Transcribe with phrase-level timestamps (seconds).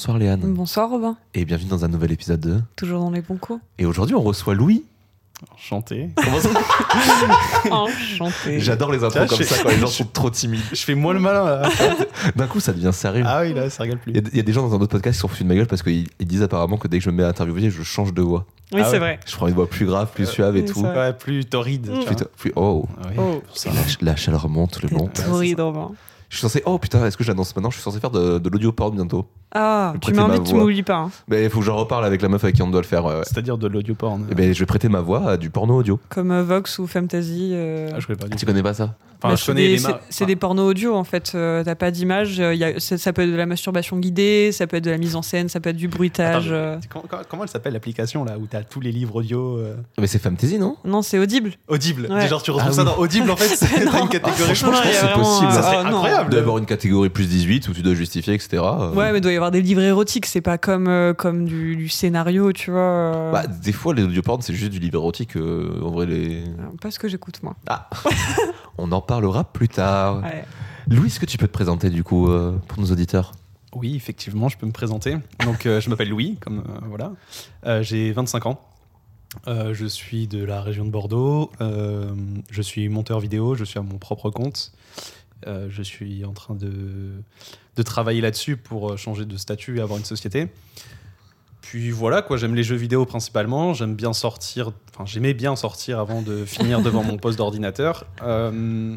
[0.00, 2.62] Bonsoir Léane, Bonsoir Robin, et bienvenue dans un nouvel épisode de...
[2.74, 3.60] toujours dans les bons coups.
[3.78, 4.82] Et aujourd'hui on reçoit Louis.
[5.54, 6.08] Enchanté.
[7.70, 8.60] Enchanté.
[8.60, 10.62] J'adore les intros Tiens, comme ça quand les gens sont trop timides.
[10.72, 11.68] Je fais moins le malin là.
[12.34, 13.24] D'un coup ça devient sérieux.
[13.26, 14.12] Ah oui, là, ça rigole plus.
[14.12, 15.44] Il y, a, il y a des gens dans un autre podcast qui sont foutus
[15.44, 17.28] de ma gueule parce qu'ils ils disent apparemment que dès que je me mets à
[17.28, 18.46] interviewer, je change de voix.
[18.72, 18.98] Oui, Ah c'est ouais.
[19.00, 19.20] vrai.
[19.26, 20.80] Je prends une voix plus grave, plus Euh, suave et tout.
[20.80, 21.90] Ouais, plus torride.
[21.90, 22.04] Mm.
[22.38, 22.86] plus- oh.
[23.02, 23.42] Ah oui, Oh.
[23.66, 23.72] la,
[24.12, 25.22] la chaleur monte, le monte.
[25.26, 25.90] torride, Robin.
[26.30, 26.62] Je suis censé.
[26.64, 29.26] Oh putain, est-ce que j'annonce maintenant Je suis censé faire de, de l'audio porn bientôt.
[29.52, 30.94] Ah, tu ma m'invites, tu m'oublies pas.
[30.94, 31.10] hein.
[31.28, 33.04] Mais il faut que j'en reparle avec la meuf avec qui on doit le faire.
[33.04, 33.22] ouais, ouais.
[33.24, 34.24] C'est-à-dire de l'audio porn.
[34.30, 35.98] Eh ben, je vais prêter ma voix à du porno audio.
[36.08, 37.50] Comme euh, Vox ou Fantasy.
[37.52, 38.46] euh, Ah, je connais pas du Tu tout.
[38.46, 40.70] connais pas ça Enfin, bah, je c'est connais des, les c'est- mar- c'est des pornos
[40.70, 41.32] audio en fait.
[41.34, 42.38] euh, T'as pas d'image.
[42.40, 44.90] euh, y a- ça, ça peut être de la masturbation guidée, ça peut être de
[44.90, 46.46] la mise en scène, ça peut être du bruitage.
[46.46, 46.78] Attends, euh.
[46.88, 50.06] comment, comment- comment elle s'appelle l'application là où t'as tous les livres audio euh, Mais
[50.06, 50.76] c'est Fantasy, non?
[50.84, 51.50] Non, c'est audible.
[51.68, 52.28] Audible Ouais.
[52.28, 52.88] Genre tu retrouves Ah ça oui.
[52.88, 54.04] dans Audible en fait, c'est Non.
[54.04, 54.32] une catégorie.
[54.38, 55.52] Ah, franchement, je pense que c'est possible.
[55.52, 55.88] Ça serait non.
[55.90, 56.19] incroyable.
[56.24, 58.62] Il doit y avoir une catégorie plus 18 où tu dois justifier, etc.
[58.64, 58.92] euh.
[58.94, 60.26] Ouais, mais il doit y avoir des livres érotiques.
[60.26, 62.80] C'est pas comme, euh, comme du, du scénario, tu vois.
[62.80, 63.32] euh.
[63.32, 65.36] Bah, des fois, les audio porn, c'est juste du livre érotique.
[65.36, 66.44] euh, en vrai, les.
[66.80, 67.56] Pas ce que j'écoute moi.
[67.68, 67.88] Ah
[68.78, 70.22] On en parlera plus tard.
[70.22, 70.44] Ouais.
[70.88, 73.32] Louis, est-ce que tu peux te présenter du coup euh, pour nos auditeurs?
[73.74, 75.16] Oui, effectivement, je peux me présenter.
[75.44, 77.12] Donc, euh, je m'appelle Louis, comme euh, voilà.
[77.66, 78.60] Euh, J'ai 25 ans.
[79.46, 81.52] Euh, je suis de la région de Bordeaux.
[81.60, 82.10] Euh,
[82.50, 83.54] je suis monteur vidéo.
[83.54, 84.72] Je suis à mon propre compte.
[85.46, 87.12] Euh, je suis en train de,
[87.76, 90.48] de travailler là-dessus pour euh, changer de statut et avoir une société.
[91.62, 92.36] Puis voilà, quoi.
[92.36, 93.74] J'aime les jeux vidéo principalement.
[93.74, 94.72] J'aime bien sortir.
[94.92, 98.06] Enfin, j'aimais bien sortir avant de finir devant mon poste d'ordinateur.
[98.22, 98.96] Euh,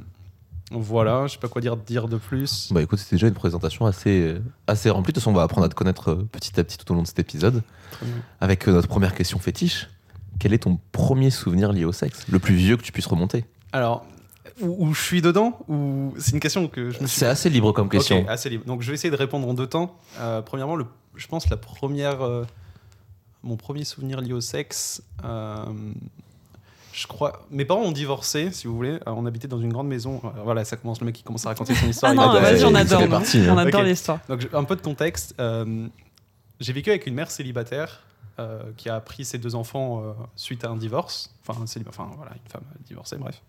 [0.71, 2.71] voilà, je sais pas quoi dire, dire de plus.
[2.71, 5.11] Bah écoute, c'était déjà une présentation assez, assez remplie.
[5.11, 7.03] De toute façon, on va apprendre à te connaître petit à petit tout au long
[7.03, 7.61] de cet épisode.
[8.41, 9.87] Avec notre première question fétiche.
[10.39, 12.27] Quel est ton premier souvenir lié au sexe?
[12.27, 13.45] Le plus vieux que tu puisses remonter?
[13.71, 14.05] Alors,
[14.61, 17.49] où, où je suis dedans ou c'est une question que je me suis C'est assez
[17.49, 18.25] libre comme question.
[18.27, 18.65] Assez libre.
[18.65, 19.97] Donc je vais essayer de répondre en deux temps.
[20.19, 22.43] Euh, premièrement, le, je pense la première, euh,
[23.43, 25.01] mon premier souvenir lié au sexe.
[25.25, 25.65] euh,
[26.95, 28.91] je crois, mes parents ont divorcé, si vous voulez.
[28.91, 30.21] Euh, on habitait dans une grande maison.
[30.23, 32.11] Euh, voilà, ça commence le mec qui commence à raconter son histoire.
[32.11, 33.07] Ah non, a- vas-y, on adore.
[33.09, 33.47] partie, hein.
[33.55, 34.19] On adore l'histoire.
[34.29, 35.33] Donc un peu de contexte.
[35.39, 35.87] euh,
[36.59, 38.01] j'ai vécu avec une mère célibataire
[38.39, 41.33] euh, qui a pris ses deux enfants euh, suite à un divorce.
[41.47, 43.41] Enfin, célibat- enfin voilà, une femme divorcée, bref.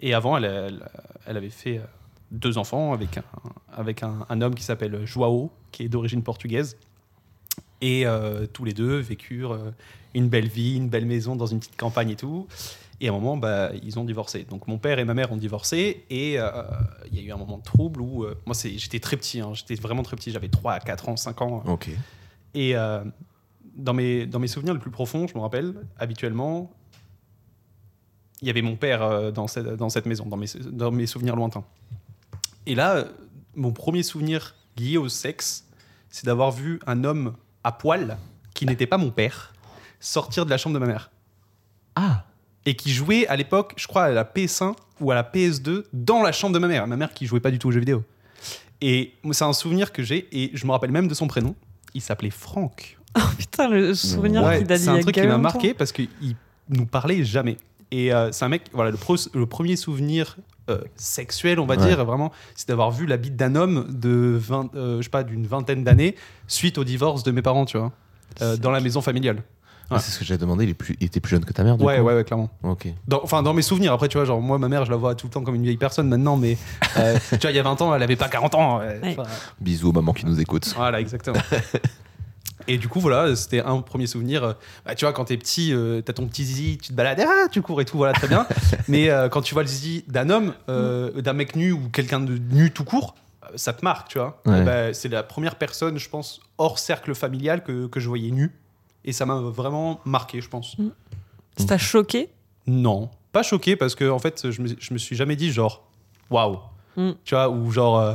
[0.00, 0.88] Et avant, elle, elle,
[1.26, 1.82] elle avait fait euh,
[2.30, 3.24] deux enfants avec un,
[3.72, 6.76] avec un, un homme qui s'appelle Joao, qui est d'origine portugaise.
[7.80, 9.58] Et euh, tous les deux vécurent
[10.14, 12.46] une belle vie, une belle maison dans une petite campagne et tout.
[13.02, 14.44] Et à un moment, bah, ils ont divorcé.
[14.48, 16.04] Donc mon père et ma mère ont divorcé.
[16.08, 16.50] Et euh,
[17.12, 18.24] il y a eu un moment de trouble où...
[18.24, 19.40] euh, moi, c'est- j'étais très petit.
[19.40, 20.30] hein, j'étais vraiment très petit.
[20.30, 21.62] J'avais 3 à 4 ans, 5 ans.
[21.66, 21.90] Ok.
[22.54, 22.74] Et
[23.76, 26.72] dans, mes, dans mes souvenirs les plus profonds, je me rappelle, habituellement,
[28.40, 31.06] il y avait mon père euh, dans, cette, dans cette maison, dans mes, dans mes
[31.06, 31.64] souvenirs lointains.
[32.66, 33.06] Et là,
[33.54, 35.66] mon premier souvenir lié au sexe,
[36.10, 37.34] c'est d'avoir vu un homme
[37.64, 38.18] à poil,
[38.54, 39.52] qui n'était pas mon père,
[40.00, 41.10] sortir de la chambre de ma mère.
[41.94, 42.24] Ah
[42.64, 46.22] Et qui jouait à l'époque, je crois, à la PS1 ou à la PS2 dans
[46.22, 46.86] la chambre de ma mère.
[46.86, 48.02] Ma mère qui jouait pas du tout aux jeux vidéo.
[48.80, 51.54] Et c'est un souvenir que j'ai, et je me rappelle même de son prénom.
[51.94, 52.98] Il s'appelait Franck.
[53.18, 55.72] Oh putain, le souvenir Ouais, qui date d'il c'est un a truc qui m'a marqué
[55.74, 56.08] parce qu'il
[56.68, 57.56] nous parlait jamais.
[57.90, 60.36] Et euh, c'est un mec, voilà, le, pro- le premier souvenir
[60.68, 61.86] euh, sexuel, on va Ouais.
[61.86, 65.22] dire, vraiment, c'est d'avoir vu la bite d'un homme de 20, euh, je sais pas,
[65.22, 66.16] d'une vingtaine d'années
[66.48, 67.92] suite au divorce de mes parents, tu vois,
[68.42, 69.42] euh, dans la maison familiale.
[69.88, 70.00] Ah.
[70.00, 70.64] C'est ce que j'avais demandé.
[70.64, 70.96] Il, est plus...
[70.98, 72.50] il était plus jeune que ta mère, du Ouais, coup ouais, ouais, clairement.
[72.64, 72.88] Ok.
[73.06, 75.14] Dans- Enfin, dans mes souvenirs, après, tu vois, genre, moi, ma mère, je la vois
[75.14, 76.58] tout le temps comme une vieille personne maintenant, mais
[76.96, 78.78] euh, tu vois, il y a 20 ans, elle avait pas 40 ans.
[78.80, 78.98] ouais.
[79.00, 79.16] Ouais.
[79.16, 79.30] Enfin,
[79.60, 80.74] Bisous aux mamans qui nous écoutent.
[80.76, 81.38] Voilà, exactement.
[82.68, 84.42] Et du coup, voilà, c'était un premier souvenir.
[84.44, 84.52] Euh,
[84.84, 87.48] Bah, tu vois, quand t'es petit, euh, t'as ton petit zizi, tu te balades, ah,
[87.50, 88.46] tu cours et tout, voilà, très bien.
[88.88, 92.20] Mais euh, quand tu vois le zizi d'un homme, euh, d'un mec nu ou quelqu'un
[92.20, 93.14] de nu tout court,
[93.54, 94.40] ça te marque, tu vois.
[94.46, 94.60] Ouais.
[94.60, 98.30] Et bah, c'est la première personne, je pense, hors cercle familial que, que je voyais
[98.32, 98.52] nu.
[99.04, 100.76] Et ça m'a vraiment marqué, je pense.
[101.56, 102.28] Ça t'a choqué?
[102.66, 105.86] Non, pas choqué parce que en fait, je me, je me suis jamais dit genre,
[106.30, 106.58] waouh,
[106.96, 107.10] Mm.
[107.24, 108.14] tu vois, ou genre, euh,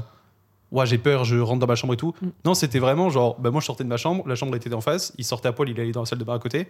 [0.71, 2.13] ouais, j'ai peur, je rentre dans ma chambre et tout.
[2.21, 2.27] Mm.
[2.45, 4.81] Non, c'était vraiment genre, bah, moi je sortais de ma chambre, la chambre était en
[4.81, 6.67] face, il sortait à poil, il allait dans la salle de bain à côté.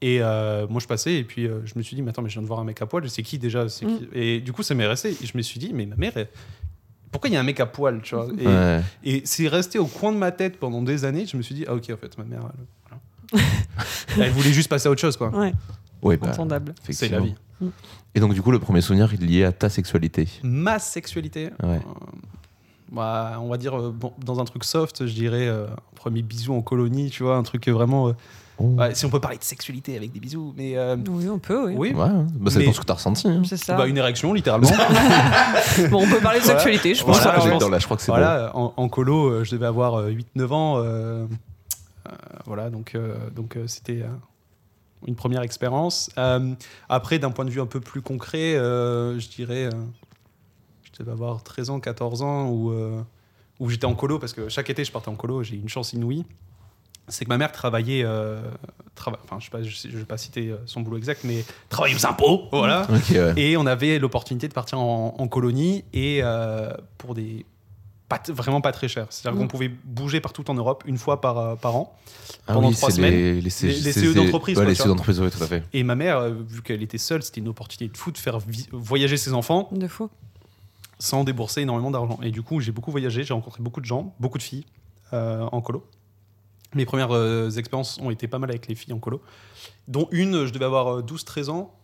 [0.00, 2.28] Et euh, moi je passais et puis euh, je me suis dit, mais attends, mais
[2.28, 3.68] je viens de voir un mec à poil, c'est qui déjà?
[3.68, 3.98] C'est Mm.
[3.98, 4.08] qui?
[4.12, 5.10] Et du coup, ça m'est resté.
[5.22, 6.28] Et je me suis dit, mais ma mère, elle-
[7.10, 8.28] pourquoi il y a un mec à poil, tu vois?
[8.38, 8.82] Et, Ouais.
[9.02, 11.24] et c'est resté au coin de ma tête pendant des années.
[11.26, 12.64] Je me suis dit, ah ok, en fait, ma mère, elle,
[13.32, 13.44] voilà.
[14.26, 15.30] elle voulait juste passer à autre chose, quoi.
[15.30, 15.52] Ouais,
[16.02, 16.74] Ouais, bah, entendable.
[16.90, 17.34] C'est la vie.
[18.14, 20.28] Et donc, du coup, le premier souvenir il est lié à ta sexualité.
[20.44, 21.76] Ma sexualité, Ouais.
[21.76, 21.78] euh,
[22.92, 26.22] bah, on va dire, euh, bon, dans un truc soft, je dirais euh, un premier
[26.22, 28.08] bisou en colonie, tu vois, un truc vraiment.
[28.08, 28.12] euh,
[28.60, 28.74] Oh.
[28.76, 30.76] ouais, si on peut parler de sexualité avec des bisous, mais.
[30.76, 31.74] euh, Oui, on peut, oui.
[31.78, 33.28] oui, Ouais, bah, ça Mais- dépend ce que t'as ressenti.
[33.28, 33.42] hein.
[33.44, 33.76] C'est ça.
[33.76, 34.68] bah, une érection, littéralement.
[35.90, 36.58] Bon, on peut parler de Voilà.
[36.58, 37.18] sexualité, je pense.
[37.18, 37.44] Voilà, alors.
[37.44, 38.18] je J'adore, pense- là, je crois que c'est bon.
[38.18, 40.78] voilà, en, en colo, euh, je devais avoir euh, 8-9 ans.
[40.78, 40.82] euh,
[42.08, 42.10] euh,
[42.46, 44.08] voilà, donc euh, donc euh, c'était euh,
[45.06, 46.10] une première expérience.
[46.18, 46.52] Euh,
[46.88, 49.70] après, d'un point de vue un peu plus concret, euh, je dirais, euh,
[50.98, 53.00] je devais avoir 13 ans, 14 ans, où, euh,
[53.60, 55.68] où j'étais en colo, parce que chaque été, je partais en colo, j'ai eu une
[55.68, 56.24] chance inouïe.
[57.10, 58.38] C'est que ma mère travaillait, euh,
[58.94, 59.46] trava- enfin, je
[59.88, 62.86] ne vais, pas- citer euh, son boulot exact, mais travaillait aux impôts, voilà.
[63.10, 63.32] Ouais.
[63.40, 67.46] Et on avait l'opportunité de partir en, en colonie et euh, pour des
[68.10, 69.06] pas t- vraiment pas très cher.
[69.10, 69.42] C'est-à-dire Mm.
[69.42, 71.94] qu'on pouvait bouger partout en Europe une fois par, euh, par an.
[72.46, 73.12] Ah pendant oui, trois c'est semaines.
[73.12, 75.62] Les, les, Les- les CE d'entreprise, Ouais, quoi, les CE d'entreprise, oui, tout à fait.
[75.74, 78.38] Et ma mère, euh, vu qu'elle était seule, c'était une opportunité de fou de faire
[78.38, 80.08] vi- voyager ses enfants De fou.
[80.98, 82.18] Sans débourser énormément d'argent.
[82.22, 84.66] Et du coup, j'ai beaucoup voyagé, j'ai rencontré beaucoup de gens, beaucoup de filles
[85.12, 85.84] euh, en colo.
[86.74, 89.22] Mes premières euh, expériences ont été pas mal avec les filles en colo,
[89.86, 91.74] dont une, je devais avoir euh, 12-13 ans,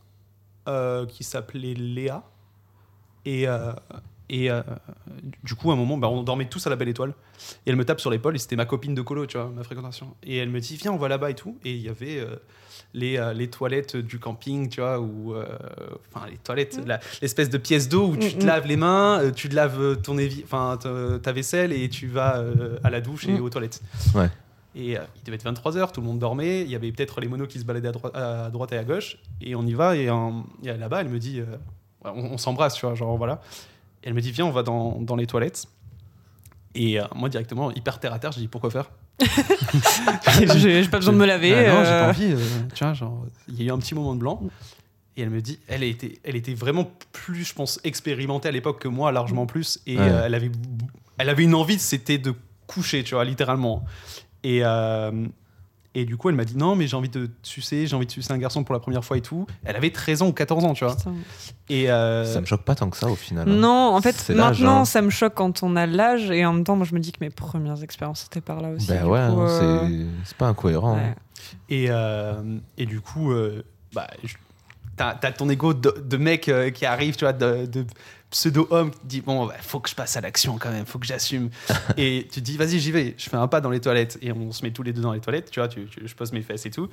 [0.68, 2.22] euh, qui s'appelait Léa.
[3.24, 3.46] Et,
[4.28, 4.62] et euh,
[5.42, 7.12] du coup, à un moment, bah, on dormait tous à la belle étoile.
[7.66, 9.62] Et elle me tape sur l'épaule, et c'était ma copine de colo, tu vois, ma
[9.64, 10.14] fréquentation.
[10.22, 11.58] Et elle me dit, viens, on va là-bas et tout.
[11.64, 12.36] Et il y avait euh,
[12.94, 15.34] les, euh, les toilettes du camping, tu vois, ou.
[15.34, 15.44] euh,
[16.14, 18.46] Enfin, les toilettes, la- l'espèce de pièce d'eau où tu te Mm, mm.
[18.46, 20.78] laves les mains, euh, tu te laves ton enfin,
[21.22, 23.42] ta- vaisselle et tu vas euh, à la douche et Mm.
[23.42, 23.82] aux toilettes.
[24.14, 24.28] Ouais.
[24.76, 26.62] Et euh, il devait être 23h, tout le monde dormait.
[26.62, 28.84] Il y avait peut-être les monos qui se baladaient à, droite- à droite et à
[28.84, 29.18] gauche.
[29.40, 29.96] Et on y va.
[29.96, 31.44] Et, et là-bas, elle me dit euh,
[32.04, 33.40] on, on s'embrasse, tu vois, genre voilà.
[34.04, 35.64] Et elle me dit viens, on va dans, dans les toilettes.
[36.76, 38.90] Et euh, moi, directement, hyper terre à terre, je dis pourquoi faire?
[40.56, 41.54] J'ai pas besoin de me laver.
[41.54, 42.32] Ah non, j'ai euh, pas envie.
[42.32, 42.38] euh,
[42.74, 44.42] tu vois, genre, il y a eu un petit moment de blanc.
[45.16, 48.80] Et elle me dit, elle était, elle était vraiment plus, je pense, expérimentée à l'époque
[48.80, 49.80] que moi, largement plus.
[49.86, 50.08] Et Ouais.
[50.08, 50.50] euh, elle avait,
[51.18, 52.34] elle avait une envie, c'était de
[52.66, 53.84] coucher, tu vois, littéralement.
[54.42, 55.26] Et, euh,
[55.94, 58.06] et du coup, elle m'a dit, non, mais j'ai envie de te sucer, j'ai envie
[58.06, 59.46] de sucer un garçon pour la première fois et tout.
[59.64, 60.96] Elle avait 13 ans ou 14 ans, tu vois.
[60.96, 61.14] putain.
[61.68, 63.48] Et euh, Ça me choque pas tant que ça au final.
[63.48, 63.54] hein.
[63.54, 64.84] Non, en fait, maintenant, hein.
[64.84, 66.30] ça me choque quand on a l'âge.
[66.30, 68.70] Et en même temps, moi, je me dis que mes premières expériences, c'était par là
[68.70, 68.88] aussi.
[68.88, 70.94] Bah ouais, hein, euh, c'est- pas incohérent.
[70.96, 71.14] ouais.
[71.68, 72.42] Et, euh,
[72.78, 73.62] et du coup, euh,
[73.94, 74.34] bah, je-
[74.96, 77.84] t'as as ton ego de, de mec euh, qui arrive, tu vois, de, de
[78.34, 81.06] pseudo-homme qui dit Bon, bah, faut que je passe à l'action quand même, faut que
[81.06, 81.50] j'assume.
[81.96, 83.14] et tu te dis Vas-y, j'y vais.
[83.16, 84.18] Je fais un pas dans les toilettes.
[84.22, 86.14] Et on se met tous les deux dans les toilettes, tu vois, tu- tu- je
[86.14, 86.86] pose mes fesses et tout.
[86.86, 86.88] Et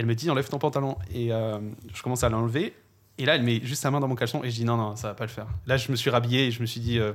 [0.00, 0.96] elle me dit Enlève ton pantalon.
[1.12, 1.58] Et euh,
[1.94, 2.74] je commence à l'enlever.
[3.18, 4.42] Et là, elle met juste sa main dans mon caleçon.
[4.44, 5.46] Et je dis Non, non, ça va pas le faire.
[5.66, 7.12] Là, je me suis rhabillé et je me suis dit euh,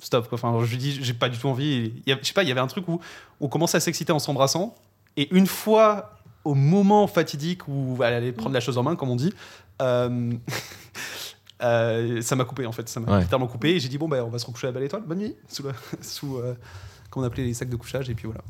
[0.00, 0.38] Stop, quoi.
[0.42, 1.92] Enfin, je lui dis J'ai pas du tout envie.
[2.06, 3.00] Il y a- je sais pas, il y avait un truc où
[3.40, 4.74] on commençait à s'exciter en s'embrassant.
[5.16, 6.10] Et une fois
[6.44, 9.32] au moment fatidique où elle allait prendre la chose en main, comme on dit,
[9.80, 10.32] euh,
[11.62, 12.88] euh, ça m'a coupé en fait.
[12.88, 13.20] Ça m'a Ouais.
[13.20, 13.70] littéralement coupé.
[13.70, 15.02] Et j'ai dit, bon, bah, on va se recoucher à la belle étoile.
[15.06, 15.36] Bonne nuit.
[15.48, 16.54] Sous, la- sous euh,
[17.10, 18.10] comment on appelait les sacs de couchage.
[18.10, 18.42] Et puis voilà.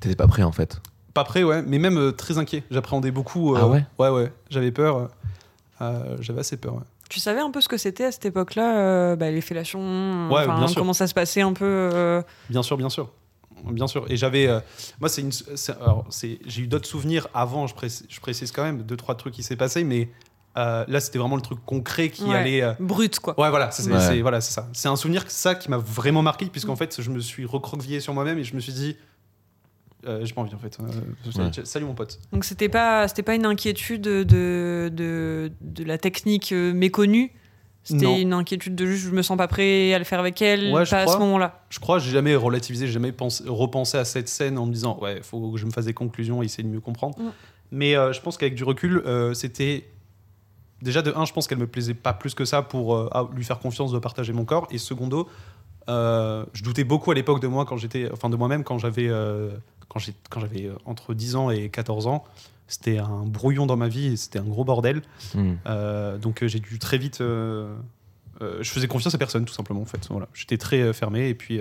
[0.00, 0.80] T'étais pas prêt en fait.
[1.14, 2.62] Pas prêt, ouais, mais même euh, très inquiet.
[2.70, 3.54] J'appréhendais beaucoup.
[3.54, 3.84] euh, Ah ouais?
[3.98, 4.32] Ouais, ouais.
[4.48, 5.08] J'avais peur.
[5.80, 6.74] euh, J'avais assez peur.
[6.74, 6.82] ouais.
[7.08, 10.46] Tu savais un peu ce que c'était à cette époque-là, euh, bah, les fellations, Ouais,
[10.46, 10.76] bien sûr.
[10.80, 11.64] comment ça se passait un peu.
[11.64, 13.10] euh, Bien sûr, bien sûr.
[13.64, 14.06] Bien sûr.
[14.08, 14.46] Et j'avais.
[14.46, 14.60] euh,
[15.00, 15.32] moi, c'est une.
[15.32, 18.96] c'est- alors, c'est- J'ai eu d'autres souvenirs avant, je précise, je précise quand même, deux,
[18.96, 20.08] trois trucs qui s'est passé, mais
[20.58, 22.36] euh, là, c'était vraiment le truc concret qui Ouais.
[22.36, 22.62] allait.
[22.62, 23.38] euh, brut, quoi.
[23.38, 24.20] Ouais, voilà, c'est Ouais.
[24.22, 24.68] voilà, c'est ça.
[24.72, 28.00] C'est un souvenir que ça qui m'a vraiment marqué, puisqu'en fait, je me suis recroquevillé
[28.00, 28.96] sur moi-même et je me suis dit,
[30.06, 30.78] euh, j'ai pas envie en fait.
[30.80, 31.50] Euh, Ouais.
[31.64, 32.18] Salut mon pote.
[32.32, 34.24] Donc c'était pas, c'était pas une inquiétude de,
[34.92, 37.32] de, de la technique euh, méconnue?
[37.82, 40.70] C'était une inquiétude de juste je me sens pas prêt à le faire avec elle,
[40.70, 41.64] Ouais, je pas à ce moment-là.
[41.70, 44.98] Je crois, j'ai jamais relativisé, j'ai jamais pensé- repensé à cette scène en me disant,
[45.00, 47.16] ouais, faut que je me fasse des conclusions et essayer de mieux comprendre.
[47.72, 49.88] Mais euh, je pense qu'avec du recul, euh, c'était.
[50.82, 53.44] Déjà, de un, je pense qu'elle me plaisait pas plus que ça pour euh, lui
[53.44, 54.66] faire confiance de partager mon corps.
[54.70, 55.28] Et secondo,
[55.88, 59.08] euh, je doutais beaucoup à l'époque de moi quand j'étais, enfin de moi-même quand j'avais,
[59.08, 59.50] euh,
[59.88, 62.24] quand j'ai- quand j'avais entre 10 ans et 14 ans.
[62.66, 65.02] C'était un brouillon dans ma vie et c'était un gros bordel.
[65.34, 65.54] Hmm.
[66.20, 67.18] Donc j'ai dû très vite.
[67.18, 67.74] je
[68.62, 69.80] faisais confiance à personne, tout simplement.
[69.82, 70.28] En fait, voilà.
[70.34, 71.58] J'étais très fermé et puis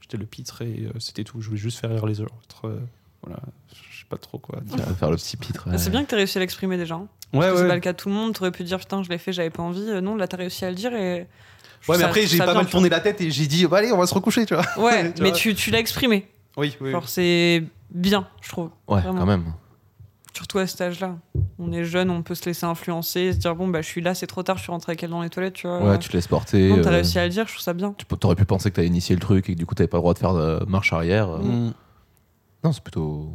[0.00, 1.40] j'étais le pitre et c'était tout.
[1.42, 2.62] Je voulais juste faire rire les autres.
[3.22, 3.38] voilà,
[4.08, 4.60] pas trop quoi.
[4.70, 5.68] Tu vas faire le petit pitre.
[5.70, 6.94] Ah, C'est bien que tu aies réussi à l'exprimer déjà.
[6.96, 7.06] hein.
[7.32, 7.68] Ouais, que C'est ouais.
[7.68, 8.34] pas le cas de tout le monde.
[8.34, 9.84] Tu aurais pu dire putain, je l'ai fait, j'avais pas envie.
[9.88, 11.26] Euh, Non, là, t'as réussi à le dire et.
[11.80, 13.66] je Ouais, mais ça- après, j'ai pas mal tu tourné la tête et j'ai dit,
[13.66, 14.64] bah, allez, on va se recoucher, tu vois.
[14.78, 15.38] Ouais, Tu mais vois.
[15.38, 16.26] tu, tu l'as exprimé.
[16.56, 16.90] Oui, oui.
[16.92, 18.70] Genre, c'est bien, je trouve.
[18.88, 19.18] Ouais, Vraiment.
[19.20, 19.44] quand même.
[20.34, 21.16] Surtout à cet âge-là.
[21.58, 24.14] On est jeune, on peut se laisser influencer, se dire bon, bah, je suis là,
[24.14, 25.82] c'est trop tard, je suis rentrée avec elle dans les toilettes, tu vois.
[25.82, 26.68] Ouais, tu te laisses porter.
[26.68, 27.94] Non, t'as euh, réussi à le dire, je trouve ça bien.
[27.96, 29.96] Tu t'aurais pu penser que t'as initié le truc et que du coup t'avais pas
[29.96, 31.30] le droit de faire de marche arrière.
[31.30, 31.38] euh.
[31.38, 31.74] Mm.
[32.64, 33.34] Non, c'est plutôt.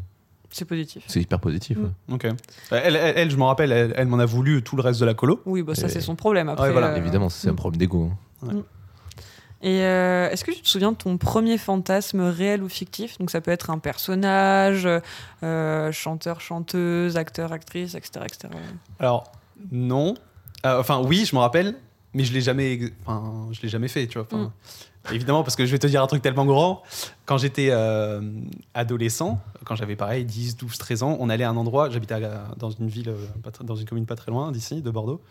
[0.52, 1.04] C'est positif.
[1.08, 1.78] C'est hyper positif.
[1.78, 1.84] Mm.
[1.84, 1.90] ouais.
[2.16, 2.26] Ok.
[2.72, 5.06] Elle, elle, elle, je me rappelle, elle, elle m'en a voulu tout le reste de
[5.06, 5.42] la colo.
[5.46, 6.50] Oui, bah ça, Et- c'est son problème.
[6.50, 8.12] Après, Ouais, voilà, euh, Évidemment, c'est un problème d'ego.
[8.44, 8.62] hein.
[9.64, 13.20] Et euh, est-ce que tu te souviens de ton premier fantasme réel ou fictif?
[13.20, 14.88] Donc ça peut être un personnage,
[15.44, 18.26] euh, chanteur, chanteuse, acteur, actrice, etc.
[18.26, 18.50] etc.
[19.00, 19.32] Alors,
[19.72, 20.16] non.
[20.66, 21.76] Euh, enfin, oui, je me rappelle,
[22.16, 24.28] mais je l'ai jamais, ex- enfin, je l'ai jamais fait, tu vois.
[25.12, 26.84] Évidemment, parce que je vais te dire un truc tellement grand.
[27.26, 28.22] Quand j'étais euh,
[28.74, 32.16] adolescent, quand j'avais pareil 10, 12, 13 ans, on allait à un endroit, j'habitais
[32.58, 35.22] dans une ville, euh, dans une commune pas très loin d'ici, de Bordeaux.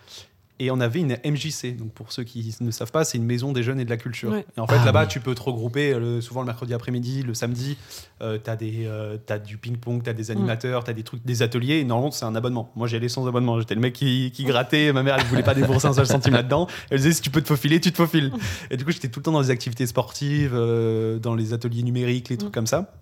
[0.62, 1.74] Et on avait une MJC.
[1.76, 3.96] Donc, pour ceux qui ne savent pas, c'est une maison des jeunes et de la
[3.96, 4.30] culture.
[4.30, 4.44] Ouais.
[4.56, 5.08] Et en fait, Ah là-bas, oui.
[5.08, 7.78] tu peux te regrouper euh, le- souvent le mercredi après-midi, le samedi.
[8.20, 11.78] Euh, t'as des, euh, t'as du ping-pong, t'as des animateurs, t'as des trucs, des ateliers.
[11.78, 12.70] Et normalement, c'est un abonnement.
[12.76, 13.58] Moi, j'y allais sans abonnement.
[13.58, 14.92] J'étais le mec qui, qui grattait.
[14.92, 16.66] Ma mère, elle voulait pas débourser un seul centime là-dedans.
[16.90, 18.30] Elle disait si tu peux te faufiler, tu te faufiles.
[18.70, 21.82] Et du coup, j'étais tout le temps dans les activités sportives, euh, dans les ateliers
[21.82, 22.92] numériques, les trucs comme ça.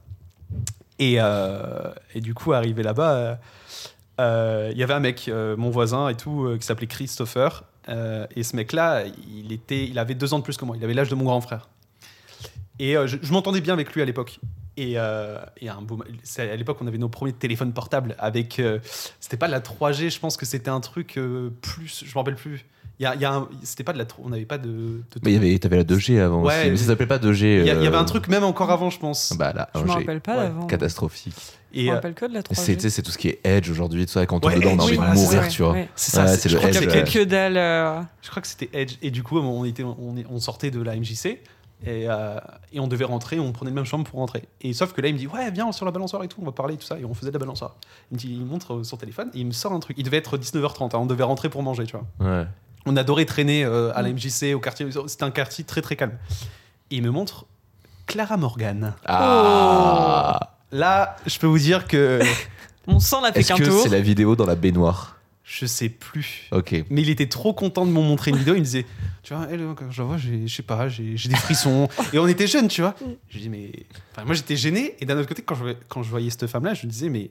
[1.00, 3.38] Et, euh, et du coup, arrivé là-bas,
[4.18, 7.64] il y avait un mec, euh, mon voisin et tout, euh, qui s'appelait Christopher.
[7.88, 10.76] Euh, et ce mec-là, il, était, il avait deux ans de plus que moi.
[10.76, 11.68] Il avait l'âge de mon grand frère.
[12.78, 14.38] Et euh, je, m'entendais bien avec lui à l'époque.
[14.76, 15.98] Et, euh, et un beau,
[16.38, 18.60] à l'époque, on avait nos premiers téléphones portables avec.
[18.60, 18.78] euh,
[19.18, 22.04] c'était pas de la 3G, je pense que c'était un truc euh, plus.
[22.04, 22.64] Je me rappelle plus.
[23.00, 24.04] Il y a, y a un- c'était pas de la.
[24.24, 24.68] On n'avait pas de.
[24.68, 26.70] de- Mais il y avait, t'avais la 2G avant Ouais, aussi.
[26.70, 27.60] Mais ça s'appelait pas 2G.
[27.60, 29.34] il y, avait euh, un truc même encore avant, je pense.
[29.38, 30.66] Bah là, Je me rappelle pas Ouais, d'avant.
[30.66, 31.34] Catastrophique.
[31.72, 32.88] Je Et, me euh, rappelle que de la 3G.
[32.90, 34.26] C'est tout ce qui est Edge aujourd'hui, tout ça.
[34.26, 35.72] Quand on Ouais, est dedans, on a envie de mourir, tu vois.
[35.74, 35.88] ouais.
[35.94, 36.22] c'est ça.
[36.24, 37.56] Ouais, c'est- c'est je le crois Il y que Edge, que dalle.
[37.56, 38.94] euh, Je crois que c'était Edge.
[39.02, 42.40] Et du coup, on, était, on, on sortait de la MJC et, euh,
[42.72, 43.38] et on devait rentrer.
[43.38, 44.42] On prenait le même chambre pour rentrer.
[44.60, 46.44] Et sauf que là, il me dit Ouais, viens sur la balançoire et tout, on
[46.46, 46.98] va parler et tout ça.
[46.98, 47.76] Et on faisait de la balançoire.
[48.10, 49.96] Il me, dit, il montre euh, son téléphone et il me sort un truc.
[50.00, 50.96] Il devait être 19h30.
[50.96, 52.06] hein, on devait rentrer pour manger, tu vois.
[52.28, 52.46] Ouais.
[52.86, 54.14] On adorait traîner euh, à la Mm.
[54.14, 54.86] MJC, au quartier.
[55.06, 56.16] C'était un quartier très très calme.
[56.90, 57.46] Et il me montre
[58.06, 58.94] Clara Morgan.
[59.04, 62.20] Ah Là, je peux vous dire que
[62.86, 63.80] Mon sang n'a fait Est-ce qu'un que tour.
[63.82, 65.14] c'est la vidéo dans la baignoire
[65.50, 66.46] je sais plus.
[66.52, 66.74] Ok.
[66.90, 68.52] Mais il était trop content de me montrer une vidéo.
[68.54, 68.84] Il me disait,
[69.22, 71.88] tu vois, elle, quand je la vois, j'ai- je sais pas, j'ai j'ai des frissons.
[72.12, 72.94] Et on était jeunes, tu vois.
[73.30, 73.72] Je dis, mais.
[74.12, 74.94] Enfin, moi, j'étais gêné.
[75.00, 77.08] Et d'un autre côté, quand je, voyais- quand je voyais cette femme-là, je me disais,
[77.08, 77.30] mais.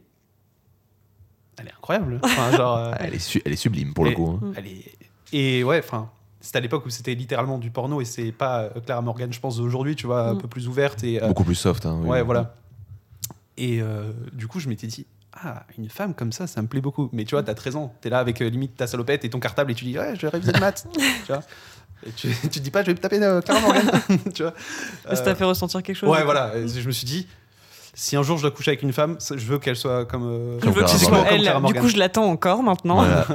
[1.59, 2.19] Elle est incroyable.
[2.23, 2.77] Enfin, genre.
[2.77, 4.39] euh, Ah, Elle est, su- elle est sublime pour le Et- coup.
[4.43, 4.51] hein.
[4.55, 4.83] elle est...
[5.33, 6.09] Et ouais, enfin.
[6.39, 9.39] C'était à l'époque où c'était littéralement du porno et c'est pas euh, Clara Morgan, je
[9.39, 10.37] pense, d'aujourd'hui, tu vois, un Mm.
[10.37, 11.03] peu plus ouverte.
[11.03, 11.85] Et, euh, Beaucoup plus soft.
[11.85, 12.07] Hein, oui.
[12.09, 12.53] Ouais, voilà.
[13.57, 16.79] Et euh, du coup, je m'étais dit, ah, une femme comme ça, ça me plaît
[16.79, 17.09] beaucoup.
[17.11, 19.39] Mais tu vois, t'as 13 ans, t'es là avec euh, limite ta salopette et ton
[19.39, 20.87] cartable et tu dis, ouais, je vais réviser le maths.
[21.25, 21.41] tu vois
[22.05, 23.89] et tu, tu te dis pas, je vais me taper euh, Clara Morgan.
[24.33, 24.53] tu vois
[25.09, 26.55] Ça t'a fait ressentir quelque chose Ouais, voilà.
[26.55, 27.27] Et je me suis dit,
[27.99, 30.23] si un jour je dois coucher avec une femme, je veux qu'elle soit comme.
[30.23, 31.51] euh, Je veux que soit comme elle.
[31.65, 32.97] Du coup, je l'attends encore maintenant.
[33.03, 33.25] Voilà.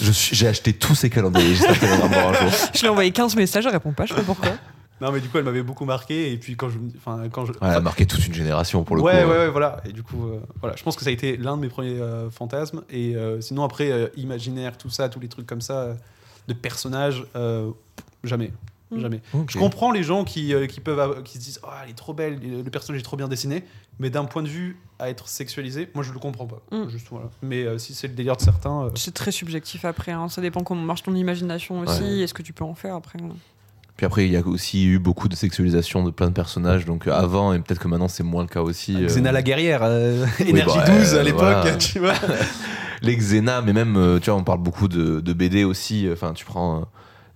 [0.00, 1.56] Je suis- J'ai acheté tous ces calendriers.
[2.74, 4.50] Je lui ai envoyé 15 messages, elle répond pas, je sais pas pourquoi.
[5.00, 6.32] Non, mais du coup, elle m'avait beaucoup marqué.
[6.32, 6.78] Et puis quand je.
[6.96, 7.50] Enfin, quand je.
[7.52, 9.18] Ouais, elle a marqué toute une génération pour le ouais, coup.
[9.18, 9.38] ouais, hein.
[9.40, 9.80] ouais, voilà.
[9.84, 11.98] Et du coup, euh, voilà, je pense que ça a été l'un de mes premiers
[12.00, 12.82] euh, fantasmes.
[12.90, 15.96] Et euh, sinon, après, euh, imaginaire, tout ça, tous les trucs comme ça,
[16.46, 17.70] de personnages, euh,
[18.22, 18.52] jamais.
[18.92, 19.00] Mm.
[19.00, 19.20] Jamais.
[19.48, 22.12] Je comprends les gens qui, euh, qui, peuvent, qui se disent Oh, elle est trop
[22.14, 23.64] belle, le personnage est trop bien dessiné.
[24.02, 26.60] Mais d'un point de vue à être sexualisé, moi, je le comprends pas.
[26.72, 26.88] Mm.
[26.88, 27.30] Juste, voilà.
[27.40, 28.86] Mais euh, si c'est le délire de certains.
[28.86, 30.28] euh, C'est très subjectif après, hein.
[30.28, 32.18] ça dépend comment marche ton imagination aussi, Ouais.
[32.18, 33.20] est-ce que tu peux en faire après.
[33.22, 33.28] hein.
[33.96, 36.84] Puis après, il y a aussi eu beaucoup de sexualisation de plein de personnages.
[36.84, 38.96] Donc euh, avant, et peut-être que maintenant, c'est moins le cas aussi.
[38.96, 41.76] euh, Xena la guerrière, euh, Énergie bah, 12 à l'époque, voilà.
[41.76, 42.14] tu vois.
[43.02, 46.08] les Xena, mais même, tu vois, on parle beaucoup de, de BD aussi.
[46.12, 46.84] Enfin, tu prends euh,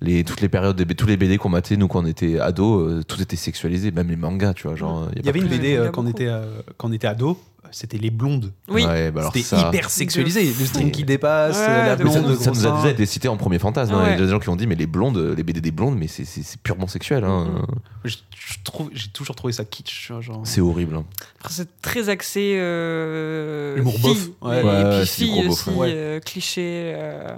[0.00, 2.83] les, toutes les périodes, des, tous les BD qu'on matait, nous, quand on était ados,
[2.91, 4.76] euh, tout était sexualisé, même les mangas, tu vois.
[4.76, 7.07] Genre, Il y avait une BD y euh, quand, on était, euh, quand on était
[7.07, 7.38] ado,
[7.73, 8.53] c'était Les Blondes.
[8.69, 10.45] Oui, Ouais, bah C'était ça, hyper sexualisé.
[10.45, 12.91] Le string qui dépasse, Ouais, la de Mais ça, blonde, nous- ça nous a déjà
[12.91, 13.93] été cité en premier fantasme.
[13.95, 14.03] hein.
[14.03, 14.23] Il y a Ouais.
[14.25, 16.43] des gens qui ont dit, mais les blondes, les BD des blondes, mais c'est- c'est
[16.45, 17.25] c'est purement sexuel.
[17.25, 17.49] hein.
[17.53, 17.67] Mhm.
[18.05, 20.07] Je- je trouve- J'ai toujours trouvé ça kitsch.
[20.07, 20.43] tu vois, Genre...
[20.45, 20.95] C'est horrible.
[20.97, 21.05] hein.
[21.41, 24.17] Après, c'est très axé euh, Humour bof.
[24.17, 24.33] filles.
[24.43, 24.61] Ouais.
[24.61, 25.93] et, Ouais, et ouais, puis beauf, aussi, ouais.
[25.93, 26.93] euh, clichés.
[26.95, 27.37] euh,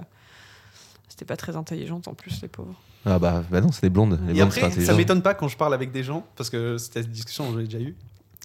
[1.19, 2.73] C'était pas très intelligente en plus, les pauvres.
[3.05, 4.17] Ah bah, bah non, c'est des blondes.
[4.25, 6.77] Les Et blondes, après, ça m'étonne pas quand je parle avec des gens, parce que
[6.77, 7.93] cette discussion, j'en ai déjà eu,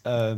[0.08, 0.34] euh,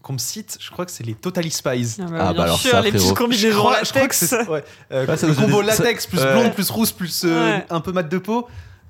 [0.00, 1.96] qu'on me cite, je crois que c'est les Totally Spies.
[1.98, 4.14] Ah, Ah, bien bah alors sûr, ça, les petites Je combinaisons crois, je crois que
[4.14, 4.24] latex.
[4.26, 4.62] c'est ouais,
[4.92, 7.66] euh, le combo latex plus blonde plus rousse plus euh, Ouais.
[7.68, 8.46] un peu mat de peau.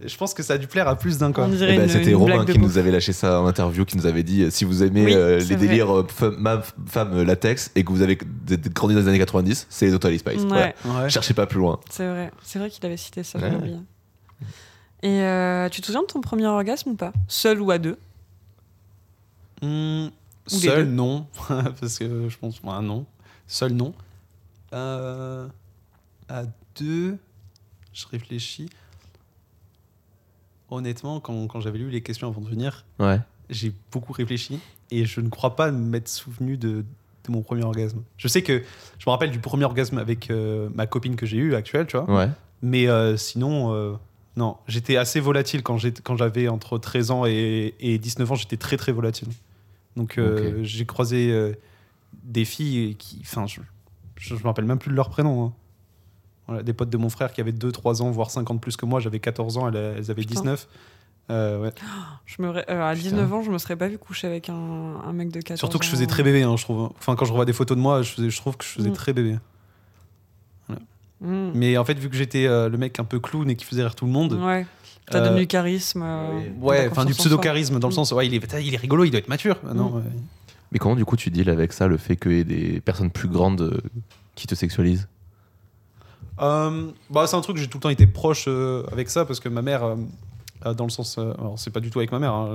[0.06, 1.48] Je pense que ça a dû plaire à plus d'un quoi.
[1.50, 4.42] Eh ben, C'était Romain qui nous avait lâché ça en interview, qui nous avait dit
[4.44, 5.56] euh, si vous aimez Oui, euh, les vrai.
[5.56, 9.66] délires euh, femme, ma- femme, latex et que vous avez grandi dans les années 90,
[9.70, 10.42] c'est les Totally Spice.
[10.44, 10.74] Ouais.
[11.08, 11.80] Cherchez pas plus loin.
[11.90, 12.30] c'est vrai.
[12.42, 13.76] C'est vrai qu'il avait cité ça, oublié.
[15.04, 17.12] Et euh, tu te souviens de ton premier orgasme ou pas?
[17.26, 17.98] Seul ou à deux?
[19.62, 20.10] Ou les
[20.48, 20.90] seul, deux.
[20.92, 21.26] non.
[21.80, 22.62] Parce que je pense.
[22.62, 23.06] non.
[23.46, 23.94] Seul, non.
[24.72, 25.46] Euh,
[26.28, 26.44] à
[26.78, 27.16] deux,
[27.92, 28.68] je réfléchis.
[30.72, 33.20] Honnêtement, quand, quand j'avais lu les questions avant de venir, Ouais.
[33.50, 34.58] j'ai beaucoup réfléchi
[34.90, 36.84] et je ne crois pas m'être souvenu de,
[37.24, 38.02] de mon premier orgasme.
[38.16, 38.62] Je sais que
[38.98, 41.96] je me rappelle du premier orgasme avec euh, ma copine que j'ai eue actuelle, tu
[41.96, 42.10] vois.
[42.10, 42.28] Ouais.
[42.62, 43.92] Mais euh, sinon, euh,
[44.36, 44.56] non.
[44.66, 45.76] J'étais assez volatile quand
[46.16, 48.34] j'avais entre 13 ans et, et 19 ans.
[48.34, 49.28] J'étais très, très volatile.
[49.96, 50.18] Donc,
[50.62, 51.52] j'ai croisé
[52.24, 53.18] des filles qui.
[53.22, 53.60] Enfin, je,
[54.16, 55.44] je, je me rappelle même plus de leur prénom.
[55.46, 55.52] hein.
[56.52, 58.84] Voilà, des potes de mon frère qui avaient 2, 3 ans, voire 50 plus que
[58.86, 59.00] moi.
[59.00, 60.34] J'avais 14 ans, elles, elles avaient Putain.
[60.40, 60.68] 19.
[61.30, 61.70] Euh, ouais.
[62.26, 62.50] je me...
[62.50, 65.28] ré- euh, À 19 ans, je me serais pas vu coucher avec un, un mec
[65.30, 66.90] de 14 Surtout que je faisais très bébé, hein, je trouve.
[66.98, 68.90] Enfin, quand je revois des photos de moi, je, faisais- je trouve que je faisais
[68.90, 68.94] Mm.
[68.94, 69.38] très bébé.
[71.20, 71.50] Mm.
[71.54, 73.82] Mais en fait, vu que j'étais euh, le mec un peu clown et qui faisait
[73.82, 74.66] rire tout le monde, Ouais.
[75.10, 76.00] T'as Euh, donné du charisme.
[76.04, 77.96] euh, Ouais, enfin du pseudo-charisme dans le Mm.
[77.96, 79.56] sens, ouais, il est, il est rigolo, il doit être mature.
[79.74, 80.02] Non, ouais.
[80.70, 83.10] Mais comment du coup tu deals avec ça, le fait qu'il y ait des personnes
[83.10, 83.80] plus grandes
[84.36, 85.08] qui te sexualisent?
[86.40, 89.24] Euh, bah, c'est un truc que j'ai tout le temps été proche euh, avec ça
[89.24, 89.96] parce que ma mère, euh,
[90.66, 92.32] euh, dans le sens, euh, alors c'est pas du tout avec ma mère.
[92.32, 92.48] hein,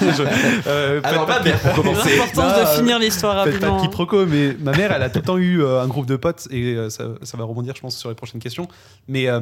[0.00, 0.22] je- je-
[0.66, 2.16] euh, Alors, ma mère, pour commencer.
[2.16, 3.76] L'importance de finir l'histoire Faites pas rapidement.
[3.82, 6.16] de quiproquo, mais ma mère, elle a tout le temps eu euh, un groupe de
[6.16, 8.66] potes et euh, ça, ça va rebondir, je pense, sur les prochaines questions.
[9.08, 9.40] Mais euh,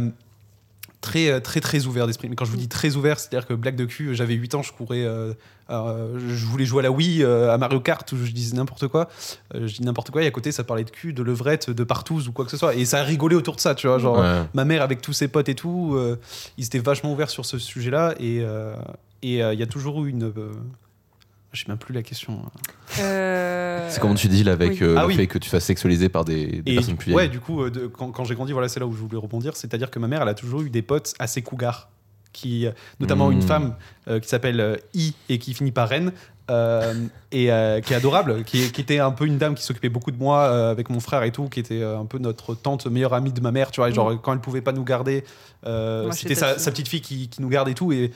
[1.07, 2.29] très, euh, très, très ouvert d'esprit.
[2.29, 4.63] Mais quand je vous dis très ouvert, c'est-à-dire que blague de cul, j'avais 8 ans,
[4.63, 5.33] je courais, euh,
[5.71, 8.89] euh, je voulais jouer à la Wii, euh, à Mario Kart, où je disais n'importe
[8.89, 9.09] quoi.
[9.55, 12.27] Je dis n'importe quoi, et à côté, ça parlait de cul, de levrette, de partouze
[12.29, 12.75] ou quoi que ce soit.
[12.75, 13.99] Et ça a rigolé autour de ça, tu vois.
[13.99, 14.43] Genre, Ouais.
[14.55, 15.97] ma mère avec tous ses potes et tout,
[16.59, 18.15] ils étaient vachement ouverts sur ce sujet-là.
[18.21, 18.43] Et
[19.23, 20.33] et, il y a toujours eu une.
[21.57, 22.43] Je sais même plus la question.
[23.01, 24.79] Euh, C'est comment tu deals avec oui.
[24.83, 25.15] euh, Ah le oui.
[25.17, 27.63] fait que tu fasses sexualiser par des, des Et personnes plus ouais, vieilles du coup,
[27.63, 29.57] euh, de- quand, quand j'ai grandi, voilà, c'est là où je voulais rebondir.
[29.57, 31.89] C'est-à-dire que ma mère, elle a toujours eu des potes assez cougars.
[32.33, 32.67] Qui,
[33.01, 33.33] notamment Mm.
[33.33, 33.77] une femme
[34.09, 36.13] euh, qui s'appelle euh, I et qui finit par Reine.
[36.51, 36.93] euh,
[37.33, 40.11] et euh, qui est adorable, qui, qui était un peu une dame qui s'occupait beaucoup
[40.13, 43.15] de moi euh, avec mon frère et tout, qui était un peu notre tante, meilleure
[43.15, 45.25] amie de ma mère, tu vois, genre quand elle pouvait pas nous garder,
[45.67, 48.13] euh, c'était sa petite fille qui, qui nous garde et tout, et,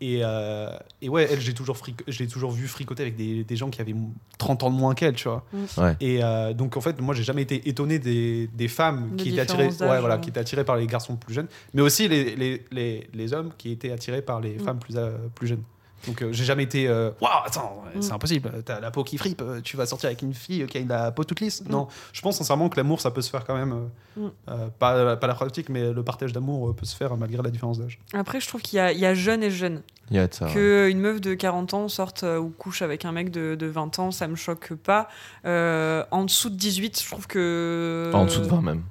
[0.00, 0.70] et, euh,
[1.02, 3.80] et ouais, elle, j'ai toujours, fric- j'ai toujours vu fricoter avec des, des gens qui
[3.80, 3.94] avaient
[4.38, 5.44] 30 ans de moins qu'elle, tu vois.
[5.78, 5.96] Ouais.
[6.00, 9.40] Et euh, donc en fait, moi j'ai jamais été étonné des, des femmes qui étaient
[9.40, 12.64] attirées, ouais, voilà, qui étaient attirées par les garçons plus jeunes, mais aussi les, les,
[12.72, 14.60] les, les hommes qui étaient attirés par les Mm.
[14.60, 15.62] femmes plus, euh, plus jeunes.
[16.06, 18.02] Donc euh, j'ai jamais été euh, waouh attends Mm.
[18.02, 20.78] c'est impossible t'as la peau qui fripe euh, tu vas sortir avec une fille qui
[20.78, 21.70] a la peau toute lisse Mm.
[21.70, 23.86] non je pense sincèrement que l'amour ça peut se faire quand même euh,
[24.16, 24.30] Mm.
[24.48, 27.78] euh, pas, pas la pratique mais le partage d'amour peut se faire malgré la différence
[27.78, 29.82] d'âge Après, je trouve qu'il y, a- il y a jeune et jeune.
[30.10, 30.46] Il y a de ça.
[30.46, 30.52] ouais.
[30.52, 33.98] Que une meuf de 40 ans sorte ou couche avec un mec de, de 20
[33.98, 35.08] ans, ça me choque pas.
[35.46, 38.10] Euh, en dessous de 18, je trouve que.
[38.14, 38.82] En dessous de 20 même.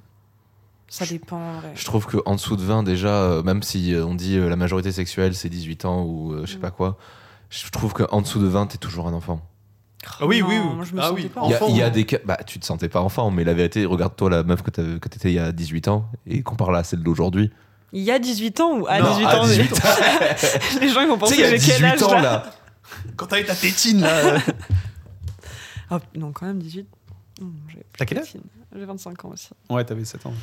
[0.95, 1.71] Ça dépend en vrai.
[1.75, 4.55] Je trouve qu'en dessous de 20, déjà, euh, même si euh, on dit euh, la
[4.55, 6.61] majorité sexuelle c'est 18 ans ou euh, je sais Mm.
[6.61, 6.97] pas quoi,
[7.49, 9.41] je trouve qu'en dessous de 20, t'es toujours un enfant.
[10.19, 10.75] Ah oui, Non, oui, oui.
[10.75, 11.29] Moi, je me Ah sentais oui.
[11.29, 12.17] pas Il y a, Enfant, il y a des cas.
[12.25, 15.07] Bah, tu te sentais pas enfant, mais la vérité, regarde-toi la meuf que t'avais- que
[15.09, 17.51] t'étais il y a 18 ans et compare-la à celle d'aujourd'hui.
[17.93, 19.81] Il y a 18 ans ou à Non, 18 à ans 18
[20.81, 22.51] Les gens ils vont penser que a j'ai quel 18 âge ans là, là.
[23.15, 24.37] quand t'as eu ta tétine là
[25.89, 26.87] Ah, Non, quand même 18.
[27.41, 28.33] Hmm, j'ai- T'as quel âge?
[28.75, 29.49] J'ai 25 ans aussi.
[29.69, 30.33] ouais t'avais 7 ans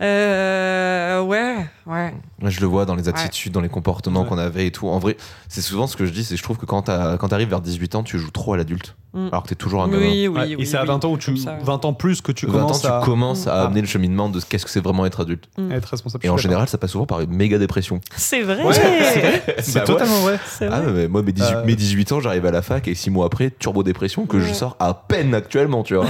[0.00, 2.14] Euh, ouais, ouais.
[2.44, 4.28] Je le vois dans les attitudes, dans les comportements Ouais.
[4.28, 4.88] qu'on avait et tout.
[4.88, 5.16] En vrai,
[5.48, 7.94] c'est souvent ce que je dis, c'est que je trouve que quand t'arrives vers 18
[7.94, 8.96] ans, tu joues trop à l'adulte.
[9.14, 9.28] Mm.
[9.30, 10.00] Alors que t'es toujours un gamin.
[10.00, 10.62] Oui, oui, Ouais, oui.
[10.62, 11.56] et c'est à oui, 20 ans où tu ça.
[11.62, 13.66] 20 ans plus que tu 20 ans, commences tu à, commences à Ah.
[13.66, 15.48] amener le cheminement de qu'est-ce que c'est vraiment être adulte.
[15.70, 18.00] à être responsable Et en général, ça passe souvent par une méga dépression.
[18.16, 18.64] C'est vrai.
[18.64, 18.72] Ouais,
[19.60, 19.74] c'est.
[19.74, 21.64] Bah totalement vrai Ah, mais moi, mes 18, Euh.
[21.64, 24.52] mes 18 ans, j'arrive à la fac et 6 mois après, turbo dépression que je
[24.52, 26.06] sors à peine actuellement, tu vois.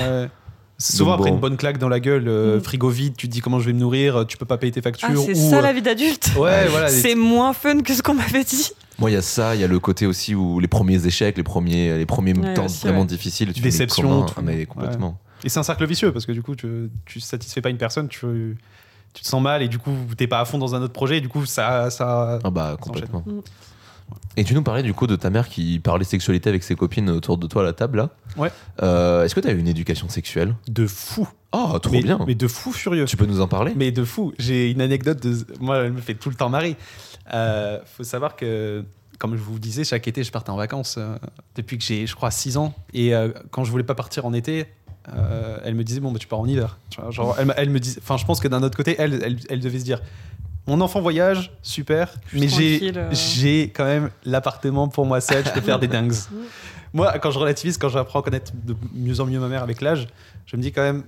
[0.83, 1.37] Souvent après bon.
[1.37, 2.61] une bonne claque dans la gueule, euh, Mm.
[2.63, 4.83] frigo vide, tu te dis comment je vais me nourrir, tu peux pas payer tes
[4.83, 5.09] factures.
[5.11, 6.31] Ah, c'est ou, ça euh, la vie d'adulte.
[6.37, 6.89] Ouais, voilà.
[6.89, 8.71] C'est moins fun que ce qu'on m'avait dit.
[8.99, 11.37] Moi, il y a ça, il y a le côté aussi où les premiers échecs,
[11.37, 13.07] les premiers, les premiers Ouais, temps aussi, vraiment ouais.
[13.07, 14.35] difficiles, tu fais, Déception, comment tout.
[14.37, 15.19] Ah, mais complètement.
[15.45, 18.09] Et c'est un cercle vicieux parce que du coup, tu, tu satisfais pas une personne,
[18.09, 18.57] tu,
[19.13, 21.19] tu te sens mal et du coup, t'es pas à fond dans un autre projet
[21.19, 21.91] et du coup, ça.
[21.91, 22.39] ça...
[22.45, 23.25] Ah bah complètement.
[24.37, 27.11] Et tu nous parlais du coup de ta mère qui parlait sexualité avec ses copines
[27.11, 28.11] autour de toi à la table là.
[28.37, 28.51] Ouais.
[28.83, 30.55] Euh, Est-ce que tu as eu une éducation sexuelle?
[30.69, 31.29] De fou.
[31.53, 32.19] Oh, trop mais, bien.
[32.27, 33.05] Mais de fou furieux.
[33.05, 33.73] Tu peux nous en parler?
[33.77, 34.33] Mais de fou.
[34.39, 35.37] J'ai une anecdote de.
[35.61, 36.77] Moi, elle me fait tout le temps marrer.
[37.35, 38.85] Euh, faut savoir que,
[39.19, 41.17] comme je vous disais, chaque été, je partais en vacances euh,
[41.57, 42.75] depuis que j'ai, je crois, 6 ans.
[42.95, 43.13] Et
[43.51, 44.65] quand je voulais pas partir en été,
[45.65, 46.79] elle me disait Bon, bah, tu pars en hiver.
[47.11, 48.01] Genre, elle, me- elle me disait.
[48.03, 50.01] Enfin, je pense que d'un autre côté, elle, elle, elle devait se dire
[50.67, 53.09] Mon enfant voyage, super, mais j'ai euh.
[53.11, 56.13] j'ai quand même l'appartement pour moi seul, je peux faire des dingues.
[56.93, 59.81] Moi, quand je relativise, quand j'apprends à connaître de mieux en mieux ma mère avec
[59.81, 60.07] l'âge,
[60.47, 61.03] je me dis quand même,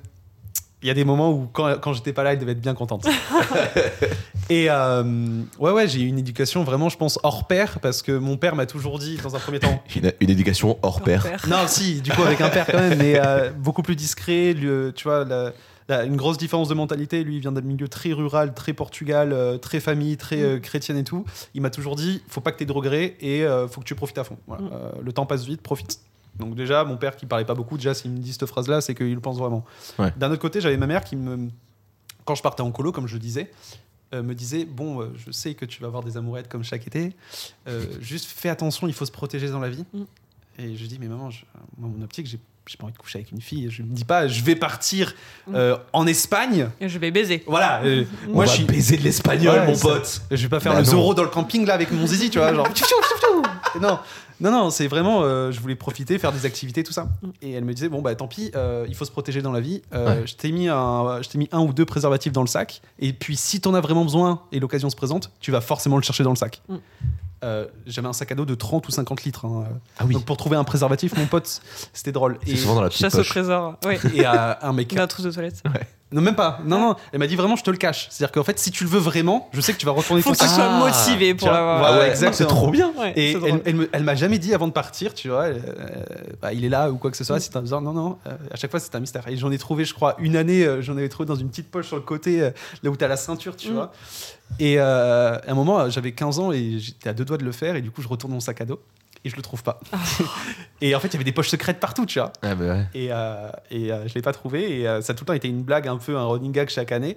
[0.83, 2.75] il y a des moments où quand, quand j'étais pas là, elle devait être bien
[2.75, 3.07] contente.
[4.51, 5.03] Et euh,
[5.59, 8.55] ouais, ouais, j'ai eu une éducation vraiment, je pense, hors pair, parce que mon père
[8.57, 11.23] m'a toujours dit, dans un premier temps, Une, une éducation hors pair.
[11.23, 11.47] Père.
[11.49, 14.53] non, si, du coup, avec un père quand même, mais euh, beaucoup plus discret.
[14.53, 15.53] lui, tu vois, la-
[15.89, 17.25] une grosse différence de mentalité.
[17.25, 20.97] Lui, il vient d'un milieu très rural, très Portugal, euh, très famille, très euh, chrétienne
[20.97, 21.25] et tout.
[21.55, 23.87] Il m'a toujours dit faut pas que tu aies de regrets et euh, faut que
[23.87, 24.39] tu profites à fond.
[24.47, 24.63] Voilà.
[24.65, 24.71] Mm.
[24.73, 26.01] Euh, le temps passe vite, profite.
[26.39, 28.95] Donc, déjà, mon père qui parlait pas beaucoup, déjà, s'il me dit cette phrase-là, c'est
[28.95, 29.65] qu'il le pense vraiment.
[29.99, 30.13] Ouais.
[30.17, 31.49] D'un autre côté, j'avais ma mère qui me.
[32.25, 33.51] Quand je partais en colo, comme je le disais,
[34.15, 36.87] euh, me disait Bon, euh, je sais que tu vas avoir des amourettes comme chaque
[36.87, 37.15] été,
[37.69, 39.85] euh, juste fais attention, il faut se protéger dans la vie.
[39.93, 40.03] Mm.
[40.59, 41.45] Et je dis, mais maman, je-
[41.77, 43.69] moi, mon optique, j'ai j'ai pas envie de coucher avec une fille.
[43.71, 45.15] Je me dis pas, je vais partir
[45.47, 45.55] Mm.
[45.55, 46.69] euh, en Espagne.
[46.81, 47.43] Et je vais baiser.
[47.47, 47.83] Voilà.
[47.85, 48.65] euh, On moi, je suis.
[48.65, 50.23] baiser de l'espagnol, Ouais, mon ça- pote.
[50.31, 50.91] Je vais pas faire Bah le non.
[50.91, 52.67] Zorro dans le camping là avec mon zizi, tu vois, genre.
[53.81, 53.99] non,
[54.41, 55.21] non, non, c'est vraiment.
[55.23, 57.09] euh, je voulais profiter, faire des activités, tout ça.
[57.43, 59.61] Et elle me disait bon bah tant pis, euh, il faut se protéger dans la
[59.61, 59.83] vie.
[59.95, 60.27] Euh, Ouais.
[60.27, 62.81] Je t'ai mis un, je t'ai mis un ou deux préservatifs dans le sac.
[62.99, 66.03] Et puis si t'en as vraiment besoin et l'occasion se présente, tu vas forcément le
[66.03, 66.63] chercher dans le sac.
[66.69, 66.77] Mm.
[67.45, 69.45] Euh, J'avais un sac à dos de 30 ou 50 litres.
[69.45, 69.65] hein.
[69.99, 70.15] Ah oui.
[70.15, 71.61] Donc pour trouver un préservatif, mon pote,
[71.93, 72.39] c'était drôle.
[72.45, 73.77] C'est Et, souvent dans la petite Chasse au trésor.
[73.87, 73.97] Oui.
[74.15, 75.63] et euh, un mec trousse de toilette.
[76.13, 76.61] non, même pas.
[76.65, 76.97] Non, non.
[77.13, 78.07] Elle m'a dit vraiment, je te le cache.
[78.11, 80.31] C'est-à-dire qu'en fait, si tu le veux vraiment, je sais que tu vas retourner Faut
[80.31, 81.99] ton que tu sois Ah, motivé pour l'avoir.
[81.99, 82.33] ouais, exactement.
[82.33, 82.93] C'est trop bien.
[82.97, 85.59] Ouais, Et c'est elle, elle, m'a jamais dit avant de partir, tu vois, euh,
[86.41, 87.41] bah, il est là ou quoi que ce soit.
[87.41, 88.19] Si t'as besoin, non, non.
[88.27, 89.27] euh, à chaque fois, c'est un mystère.
[89.29, 91.71] Et j'en ai trouvé, je crois, une année, euh, j'en avais trouvé dans une petite
[91.71, 92.51] poche sur le côté, euh,
[92.83, 93.75] là où t'as la ceinture, tu Mm.
[93.75, 93.93] vois.
[94.59, 97.45] Et euh, à un moment, euh, j'avais 15 ans et j'étais à deux doigts de
[97.45, 97.77] le faire.
[97.77, 98.81] Et du coup, je retourne mon sac à dos
[99.25, 99.81] et je le trouve pas.
[100.81, 102.33] et en fait, il y avait des poches secrètes partout, tu vois.
[102.43, 102.87] Ah bah ouais.
[102.95, 104.81] Et, euh, et euh, je l'ai pas trouvé.
[104.81, 106.69] Et euh, ça a tout le temps été une blague, un peu un running gag
[106.69, 107.17] chaque année.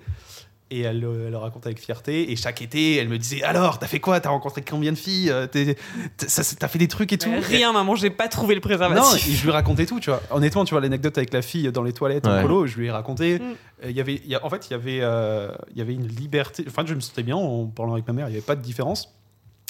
[0.70, 2.30] Et elle, le- elle le raconte avec fierté.
[2.30, 4.20] Et chaque été, elle me disait Alors, t'as fait quoi?
[4.20, 5.30] T'as rencontré combien de filles?
[5.32, 7.32] Euh, T'as fait des trucs et tout?
[7.42, 9.28] Rien, maman, j'ai pas trouvé le Non, préservatif.
[9.28, 10.22] et je lui racontais tout, tu vois.
[10.30, 12.92] Honnêtement, tu vois, l'anecdote avec la fille dans les toilettes en colo, je lui ai
[12.92, 13.40] raconté.
[13.40, 13.44] Mm.
[13.86, 15.82] Euh, Il y avait, il y a- en fait, il y avait, euh, il y
[15.82, 16.66] avait une liberté.
[16.68, 18.28] Enfin, je me sentais bien en parlant avec ma mère.
[18.28, 19.16] Il n'y avait pas de différence.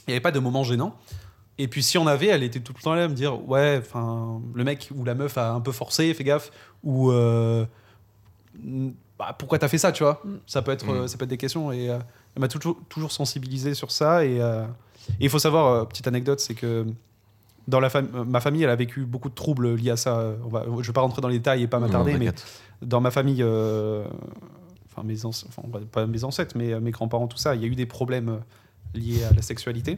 [0.08, 0.96] Il n'y avait pas de moment gênant.
[1.60, 3.80] Et puis, si on avait, elle était tout le temps là à me dire, ouais,
[3.82, 6.50] enfin, le mec ou la meuf a un peu forcé, fais gaffe.
[6.84, 7.66] Ou euh,
[9.20, 10.36] bah, pourquoi t'as fait ça, tu vois Mm.
[10.46, 10.90] Ça peut être, Mm.
[10.92, 11.72] euh, ça peut être des questions.
[11.72, 11.98] Et euh,
[12.36, 14.24] elle m'a toujours, toujours sensibilisé sur ça.
[14.26, 14.66] Et euh,
[15.20, 16.86] il faut savoir, euh, petite anecdote, c'est que
[17.68, 20.34] dans la fam- ma famille, elle a vécu beaucoup de troubles liés à ça.
[20.46, 22.32] On va, je vais pas rentrer dans les détails et pas m'attarder, mais
[22.82, 24.06] dans ma famille, euh,
[24.86, 27.76] enfin mes enfin, pas mes ancêtres, mais mes grands-parents, tout ça, il y a eu
[27.76, 28.40] des problèmes
[28.94, 29.98] liés à la sexualité.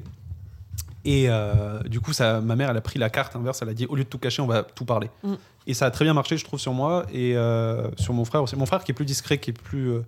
[1.06, 3.62] Et euh, du coup, ça, ma mère, elle a pris la carte inverse.
[3.62, 5.10] Elle a dit au lieu de tout cacher, on va tout parler.
[5.24, 5.34] Mm.
[5.68, 8.44] Et ça a très bien marché, je trouve, sur moi et euh, sur mon frère
[8.44, 8.56] aussi.
[8.56, 10.02] Mon frère qui est plus discret, qui est plus euh,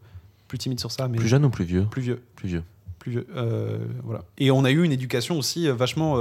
[0.48, 1.86] plus timide sur ça, mais Plus jeune ou plus vieux?
[1.90, 2.64] Plus vieux Plus vieux.
[3.00, 3.28] plus vieux.
[3.38, 4.22] Euh, voilà.
[4.38, 6.18] Et on a eu une éducation aussi euh, vachement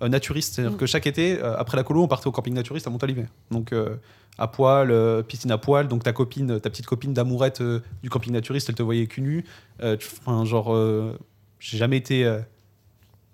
[0.00, 0.54] naturiste.
[0.54, 0.78] C'est-à-dire Mm.
[0.78, 3.26] que chaque été, euh, après la colo, on partait au camping naturiste à Montalivet.
[3.50, 3.96] Donc euh,
[4.38, 5.88] à poil, euh, piscine à poil.
[5.88, 9.20] Donc ta copine, ta petite copine d'amourette euh, du camping naturiste, elle te voyait cul
[9.22, 9.44] nu.
[9.82, 11.18] Euh, tu- Enfin, genre, euh,
[11.58, 12.24] j'ai jamais été.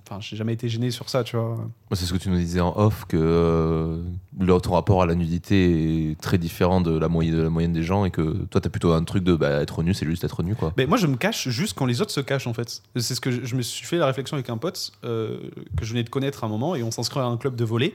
[0.07, 1.57] Enfin, j'ai jamais été gêné sur ça, tu vois.
[1.93, 6.11] C'est ce que tu nous disais en off, que euh, ton rapport à la nudité
[6.11, 8.69] est très différent de la, moyenne, de la moyenne des gens et que toi, t'as
[8.69, 10.75] plutôt un truc de bah, être nu, c'est juste être nu, quoi.
[10.77, 12.83] Mais moi, je me cache juste quand les autres se cachent, en fait.
[12.97, 15.39] C'est ce que je, je me suis fait la réflexion avec un pote euh,
[15.77, 17.65] que je venais de connaître à un moment et on s'inscrit à un club de
[17.65, 17.95] volley.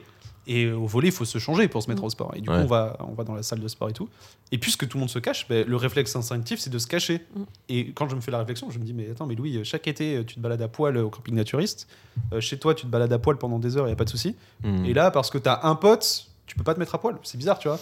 [0.52, 2.34] Et au volley, il faut se changer pour se mettre au sport.
[2.36, 2.56] Et du Ouais.
[2.58, 4.10] coup, on va, on va dans la salle de sport et tout.
[4.52, 7.24] Et puisque tout le monde se cache, ben, le réflexe instinctif, c'est de se cacher.
[7.36, 7.42] Mm.
[7.70, 9.88] Et quand je me fais la réflexion, je me dis, mais attends, mais Louis, chaque
[9.88, 11.88] été, tu te balades à poil au camping naturiste.
[12.34, 14.06] Euh, chez toi, tu te balades à poil pendant des heures, il n'y a pas
[14.06, 14.36] de souci.
[14.64, 14.84] Hmm.
[14.86, 17.16] Et là, parce que tu as un pote, tu peux pas te mettre à poil.
[17.22, 17.80] C'est bizarre, tu vois.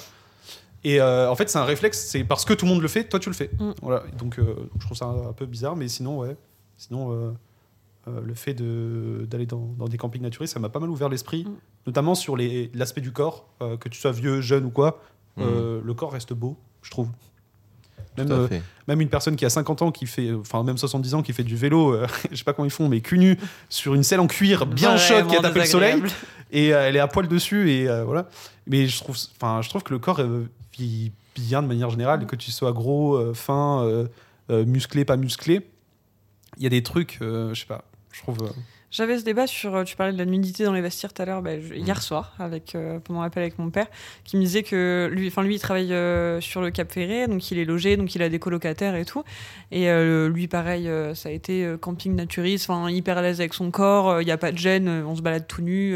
[0.83, 2.07] Et euh, en fait, c'est un réflexe.
[2.09, 3.49] C'est parce que tout le monde le fait, toi, tu le fais.
[3.59, 3.71] Mm.
[3.81, 4.03] Voilà.
[4.19, 6.35] Donc, euh, je trouve ça un, un peu bizarre, mais sinon, ouais.
[6.77, 7.33] Sinon,
[8.07, 11.09] euh, le fait de- d'aller dans, dans des campings naturistes, ça m'a pas mal ouvert
[11.09, 11.55] l'esprit, Mm.
[11.87, 15.01] notamment sur les- l'aspect du corps, euh, que tu sois vieux, jeune ou quoi.
[15.35, 15.41] Hmm.
[15.43, 17.09] euh, le corps reste beau, je trouve.
[18.15, 18.63] Tout Même, à euh, fait.
[18.87, 21.43] même une personne qui a 50 ans, qui fait, enfin même 70 ans, qui fait
[21.43, 23.37] du vélo, euh, je sais pas comment ils font, mais cul nu
[23.69, 26.01] sur une selle en cuir bien chaude qui a tapé le soleil,
[26.51, 28.29] et euh, elle est à poil dessus et euh, voilà
[28.65, 30.45] mais je trouve enfin je trouve que le corps euh,
[30.77, 34.07] vit bien de manière générale que tu sois gros euh, fin euh,
[34.49, 35.67] euh, musclé pas musclé
[36.57, 37.83] il y a des trucs euh, je sais pas
[38.17, 38.51] je trouve euh,
[38.89, 39.75] J'avais ce débat sur.
[39.75, 41.77] euh, Tu parlais de la nudité dans les vestiaires tout à l'heure, bah, je- Mm.
[41.85, 43.87] hier soir, avec, euh, pendant l'appel avec mon père,
[44.23, 47.51] qui me disait que lui, enfin lui, il travaille euh, sur le Cap Ferré, donc
[47.51, 49.23] il est logé, donc il a des colocataires et tout.
[49.71, 53.71] Et euh, lui, pareil, ça a été camping naturiste, enfin hyper à l'aise avec son
[53.71, 55.95] corps, il n'y a pas de gêne, on se balade tout nu.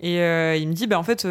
[0.00, 0.14] et
[0.58, 1.26] il me dit, bah en fait.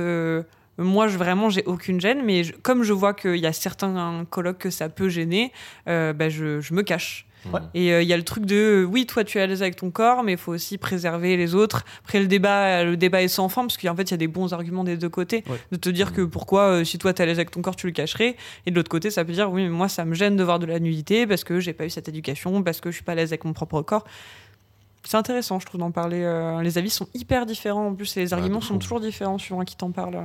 [0.79, 4.25] moi, je, vraiment, j'ai aucune gêne, mais je- comme je vois qu'il y a certains
[4.29, 5.51] colocs que ça peut gêner,
[5.89, 7.25] euh, bah, je, je me cache.
[7.53, 7.61] Ouais.
[7.73, 9.61] Et euh, il y a le truc de, euh, oui, toi tu es à l'aise
[9.61, 11.85] avec ton corps, mais il faut aussi préserver les autres.
[12.03, 14.27] Après, le débat, le débat est sans fin, parce qu'en fait, il y a des
[14.27, 15.43] bons arguments des deux côtés.
[15.47, 15.57] Ouais.
[15.71, 17.75] De te dire que pourquoi, euh, si toi tu es à l'aise avec ton corps,
[17.75, 18.35] tu le cacherais.
[18.65, 20.59] Et de l'autre côté, ça peut dire, oui, mais moi, ça me gêne de voir
[20.59, 23.13] de la nudité, parce que j'ai pas eu cette éducation, parce que je suis pas
[23.13, 24.03] à l'aise avec mon propre corps.
[25.03, 26.21] C'est intéressant, je trouve, d'en parler.
[26.23, 29.37] euh, les avis sont hyper différents en plus, et les Ouais, arguments sont toujours différents
[29.37, 30.17] suivant qui t'en parle.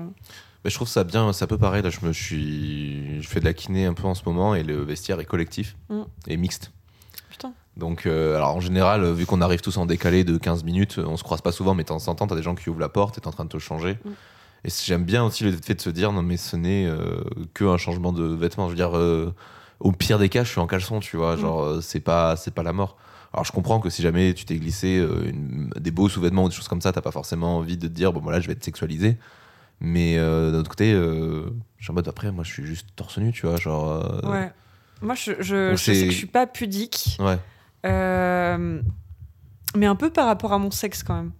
[0.64, 1.82] Mais je trouve ça bien, ça peut pareil.
[1.82, 4.62] Là, je me suis, je fais de la kiné un peu en ce moment et
[4.64, 6.02] le vestiaire est collectif Mm.
[6.28, 6.72] et mixte.
[7.76, 10.98] Donc, euh, alors en général, euh, vu qu'on arrive tous en décalé de 15 minutes,
[10.98, 12.80] on se croise pas souvent, mais de temps en temps, t'as des gens qui ouvrent
[12.80, 13.98] la porte t'es en train de te changer.
[14.04, 14.10] Mm.
[14.64, 17.22] Et j'aime bien aussi le fait de se dire, non, mais ce n'est euh,
[17.54, 18.66] que un changement de vêtements.
[18.66, 19.34] Je veux dire, euh,
[19.80, 21.36] au pire des cas, je suis en caleçon, tu vois.
[21.36, 21.40] Mm.
[21.40, 22.96] Genre, c'est pas, c'est pas la mort.
[23.32, 26.54] Alors, je comprends que si jamais tu t'es glissé une- des beaux sous-vêtements ou des
[26.54, 28.62] choses comme ça, t'as pas forcément envie de te dire, bon, voilà, je vais être
[28.64, 29.16] sexualisé.
[29.80, 30.92] Mais d'un autre côté,
[31.80, 33.56] suis en mode après, moi je suis juste torse nu, tu vois.
[33.56, 34.20] Genre.
[34.24, 34.52] Ouais.
[35.00, 37.38] Moi, je, je, je sais c'est- que je suis pas pudique, Ouais.
[37.86, 38.80] Euh,
[39.76, 41.32] mais un peu par rapport à mon sexe quand même.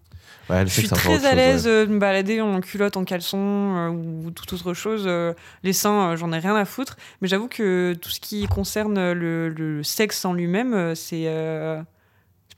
[0.50, 1.72] Ouais, Je suis très à l'aise ouais.
[1.72, 5.04] euh, de me balader en culotte, en caleçon euh, ou toute autre chose.
[5.06, 6.96] euh, les seins, euh, j'en ai rien à foutre.
[7.20, 11.80] Mais j'avoue que tout ce qui concerne le, le sexe en lui-même, c'est euh,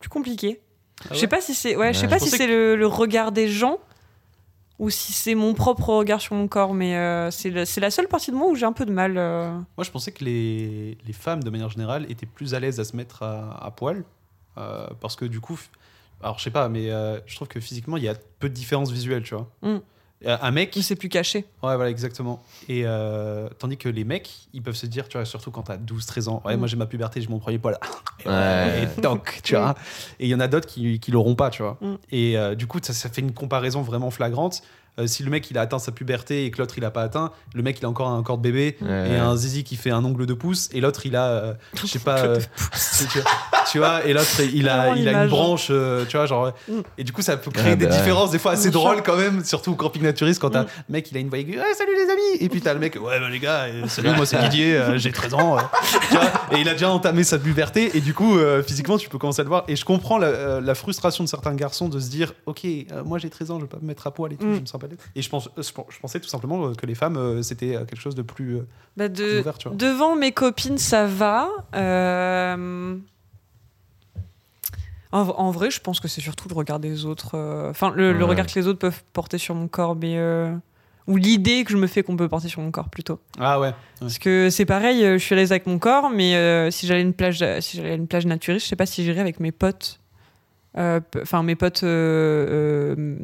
[0.00, 0.60] plus compliqué.
[1.10, 3.48] je sais pas si c'est ouais, je sais pas si c'est le, le regard des
[3.48, 3.78] gens
[4.78, 6.74] ou si c'est mon propre regard sur mon corps.
[6.74, 9.16] Mais euh, c'est la, seule partie de moi où j'ai un peu de mal.
[9.16, 9.52] euh.
[9.76, 12.84] Moi, je pensais que les, les femmes, de manière générale, étaient plus à l'aise à
[12.84, 14.04] se mettre à, à poil.
[14.58, 15.58] euh, parce que du coup,
[16.22, 16.88] alors je sais pas, mais
[17.26, 19.48] je trouve que physiquement, il y a peu de différence visuelle, tu vois.
[19.62, 19.78] Mm.
[20.26, 21.38] Euh, Un mec, Ou c'est plus caché.
[21.62, 22.42] ouais, voilà, exactement.
[22.68, 25.76] Et euh, tandis que les mecs, ils peuvent se dire, tu vois, surtout quand t'as
[25.76, 26.58] 12, 13 ans, ouais, Mm.
[26.58, 27.78] moi j'ai ma puberté, j'ai mon premier poil.
[28.24, 28.82] Et, Ouais.
[28.96, 29.74] et toc, tu vois.
[30.18, 31.78] Et il y en a d'autres qui, qui l'auront pas, tu vois.
[31.80, 31.94] Mm.
[32.12, 34.62] Et euh, du coup, ça, ça fait une comparaison vraiment flagrante.
[35.00, 37.02] Euh, si le mec il a atteint sa puberté et que l'autre il a pas
[37.02, 39.10] atteint, le mec il a encore un corps de bébé Ouais.
[39.10, 41.84] et un zizi qui fait un ongle de pouce et l'autre il a euh, je
[41.88, 42.38] sais pas euh,
[43.70, 46.80] tu, vois, et l'autre il a il a une branche euh, tu vois genre Mm.
[46.98, 47.96] et du coup ça peut créer Ah, des bah ouais.
[47.98, 50.66] différences des fois assez drôles quand même surtout au camping naturiste quand t'as Mm.
[50.88, 52.96] le mec il a une voix aiguë salut les amis et puis t'as le mec
[52.96, 55.60] ouais bah, les gars euh, salut moi c'est Didier euh, j'ai 13 ans euh.
[56.10, 59.08] Tu vois, et il a déjà entamé sa puberté et du coup euh, physiquement tu
[59.08, 61.88] peux commencer à le voir et je comprends la, euh, la frustration de certains garçons
[61.88, 64.10] de se dire ok euh, moi j'ai 13 ans je vais pas me mettre à
[64.10, 64.54] poil et tout Mm.
[64.56, 64.98] je me sens pas bête.
[65.16, 68.00] et je pense je pen- je pensais tout simplement que les femmes euh, c'était quelque
[68.00, 71.48] chose de plus, euh, Bah, plus de, ouvert tu vois Devant mes copines, ça va.
[71.74, 72.96] Euh,
[75.14, 77.36] En, en vrai, je pense que c'est surtout le regard des autres.
[77.36, 80.16] euh, Enfin, le, regard que les autres peuvent porter sur mon corps, mais.
[80.18, 80.54] euh,
[81.06, 83.20] Ou l'idée que je me fais qu'on peut porter sur mon corps plutôt.
[83.38, 83.74] ah ouais, ouais.
[84.00, 86.86] Parce que c'est pareil, euh, je suis à l'aise avec mon corps, mais euh, si
[86.86, 89.38] j'allais à une plage, si j'allais une plage naturiste, je sais pas si j'irais avec
[89.40, 90.00] mes potes.
[90.76, 93.16] Euh, Enfin, mes potes euh,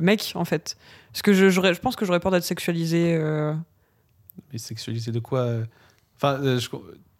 [0.00, 0.76] mecs, en fait.
[1.12, 3.16] Parce que je, pense que j'aurais peur d'être sexualisée.
[3.18, 3.52] euh.
[4.52, 5.46] mais sexualisé de quoi
[6.16, 6.68] enfin je-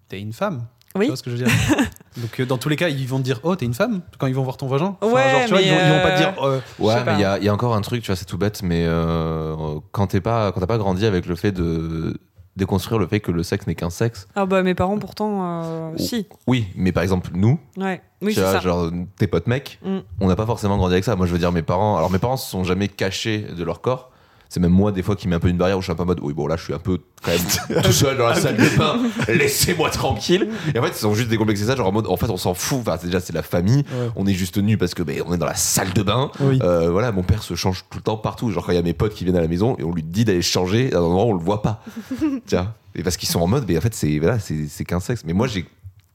[0.09, 1.07] t'es une femme Oui.
[1.07, 1.53] tu vois ce que je veux dire?
[2.17, 4.27] donc euh, dans tous les cas ils vont te dire oh t'es une femme quand
[4.27, 6.03] ils vont voir ton vagin Enfin, Ouais, genre, tu vois, mais, ils, vont, ils vont
[6.03, 7.75] pas te euh, dire euh, Je Ouais, mais il y a, il y a encore
[7.75, 9.55] un truc, tu vois, c'est tout bête, mais euh,
[9.93, 12.19] quand t'es pas, quand t'as pas grandi avec le fait de
[12.57, 14.27] déconstruire le fait que le sexe n'est qu'un sexe.
[14.35, 18.41] Ah bah mes parents pourtant euh, si Oui, mais par exemple nous, ouais oui tu
[18.41, 19.99] vois, ça genre tes potes mecs, Mm.
[20.21, 21.15] on n'a pas forcément grandi avec ça.
[21.17, 23.81] Moi, je veux dire, mes parents, alors mes parents se sont jamais cachés de leur
[23.81, 24.11] corps.
[24.51, 25.97] C'est même moi des fois qui mets un peu une barrière où je suis un
[25.97, 28.27] peu en mode oui bon là je suis un peu quand même tout seul dans
[28.27, 31.87] la salle de bain laissez-moi tranquille et en fait ils sont juste décomplexés ça genre
[31.87, 34.11] en mode en fait on s'en fout enfin déjà c'est la famille Ouais.
[34.17, 36.59] on est juste nus parce que ben, on est dans la salle de bain Oui.
[36.63, 38.51] Euh, voilà, mon père se change tout le temps partout.
[38.51, 40.03] Genre quand il y a mes potes qui viennent à la maison et on lui
[40.03, 41.83] dit d'aller changer, à un endroit où on le voit pas.
[42.47, 42.75] Tiens.
[42.95, 45.23] Et parce qu'ils sont en mode, mais en fait c'est voilà, c'est c'est qu'un sexe.
[45.25, 45.67] Mais moi j'ai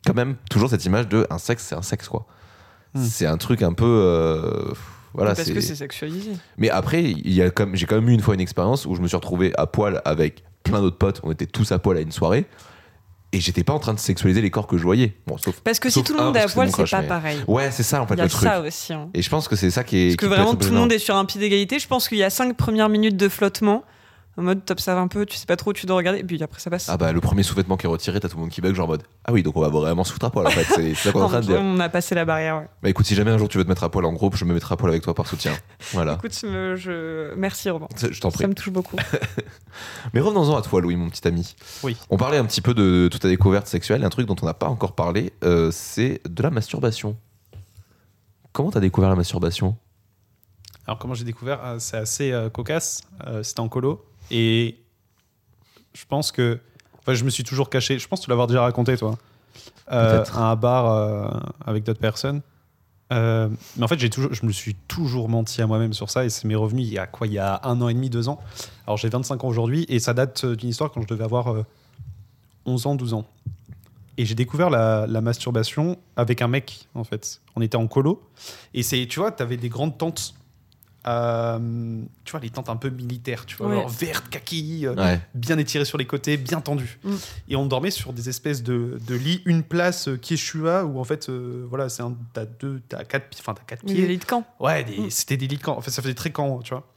[0.06, 2.26] quand même toujours cette image de un sexe, c'est un sexe quoi.
[2.94, 3.04] Hmm.
[3.04, 4.74] C'est un truc un peu euh,
[5.16, 5.34] voilà.
[5.36, 8.14] parce c'est- que c'est sexualisé Mais après il y a comme j'ai quand même eu
[8.14, 11.22] une fois une expérience où je me suis retrouvé à poil avec plein d'autres potes.
[11.24, 12.46] On était tous à poil à une soirée.
[13.32, 15.14] Et j'étais pas en train de sexualiser les corps que je voyais.
[15.28, 15.60] Bon, sauf.
[15.62, 17.84] parce que si tout le monde est à poil c'est pas mais- pareil Ouais, c'est
[17.84, 18.48] ça en fait il y a le truc.
[18.48, 19.10] ça aussi hein.
[19.14, 20.06] Et je pense que c'est ça qui est.
[20.10, 22.18] parce que qui vraiment tout le monde est sur un pied d'égalité je pense qu'il
[22.18, 23.84] y a cinq premières minutes de flottement
[24.38, 26.42] en mode t'observes un peu tu sais pas trop où tu dois regarder et puis
[26.44, 28.50] après ça passe Ah bah le premier sous-vêtement qui est retiré, t'as tout le monde
[28.50, 30.46] qui bug, genre en mode Ah oui, donc on va vraiment se foutre à poil
[30.46, 31.60] en fait, c'est ça qu'on est en train de dire.
[31.62, 32.68] on a passé la barrière ouais.
[32.84, 34.44] Bah écoute, si jamais un jour tu veux te mettre à poil en groupe, je
[34.44, 35.54] me mettrai à poil avec toi par soutien.
[35.94, 38.42] Voilà, écoute me- je merci Robin je t'en prie.
[38.44, 38.98] ça me touche beaucoup
[40.14, 41.56] Mais revenons-en à toi, Louis, mon petit ami.
[41.84, 41.98] Oui.
[42.10, 44.54] On parlait un petit peu de toute ta découverte sexuelle, un truc dont on n'a
[44.54, 47.18] pas encore parlé, euh, c'est de la masturbation.
[48.54, 49.76] Comment t'as découvert la masturbation?
[50.88, 51.60] Alors comment j'ai découvert?
[51.64, 53.02] Ah, C'est assez euh, cocasse.
[53.28, 54.78] Euh, C'était en colo et
[55.94, 56.60] je pense que,
[57.00, 58.00] enfin, je me suis toujours caché.
[58.00, 59.18] Je pense te l'avoir déjà raconté toi.
[59.92, 61.28] Euh, à un bar euh,
[61.66, 62.42] avec d'autres personnes.
[63.14, 66.26] Euh, mais en fait, j'ai toujours, je me suis toujours menti à moi-même sur ça
[66.26, 67.28] et c'est mes revenus il y a quoi?
[67.28, 68.40] Il y a un an et demi, deux ans.
[68.88, 71.54] Alors j'ai 25 ans aujourd'hui et ça date euh, d'une histoire quand je devais avoir
[71.54, 71.66] euh,
[72.66, 73.26] 11 ans, 12 ans.
[74.18, 77.42] Et j'ai découvert la, la masturbation avec un mec, en fait.
[77.56, 78.24] On était en colo.
[78.74, 80.34] Et c'est, tu vois, t'avais des grandes tentes.
[81.08, 83.76] Euh, tu vois, les tentes un peu militaires, tu vois, Ouais.
[83.76, 85.20] genre vertes, kaki, euh, Ouais.
[85.34, 87.00] bien étirées sur les côtés, bien tendues.
[87.04, 87.14] Mm.
[87.50, 91.04] Et on dormait sur des espèces de, de lits, une place euh, Kieshua, où en
[91.04, 93.96] fait, euh, voilà, c'est un, t'as deux, t'as quatre, enfin, t'as quatre pieds.
[93.96, 94.44] les lits de camp.
[94.60, 95.10] Ouais, des- Mm.
[95.10, 95.78] c'était des lits de camp.
[95.78, 96.88] En fait, ça faisait très camp, tu vois.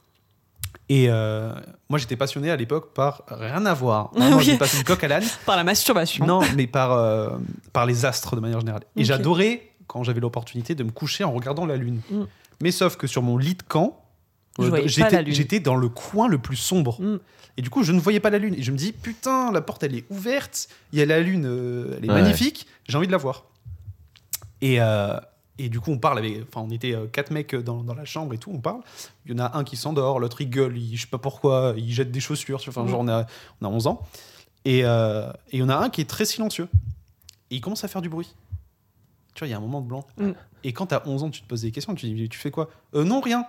[0.90, 1.52] Et euh,
[1.90, 4.10] moi, j'étais passionné à l'époque par rien à voir.
[4.14, 4.44] Vraiment, Oui.
[4.44, 5.24] J'ai passé une coque à l'âne.
[5.44, 6.24] Par la masturbation.
[6.26, 7.36] Non, mais par, euh,
[7.74, 8.84] par les astres de manière générale.
[8.96, 12.00] Et j'adorais, quand j'avais l'opportunité, de me coucher en regardant la lune.
[12.10, 12.22] Mm.
[12.62, 14.02] Mais sauf que sur mon lit de camp,
[14.60, 17.00] euh, j'étais dans le coin le plus sombre.
[17.00, 17.20] Mm.
[17.56, 18.54] Et du coup, je ne voyais pas la lune.
[18.54, 20.68] Et je me dis, putain, la porte, elle est ouverte.
[20.92, 22.20] Il y a la lune, euh, elle est Ouais.
[22.22, 22.66] magnifique.
[22.88, 23.44] J'ai envie de la voir.
[24.60, 25.18] Et, euh,
[25.58, 26.40] et du coup, on parle avec.
[26.48, 28.80] Enfin, on était quatre mecs dans, dans la chambre et tout, on parle.
[29.26, 31.74] Il y en a un qui s'endort, l'autre il gueule, il, je sais pas pourquoi,
[31.76, 32.60] il jette des chaussures.
[32.66, 32.88] Enfin, Mm.
[32.88, 33.26] genre, on a,
[33.60, 34.02] on a 11 ans.
[34.64, 36.68] Et euh, et il y en a un qui est très silencieux.
[37.50, 38.34] Et il commence à faire du bruit.
[39.38, 40.04] Tu vois, il y a un moment de blanc.
[40.16, 40.30] Mm.
[40.64, 42.68] Et quand t'as 11 ans, tu te poses des questions, tu dis, tu fais quoi?
[42.96, 43.46] Euh, Non, rien.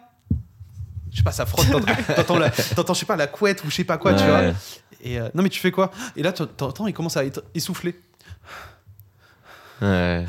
[1.11, 1.65] Je sais pas, ça frotte,
[2.15, 4.53] t'entends- je sais pas, la couette ou je sais pas quoi, tu vois.
[5.01, 5.89] Et euh, non, mais tu fais quoi?
[6.15, 7.99] Et là, t'entends, il commence à être essoufflé.
[9.81, 10.27] Ouais.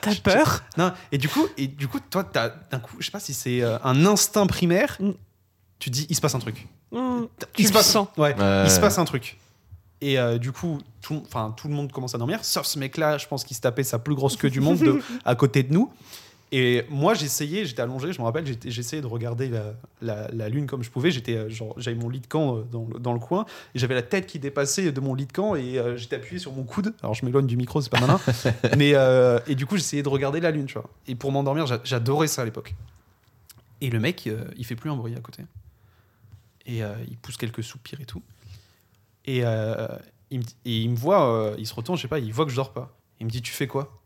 [0.00, 0.64] T'as peur?
[0.76, 3.32] Non, et du coup, et du coup, toi, t'as d'un coup, je sais pas si
[3.32, 4.96] c'est euh, un instinct primaire.
[4.98, 5.10] Mm.
[5.78, 6.66] Tu dis, il se passe un truc.
[6.90, 7.20] Mmh.
[7.58, 8.08] Il Tu se passe, sens.
[8.16, 8.62] ouais, Ouais.
[8.64, 9.38] il se passe un truc.
[10.02, 11.22] Et euh, du coup, tout,
[11.56, 13.98] tout le monde commence à dormir, sauf ce mec-là, je pense qu'il se tapait sa
[13.98, 15.92] plus grosse queue du monde de- à côté de nous.
[16.52, 20.66] Et moi, j'essayais, j'étais allongé, je me rappelle, j'essayais de regarder la, la- la lune
[20.66, 21.10] comme je pouvais.
[21.12, 23.94] J'étais, euh, j'avais mon lit de camp euh, dans, le- dans le coin, et j'avais
[23.94, 26.64] la tête qui dépassait de mon lit de camp, et euh, j'étais appuyé sur mon
[26.64, 26.92] coude.
[27.02, 28.18] Alors, je m'éloigne du micro, c'est pas malin.
[28.76, 30.88] mais euh, et du coup, j'essayais de regarder la lune, tu vois.
[31.06, 32.74] Et pour m'endormir, j'a- j'adorais ça à l'époque.
[33.80, 35.44] Et le mec, euh, il fait plus un bruit à côté.
[36.66, 38.22] Et il pousse quelques soupirs et tout.
[39.26, 39.86] Et, euh,
[40.30, 42.44] il, me, et il me voit, euh, il se retourne, je sais pas, il voit
[42.44, 42.96] que je dors pas.
[43.20, 43.96] Il me dit, tu fais quoi?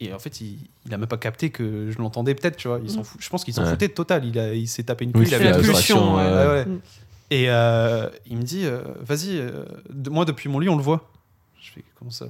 [0.00, 2.80] Et en fait, il, il a même pas capté que je l'entendais peut-être, tu vois.
[2.82, 3.20] Il s'en fout.
[3.22, 3.70] Je pense qu'il s'en Ouais.
[3.70, 4.24] foutait de total.
[4.24, 5.22] Il, a- il s'est tapé une Oui, couille.
[5.24, 6.22] il c'est avait la pulsion, frustration, ouais.
[6.24, 6.30] ouais.
[6.32, 6.64] Ouais, ouais.
[6.66, 6.80] Mm.
[7.30, 10.82] Et euh, il me dit, euh, vas-y, euh, de- moi depuis mon lit, on le
[10.82, 11.08] voit.
[11.60, 12.26] Je fais, comment ça?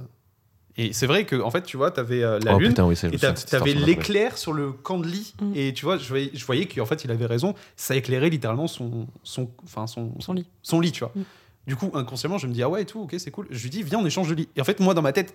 [0.77, 2.69] Et c'est vrai que, en fait, tu vois, t'avais euh, la oh lune.
[2.69, 5.33] putain, oui, Et t'a- t'avais l'éclair sur le camp de lit.
[5.41, 5.51] Mm.
[5.55, 7.53] Et tu vois, je voyais, je voyais qu'en fait, il avait raison.
[7.75, 10.47] Ça éclairait littéralement son, son, enfin, son, Son lit.
[10.63, 11.11] son lit, tu vois.
[11.15, 11.21] Mm.
[11.65, 13.47] Du coup, inconsciemment, je me dis, ah ouais, et tout, ok, c'est cool.
[13.49, 14.49] Je lui dis, viens, on échange de lit.
[14.55, 15.33] Et en fait, moi, dans ma tête,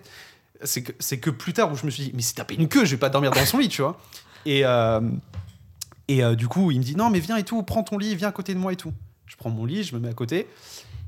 [0.63, 2.67] c'est que, c'est que plus tard où je me suis dit, mais c'est tapé une
[2.67, 3.99] queue, je vais pas dormir dans son lit, tu vois.
[4.45, 5.01] Et, euh,
[6.07, 8.15] et euh, du coup, il me dit, non, mais viens et tout, prends ton lit,
[8.15, 8.93] viens à côté de moi et tout.
[9.25, 10.47] Je prends mon lit, je me mets à côté.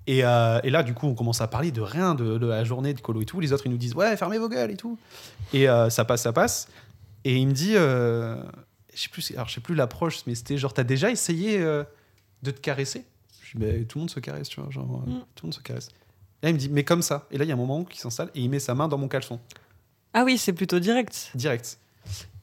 [0.08, 2.64] Et, euh, et là, du coup, on commence à parler de rien, de, de la
[2.64, 3.40] journée, de colo et tout.
[3.40, 4.98] Les autres, ils nous disent, ouais, fermez vos gueules et tout.
[5.54, 6.68] Et ça passe, ça passe.
[7.24, 8.38] Et il me dit, je
[8.96, 12.60] sais plus, alors je sais plus l'approche, mais c'était genre, t'as déjà essayé de te
[12.60, 13.06] caresser?
[13.56, 15.20] Mais tout le monde se caresse, tu vois, genre, euh, Mm.
[15.36, 15.90] tout le monde se caresse.
[16.42, 17.26] Et là, il me dit, mais comme ça.
[17.32, 18.98] Et là, il y a un moment qui s'installe et il met sa main dans
[18.98, 19.40] mon caleçon,
[20.14, 21.32] Ah oui, c'est plutôt direct.
[21.36, 21.78] direct.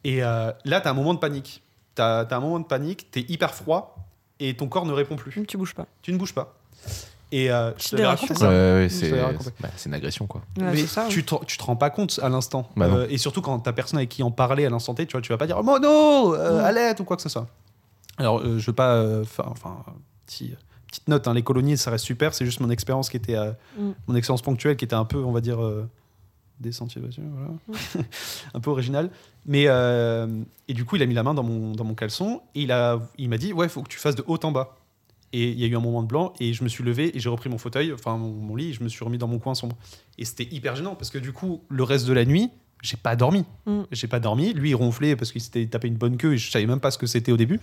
[0.04, 1.62] Et euh, là, t'as un moment de panique.
[1.94, 3.96] T'as as un moment de panique, t'es hyper froid
[4.38, 5.44] et ton corps ne répond plus.
[5.46, 5.86] Tu bouges pas.
[6.02, 6.54] Tu ne bouges pas.
[7.32, 8.48] Et euh, je te l'avais raconté ça.
[8.48, 10.40] ouais, c'est bah, c'est une agression, quoi.
[10.56, 12.70] Ouais, mais c'est ça, tu, te, tu te rends pas compte à l'instant.
[12.76, 12.86] Bah.
[12.86, 15.20] Euh, et surtout quand t'as personne avec qui en parler à l'instant T, tu vois,
[15.20, 16.64] tu vas pas dire mono, euh, Mm.
[16.64, 17.46] à l'aide ou quoi que ce soit.
[18.16, 18.94] Alors, euh, je veux pas.
[18.94, 19.84] euh, Enfin,
[20.24, 20.54] petit,
[20.88, 22.34] petite note, hein, les colonies, ça reste super.
[22.34, 23.36] C'est juste mon expérience qui était.
[23.36, 23.90] euh, Mm.
[24.08, 25.62] Mon expérience ponctuelle qui était un peu, on va dire.
[25.62, 25.88] Euh,
[26.60, 27.52] des sentiers battus, voilà.
[28.54, 29.10] un peu original.
[29.46, 29.64] Mais.
[29.68, 30.26] euh,
[30.66, 32.72] et du coup, il a mis la main dans mon, dans mon caleçon et il
[32.72, 34.76] a- il m'a dit Ouais, faut que tu fasses de haut en bas.
[35.32, 37.20] Et il y a eu un moment de blanc et je me suis levé et
[37.20, 39.38] j'ai repris mon fauteuil, enfin mon, mon lit, et je me suis remis dans mon
[39.38, 39.76] coin sombre.
[40.16, 42.48] Et c'était hyper gênant parce que du coup, le reste de la nuit,
[42.82, 43.44] j'ai pas dormi.
[43.66, 43.82] Mm.
[43.92, 44.52] J'ai pas dormi.
[44.54, 46.90] Lui, il ronflait parce qu'il s'était tapé une bonne queue et je savais même pas
[46.90, 47.60] ce que c'était au début.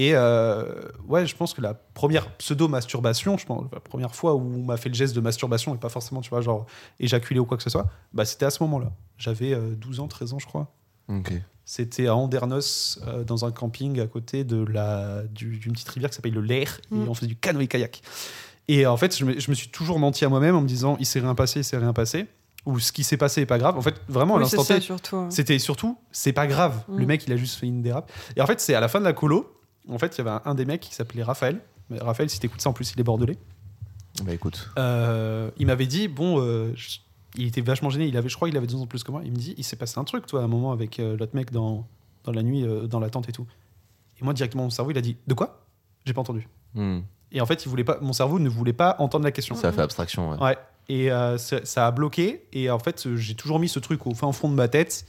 [0.00, 0.64] Et euh,
[1.08, 4.76] ouais, je pense que la première pseudo-masturbation, je pense, la première fois où on m'a
[4.76, 6.66] fait le geste de masturbation et pas forcément, tu vois, genre
[7.00, 8.92] éjaculer ou quoi que ce soit, bah c'était à ce moment-là.
[9.16, 10.72] J'avais euh, 12 ans, 13 ans, je crois.
[11.64, 16.10] C'était à Andernos, euh, dans un camping à côté de la, du- d'une petite rivière
[16.10, 17.08] qui s'appelle le Lair, et Mm.
[17.08, 18.00] on faisait du canoë-kayak.
[18.68, 20.96] Et en fait, je me, je me suis toujours menti à moi-même en me disant,
[21.00, 22.26] il s'est rien passé, il s'est rien passé,
[22.66, 23.76] ou ce qui s'est passé est pas grave.
[23.76, 25.16] En fait, vraiment, à Oui, c'est l'instant T, surtout.
[25.16, 25.26] hein.
[25.30, 26.84] c'était surtout, c'est pas grave.
[26.88, 26.98] Mm.
[26.98, 28.10] Le mec, il a juste fait une dérape.
[28.36, 29.54] Et en fait, c'est à la fin de la colo,
[29.94, 31.60] en fait, il y avait un, des mecs qui s'appelait Raphaël.
[31.90, 33.38] Mais Raphaël, si t'écoutes ça, en plus, il est bordelais.
[34.24, 34.70] Bah écoute.
[34.78, 36.98] Euh, il m'avait dit, bon, euh, je-
[37.36, 38.06] il était vachement gêné.
[38.06, 39.22] Il avait, je crois, il avait deux ans de plus que moi.
[39.24, 41.34] Il me dit, il s'est passé un truc, toi, à un moment avec euh, l'autre
[41.34, 41.86] mec dans,
[42.24, 43.46] dans la nuit, dans la tente et tout.
[44.20, 45.64] Et moi, directement, mon cerveau, il a dit, de quoi?
[46.04, 46.48] J'ai pas entendu.
[46.74, 47.00] Hmm.
[47.30, 49.54] Et en fait, il voulait pas, mon cerveau ne voulait pas entendre la question.
[49.54, 50.38] Ça fait abstraction, ouais.
[50.42, 50.58] Ouais.
[50.88, 52.46] Et ça, ça a bloqué.
[52.54, 55.04] Et en fait, j'ai toujours mis ce truc au fin fond de ma tête.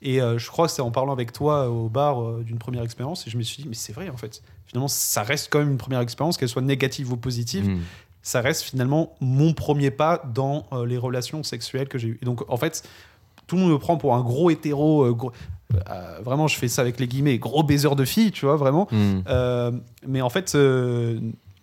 [0.00, 2.58] Et euh, je crois que c'est en parlant avec toi euh, au bar euh, d'une
[2.58, 3.26] première expérience.
[3.26, 4.42] Et je me suis dit, mais c'est vrai, en fait.
[4.66, 7.68] Finalement, ça reste quand même une première expérience, qu'elle soit négative ou positive.
[7.68, 7.80] Hmm.
[8.22, 12.18] ça reste finalement mon premier pas dans euh, les relations sexuelles que j'ai eues.
[12.22, 12.86] Et donc, en fait,
[13.46, 15.12] tout le monde me prend pour un gros hétéro.
[15.14, 15.32] gros-
[16.22, 18.88] vraiment, je fais ça avec les guillemets, gros baiser de filles, tu vois, vraiment.
[18.90, 19.80] Hmm.
[20.06, 20.54] Mais en fait,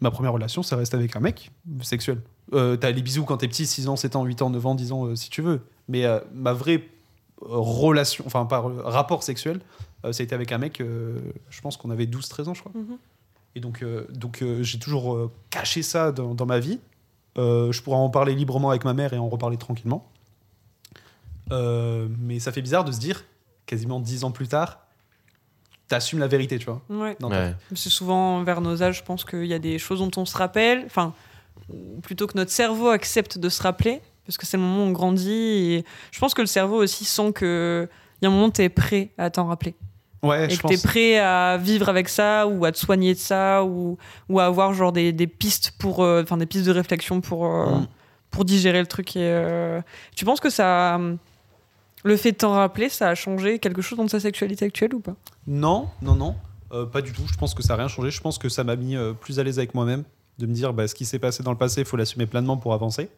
[0.02, 2.22] ma première relation, ça reste avec un mec sexuel.
[2.52, 4.92] T'as les bisous quand t'es petit, 6 ans, 7 ans, 8 ans, 9 ans, 10
[4.92, 5.62] ans, si tu veux.
[5.88, 6.84] Mais ma vraie
[7.46, 9.60] relation, enfin, par rapport sexuel,
[10.06, 11.20] euh, ça a été avec un mec, euh,
[11.50, 12.72] je pense qu'on avait 12-13 ans, je crois.
[12.76, 12.98] Mhm.
[13.56, 16.80] Et donc, euh, donc euh, j'ai toujours euh, caché ça dans, dans ma vie.
[17.38, 20.10] Euh, je pourrais en parler librement avec ma mère et en reparler tranquillement.
[21.52, 23.24] Euh, mais ça fait bizarre de se dire,
[23.66, 24.80] quasiment 10 ans plus tard,
[25.88, 26.82] t'assumes la vérité, tu vois.
[26.90, 27.16] Ouais.
[27.22, 27.56] Ouais.
[27.76, 30.36] C'est souvent vers nos âges, je pense qu'il y a des choses dont on se
[30.36, 31.14] rappelle, enfin,
[31.70, 34.88] ou plutôt que notre cerveau accepte de se rappeler, parce que c'est le moment où
[34.88, 35.32] on grandit.
[35.32, 37.88] Et je pense que le cerveau aussi sent que
[38.22, 39.76] il y a un moment où tu es prêt à t'en rappeler.
[40.24, 40.84] Ouais, et je que tu es pense.
[40.84, 43.98] prêt à vivre avec ça, ou à te soigner de ça, ou,
[44.30, 47.66] ou à avoir genre des, des pistes pour, euh, des pistes de réflexion pour, euh,
[47.82, 47.88] Mm.
[48.32, 49.16] pour digérer le truc.
[49.16, 49.82] Et, euh,
[50.16, 51.00] tu penses que ça,
[52.04, 55.00] le fait de t'en rappeler, ça a changé quelque chose dans ta sexualité actuelle ou
[55.00, 55.16] pas?
[55.46, 56.36] Non, non, non,
[56.92, 57.24] pas du tout.
[57.32, 58.10] Je pense que ça n'a rien changé.
[58.10, 60.04] Je pense que ça m'a mis plus à l'aise avec moi-même,
[60.40, 62.58] de me dire bah, ce qui s'est passé dans le passé, il faut l'assumer pleinement
[62.58, 63.10] pour avancer.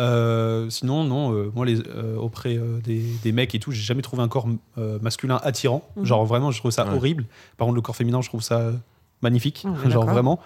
[0.00, 3.82] Euh, sinon, non, euh, moi, les, euh, auprès euh, des, des mecs et tout, j'ai
[3.82, 5.82] jamais trouvé un corps euh, masculin attirant.
[5.96, 6.04] Mhm.
[6.04, 6.94] Genre vraiment, je trouve ça Ouais.
[6.96, 7.26] horrible.
[7.56, 8.72] Par contre, le corps féminin, je trouve ça
[9.20, 9.66] magnifique.
[9.88, 10.40] Genre vraiment.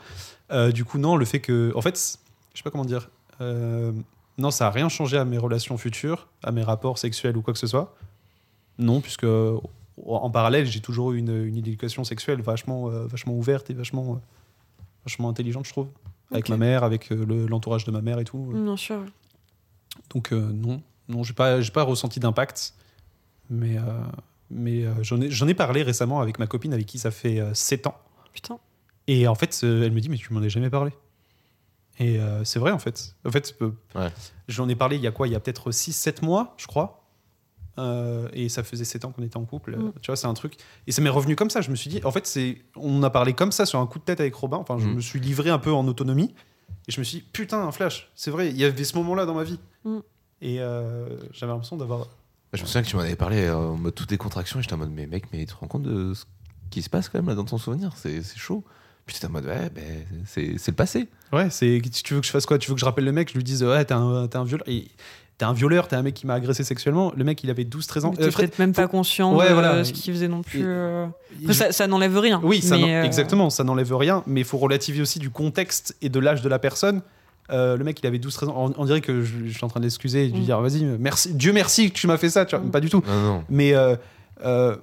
[0.53, 1.73] Euh, du coup, non, le fait que.
[1.77, 1.97] En fait,
[2.53, 3.09] je sais pas comment dire.
[3.41, 3.93] Euh,
[4.39, 7.53] non, ça a rien changé à mes relations futures, à mes rapports sexuels ou quoi
[7.53, 7.95] que ce soit.
[8.79, 9.27] Non, puisque
[10.07, 14.15] en parallèle, j'ai toujours eu une, une éducation sexuelle vachement, euh, vachement ouverte et vachement,
[14.15, 15.87] euh, vachement intelligente, je trouve.
[16.33, 18.51] Avec ma mère, avec euh, le- l'entourage de ma mère et tout.
[18.53, 18.99] Bien sûr.
[20.11, 22.75] Donc euh, non, non, j'ai pas, j'ai pas ressenti d'impact.
[23.51, 23.83] Mais, euh,
[24.51, 27.41] mais euh, j'en ai, j'en ai parlé récemment avec ma copine avec qui ça fait
[27.55, 27.97] 7 ans.
[28.33, 28.59] Putain.
[29.07, 30.91] Et en fait, euh, elle me dit, mais tu m'en as jamais parlé.
[31.99, 33.15] Et euh, c'est vrai, en fait.
[33.25, 34.11] En fait, euh, Ouais.
[34.49, 35.29] j'en ai parlé il y a quoi?
[35.29, 37.05] Il y a peut-être 6-7 mois, je crois.
[37.79, 39.77] Euh, et ça faisait 7 ans qu'on était en couple.
[39.77, 39.93] Mm.
[40.03, 40.57] Tu vois, c'est un truc.
[40.87, 41.61] Et ça m'est revenu comme ça.
[41.61, 43.99] Je me suis dit, en fait, c'est, on a parlé comme ça sur un coup
[43.99, 44.57] de tête avec Robin.
[44.59, 44.95] Enfin, je Mm.
[44.95, 46.35] me suis livré un peu en autonomie.
[46.89, 48.11] Et je me suis dit, putain, un flash.
[48.15, 49.59] C'est vrai, il y avait ce moment-là dans ma vie.
[49.85, 49.99] Mm.
[50.43, 52.07] Et euh, j'avais l'impression d'avoir.
[52.53, 54.63] Je me souviens que tu m'en avais parlé euh, en mode toutes les contractions et
[54.63, 56.25] j'étais en mode mais mec mais tu te rends compte de ce
[56.71, 57.93] qui se passe quand même là dans ton souvenir?
[57.97, 58.65] C'est c'est chaud
[59.05, 61.83] puis j'étais en mode ouais ben c'est c'est le passé Ouais, c'est.
[62.05, 62.57] Tu veux que je fasse quoi?
[62.59, 64.45] Tu veux que je rappelle le mec Je lui dise, ouais, t'es un, t'es un
[64.45, 64.67] violeur.
[64.69, 64.89] Et-
[65.39, 67.13] T'es un violeur, t'es un mec qui m'a agressé sexuellement.
[67.15, 68.15] Le mec, il avait 12-13 ans.
[68.19, 69.85] Euh, peut-être même pas conscient Ouais, de voilà.
[69.85, 70.61] ce qu'il faisait non plus.
[70.61, 71.07] Et- euh.
[71.43, 72.41] Après, ça, ça n'enlève rien.
[72.43, 76.09] Oui, ça euh, exactement, ça n'enlève rien, mais il faut relativiser aussi du contexte et
[76.09, 77.03] de l'âge de la personne.
[77.51, 78.73] Euh, le mec, il avait 12-13 ans.
[78.77, 80.45] On, on dirait que je, je suis en train de l'excuser et de lui Mm.
[80.47, 82.47] dire vas-y, merci, Dieu merci que tu m'as fait ça.
[82.47, 82.71] Tu vois, Mm.
[82.71, 83.03] Pas du tout.
[83.07, 83.95] non non Mais euh,
[84.45, 84.75] euh,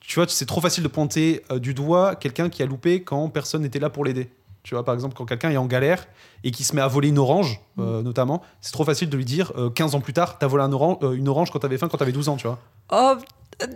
[0.00, 3.28] tu vois, c'est trop facile de pointer euh, du doigt quelqu'un qui a loupé quand
[3.30, 4.28] personne n'était là pour l'aider.
[4.62, 6.06] Tu vois, par exemple, quand quelqu'un est en galère
[6.44, 9.24] et qui se met à voler une orange, euh, notamment, c'est trop facile de lui
[9.24, 11.88] dire euh, 15 ans plus tard, t'as volé un euh, une orange quand t'avais faim,
[11.90, 12.58] quand t'avais 12 ans, tu vois.
[12.92, 13.14] Oh,
[13.62, 13.66] euh,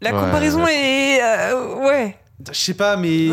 [0.00, 0.74] la Ouais, comparaison ouais.
[0.74, 1.22] est.
[1.22, 2.16] euh, ouais.
[2.52, 3.28] Je sais pas, mais.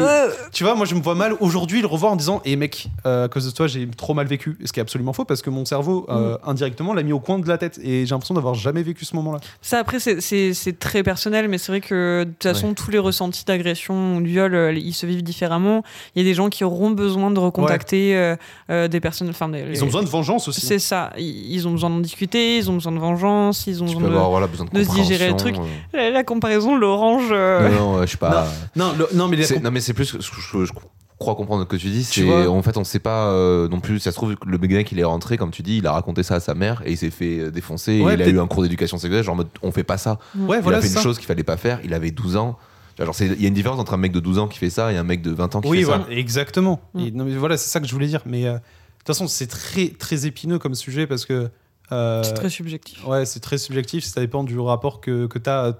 [0.53, 3.25] Tu vois, moi je me vois mal aujourd'hui le revoir en disant Eh mec, euh,
[3.25, 4.57] à cause de toi, j'ai trop mal vécu.
[4.63, 7.37] Ce qui est absolument faux parce que mon cerveau, euh, indirectement, l'a mis au coin
[7.39, 9.39] de la tête et j'ai l'impression d'avoir jamais vécu ce moment-là.
[9.61, 13.43] Ça, après, c'est- très personnel, mais c'est vrai que de toute façon, tous les ressentis
[13.45, 15.83] d'agression ou de viol, euh, ils se vivent différemment.
[16.15, 18.35] Il y a des gens qui auront besoin de recontacter euh,
[18.69, 19.29] euh, des personnes.
[19.29, 20.61] Enfin, des- Ils ont besoin de vengeance aussi.
[20.65, 21.11] C'est ça.
[21.17, 24.07] Ils ont besoin d'en discuter, ils ont besoin de vengeance, ils ont tu besoin peux
[24.09, 24.13] de.
[24.15, 25.55] avoir voilà, besoin de, de se digérer le truc.
[25.57, 25.61] euh.
[25.93, 27.27] La, la comparaison, l'orange.
[27.31, 29.93] euh, non non euh, je sais pas Non, le- non, mais C'est- non mais c'est
[29.93, 30.71] plus que ce que je, je
[31.19, 33.99] crois comprendre ce que tu dis c'est en fait on sait pas euh, non plus
[33.99, 36.21] ça se trouve que le mec il est rentré comme tu dis il a raconté
[36.23, 38.39] ça à sa mère et il s'est fait euh, défoncer Ouais, et il a eu
[38.41, 40.81] un cours d'éducation sexuelle genre en mode on fait pas ça ouais, il voilà, a
[40.81, 41.01] fait une ça.
[41.01, 42.57] chose qu'il fallait pas faire il avait 12 ans
[42.99, 44.97] il y a une différence entre un mec de 12 ans qui fait ça et
[44.97, 46.79] un mec de 20 ans qui Oui, fait voilà, ça exactement.
[46.93, 46.99] Mm.
[46.99, 48.21] Et non, mais voilà, c'est ça que je voulais dire.
[48.27, 48.57] Mais euh, de
[48.99, 51.49] toute façon, c'est très, très épineux comme sujet parce que.
[51.91, 53.03] euh, C'est très subjectif.
[53.07, 55.75] Ouais, c'est très subjectif, ça dépend du rapport que, que tu as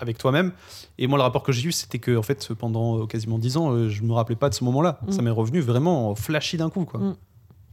[0.00, 0.52] avec toi-même.
[0.98, 3.56] Et moi, le rapport que j'ai eu, c'était que en fait, pendant euh, quasiment 10
[3.56, 4.98] ans, euh, je me rappelais pas de ce moment-là.
[5.06, 5.10] Mm.
[5.12, 6.84] Ça m'est revenu vraiment flashy d'un coup.
[6.84, 7.00] Quoi.
[7.00, 7.16] Mm.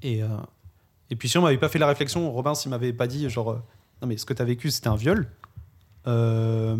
[0.03, 0.27] Et, euh,
[1.09, 3.51] et puis, si on m'avait pas fait la réflexion, Robin, s'il m'avait pas dit, genre,
[3.51, 3.61] euh,
[4.01, 5.27] non, mais ce que tu as vécu, c'était un viol,
[6.07, 6.75] euh,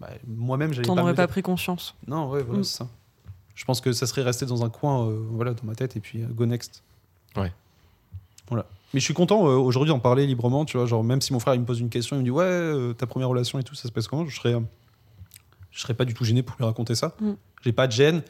[0.00, 1.02] bah, moi-même, j'allais T'en pas.
[1.02, 1.94] aurais me pas pris conscience.
[2.06, 2.64] Non, ouais, voilà, Mm.
[2.64, 2.88] c'est ça.
[3.54, 6.00] Je pense que ça serait resté dans un coin, euh, voilà, dans ma tête, et
[6.00, 6.82] puis euh, go next.
[7.36, 7.52] Ouais.
[8.50, 8.66] Voilà.
[8.92, 10.86] Mais je suis content euh, aujourd'hui d'en parler librement, tu vois.
[10.86, 12.92] Genre, même si mon frère il me pose une question, il me dit Ouais, euh,
[12.92, 14.26] ta première relation et tout, ça se passe comment?
[14.26, 14.54] Je serais,
[15.70, 17.14] je serais pas du tout gêné pour lui raconter ça.
[17.20, 17.32] Mm.
[17.62, 18.22] J'ai pas de gêne.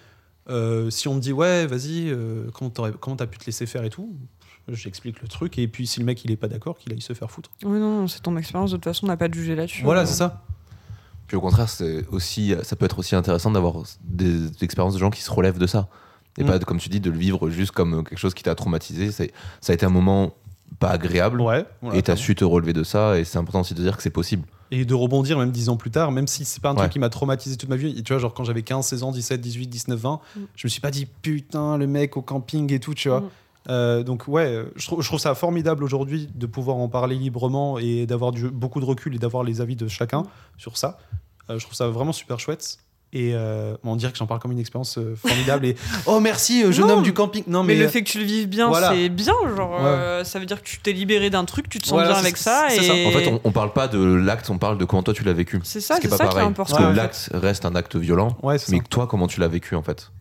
[0.48, 3.90] Euh, si on me dit Ouais, vas-y, euh, comment t'as pu te laisser faire et
[3.90, 4.14] tout,
[4.68, 5.58] j'explique le truc.
[5.58, 7.50] Et puis, si le mec il est pas d'accord, qu'il aille se faire foutre.
[7.64, 8.70] Oui, non, c'est ton expérience.
[8.70, 9.82] De toute façon, on n'a pas de juger là-dessus.
[9.84, 10.42] Voilà, c'est ça.
[11.26, 15.10] puis au contraire c'est aussi ça peut être aussi intéressant d'avoir des expériences de gens
[15.10, 15.88] qui se relèvent de ça
[16.38, 16.46] Et Mm.
[16.46, 19.10] pas, comme tu dis, de le vivre juste comme quelque chose qui t'a traumatisé.
[19.12, 20.32] C'est- Ça a été un moment
[20.78, 21.40] pas agréable.
[21.40, 21.64] Ouais.
[21.82, 23.18] voilà, et t'as su te relever de ça.
[23.18, 24.44] Et c'est important aussi de dire que c'est possible.
[24.70, 26.78] Et de rebondir même dix ans plus tard, même si c'est pas un Ouais.
[26.78, 27.92] truc qui m'a traumatisé toute ma vie.
[27.98, 30.40] Et tu vois, genre quand j'avais 15, 16 ans, 17, 18, 19, 20, Mm.
[30.54, 33.20] je me suis pas dit putain, le mec au camping et tout, tu vois.
[33.22, 33.28] Mm.
[33.68, 37.16] Euh, donc ouais, euh, je trouve, je trouve ça formidable aujourd'hui de pouvoir en parler
[37.16, 40.22] librement et d'avoir beaucoup de recul et d'avoir les avis de chacun
[40.56, 40.98] sur ça.
[41.50, 42.78] Euh, je trouve ça vraiment super chouette.
[43.12, 45.66] Et euh, on dirait que j'en parle comme une expérience euh, formidable.
[45.66, 45.74] et
[46.06, 47.42] oh merci, euh, jeune Non, homme du camping.
[47.48, 48.92] Non Mais, mais, le fait que tu le vives bien, voilà.
[48.92, 49.34] c'est bien.
[49.56, 49.78] Genre, Ouais.
[49.80, 52.18] euh, ça veut dire que tu t'es libéré d'un truc, tu te sens Voilà, bien
[52.20, 52.66] avec ça.
[52.68, 52.86] c'est et...
[52.86, 52.92] ça.
[53.08, 55.32] En fait, on, on parle pas de l'acte, on parle de comment toi tu l'as
[55.32, 55.60] vécu.
[55.64, 56.46] C'est ça, Ce qui est c'est pas ça qui est pareil.
[56.48, 56.72] important.
[56.76, 58.36] Parce que Ouais, l'acte reste un acte violent.
[58.44, 58.82] ouais, Mais ça.
[58.88, 60.12] toi, comment tu l'as vécu en fait?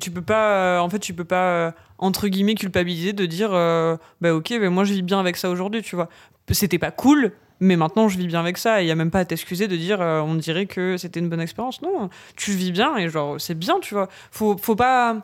[0.00, 3.50] Tu peux pas, euh, en fait, tu peux pas euh, entre guillemets culpabiliser de dire,
[3.52, 6.08] euh, bah ok, mais moi je vis bien avec ça aujourd'hui, tu vois.
[6.50, 8.82] C'était pas cool, mais maintenant je vis bien avec ça.
[8.82, 11.28] Il y a même pas à t'excuser de dire, euh, on dirait que c'était une
[11.28, 11.82] bonne expérience.
[11.82, 14.08] Non, tu vis bien et genre c'est bien, tu vois.
[14.30, 15.18] Faut, faut pas,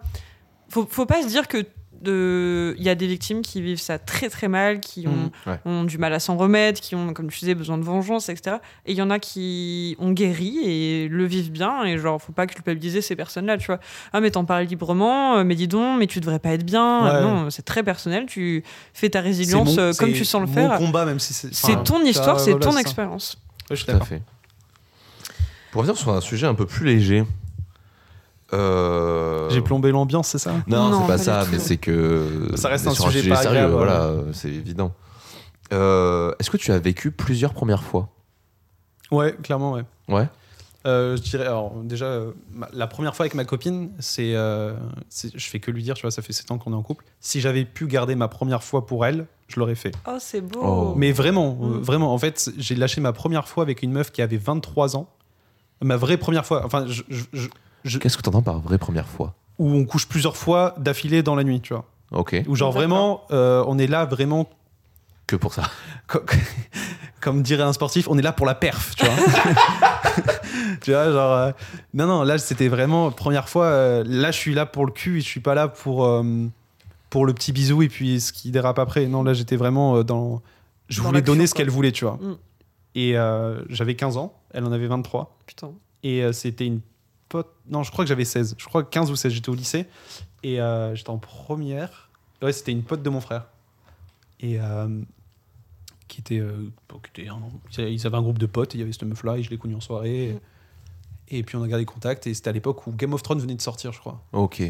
[0.69, 1.65] faut, faut pas se dire que
[2.07, 5.31] de, il y a des victimes qui vivent ça très très mal, qui ont Mhm,
[5.47, 5.59] ouais.
[5.67, 8.57] ont du mal à s'en remettre, qui ont, comme tu disais, besoin de vengeance, etc.
[8.87, 12.33] Et il y en a qui ont guéri et le vivent bien, et genre, faut
[12.33, 13.81] pas culpabiliser ces personnes-là, tu vois.
[14.13, 17.05] Ah, mais t'en parles librement, euh, mais dis donc, mais tu devrais pas être bien.
[17.05, 17.21] Ouais.
[17.23, 20.41] Non, c'est très personnel, tu fais ta C'est résilience mon- euh, comme c'est tu sens
[20.41, 20.79] le mon faire.
[20.79, 21.53] combat, même si c'est.
[21.53, 23.37] C'est enfin, ton histoire, c'est ton expérience.
[23.69, 24.09] Ouais, je suis Tout à d'accord.
[24.09, 24.23] fait.
[25.73, 27.25] Pour revenir sur un sujet un peu plus léger.
[28.53, 28.96] euh,
[29.57, 32.51] J'ai plombé l'ambiance, c'est ça Non, Non, c'est pas, pas ça, mais c'est que.
[32.55, 34.93] Ça reste un sujet pas sérieux, agréable, voilà, euh, c'est évident.
[35.73, 38.09] Euh, Est-ce que tu as vécu plusieurs premières fois?
[39.11, 39.85] Ouais, clairement, ouais.
[40.09, 40.29] Ouais.
[40.87, 44.75] Euh, je dirais, alors déjà, euh, ma- la première fois avec ma copine, c'est, euh,
[45.35, 47.05] je fais que lui dire, tu vois, ça fait 7 ans qu'on est en couple.
[47.19, 49.91] Si j'avais pu garder ma première fois pour elle, je l'aurais fait.
[50.07, 50.61] Oh, c'est beau.
[50.63, 50.95] Oh.
[50.97, 51.81] Mais vraiment, euh, Mm.
[51.81, 55.09] vraiment, en fait, j'ai lâché ma première fois avec une meuf qui avait 23 ans.
[55.83, 57.49] Ma vraie première fois, enfin, je- je- je-
[57.85, 59.35] je- Qu'est-ce que tu entends par vraie première fois?
[59.59, 61.85] Où on couche plusieurs fois d'affilée dans la nuit, tu vois.
[62.13, 62.43] Ok.
[62.47, 64.49] Où genre vraiment, euh, on est là vraiment
[65.27, 65.65] Que pour ça.
[66.07, 66.21] co-
[67.21, 69.15] comme dirait un sportif, on est là pour la perf, tu vois.
[70.83, 71.33] tu vois, genre.
[71.33, 71.53] euh,
[71.95, 73.65] non, non, là, c'était vraiment première fois.
[73.67, 76.23] euh, là, je suis là pour le cul et je suis pas là pour, euh,
[77.11, 79.07] pour le petit bisou et puis ce qui dérape après.
[79.07, 80.43] Non, là, j'étais vraiment euh, dans.
[80.89, 82.19] Je Dans voulais donner ce qu'elle voulait, tu vois.
[82.21, 82.37] Mm.
[82.95, 85.37] Et euh, j'avais 15 ans, elle en avait 23.
[85.47, 85.73] Putain.
[86.05, 86.81] Et euh, c'était une
[87.69, 88.55] Non, je crois que j'avais 16.
[88.59, 89.87] Je crois que 15 ou 16, j'étais au lycée.
[90.43, 92.11] Et euh, j'étais en première.
[92.43, 93.47] Ouais, c'était une pote de mon frère.
[94.41, 95.03] Et euh,
[96.09, 96.39] qui était.
[96.39, 96.71] euh,
[97.79, 99.75] ils avaient un groupe de potes, il y avait cette meuf-là, et je l'ai connue
[99.75, 100.39] en soirée.
[101.29, 103.57] Et, puis on a gardé contact, et c'était à l'époque où Game of Thrones venait
[103.57, 104.23] de sortir, je crois.
[104.33, 104.63] Ok.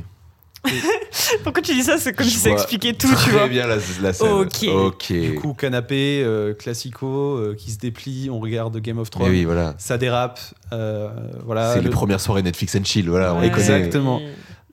[1.45, 1.97] Pourquoi tu dis ça?
[1.99, 3.49] C'est comme Je si ça expliquait tout, Très tu vois.
[3.49, 4.29] bien la, la scène.
[4.33, 4.65] Ok.
[4.69, 5.13] Ok.
[5.13, 9.29] Du coup, canapé, euh, classico, euh, qui se déplie, on regarde Game of Thrones.
[9.31, 9.75] oui, voilà.
[9.79, 10.41] Ça dérape.
[10.73, 11.09] euh,
[11.45, 11.73] voilà.
[11.75, 13.63] c'est les le- premières soirées Netflix and chill, voilà, on les connaît.
[13.79, 14.21] Exactement.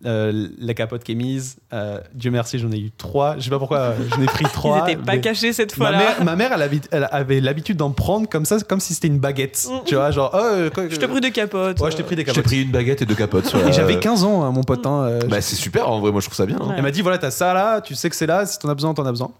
[0.05, 1.57] Euh, la capote qui est mise.
[1.73, 3.35] euh, Dieu merci, j'en ai eu trois.
[3.37, 4.89] Je sais pas pourquoi euh, j'en ai pris Ils trois.
[4.89, 5.97] étaient pas mais- cachés cette Ma fois-là.
[5.97, 9.07] mère, ma mère elle, avait, elle avait l'habitude d'en prendre comme ça, comme si c'était
[9.07, 9.67] une baguette.
[9.69, 9.77] Mm.
[9.85, 11.79] Tu vois, genre, oh, euh, quoi- Je te pris des capotes.
[11.79, 12.43] Ouais, je t'ai pris des Je t'ai capotes.
[12.45, 13.53] pris une baguette et deux capotes.
[13.67, 14.85] Et j'avais 15 ans, hein, mon pote.
[14.85, 16.57] hein, euh, Bah, c'est super, en vrai, moi je trouve ça bien.
[16.59, 16.67] hein.
[16.67, 16.73] Ouais.
[16.77, 18.75] Elle m'a dit voilà, t'as ça là, tu sais que c'est là, si t'en as
[18.75, 19.31] besoin, t'en as besoin.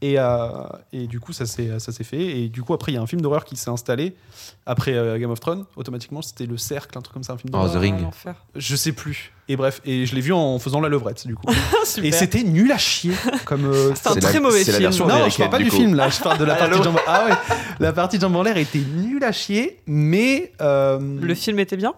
[0.00, 0.48] Et, euh,
[0.92, 1.68] et du coup, ça s'est
[2.04, 2.20] fait.
[2.38, 4.14] Et du coup, après, il y a un film d'horreur qui s'est installé.
[4.64, 7.50] Après euh, Game of Thrones, automatiquement, c'était Le Cercle, un truc comme ça, un film
[7.52, 7.72] Oh, d'horreur.
[7.74, 8.00] The Ring.
[8.02, 8.34] l'enfer.
[8.54, 9.32] Je sais plus.
[9.48, 11.46] Et bref, et je l'ai vu en faisant la levrette, du coup.
[12.02, 13.14] Et c'était nul à chier.
[13.44, 14.78] Comme, euh, C'est un très la- mauvais la film.
[14.78, 16.98] version non, je parle pas du film là, je parle de la partie jambes.
[17.06, 17.34] Ah ouais,
[17.80, 20.52] la partie de jambes en l'air était nulle à chier, mais.
[20.60, 21.94] euh, Le film était bien?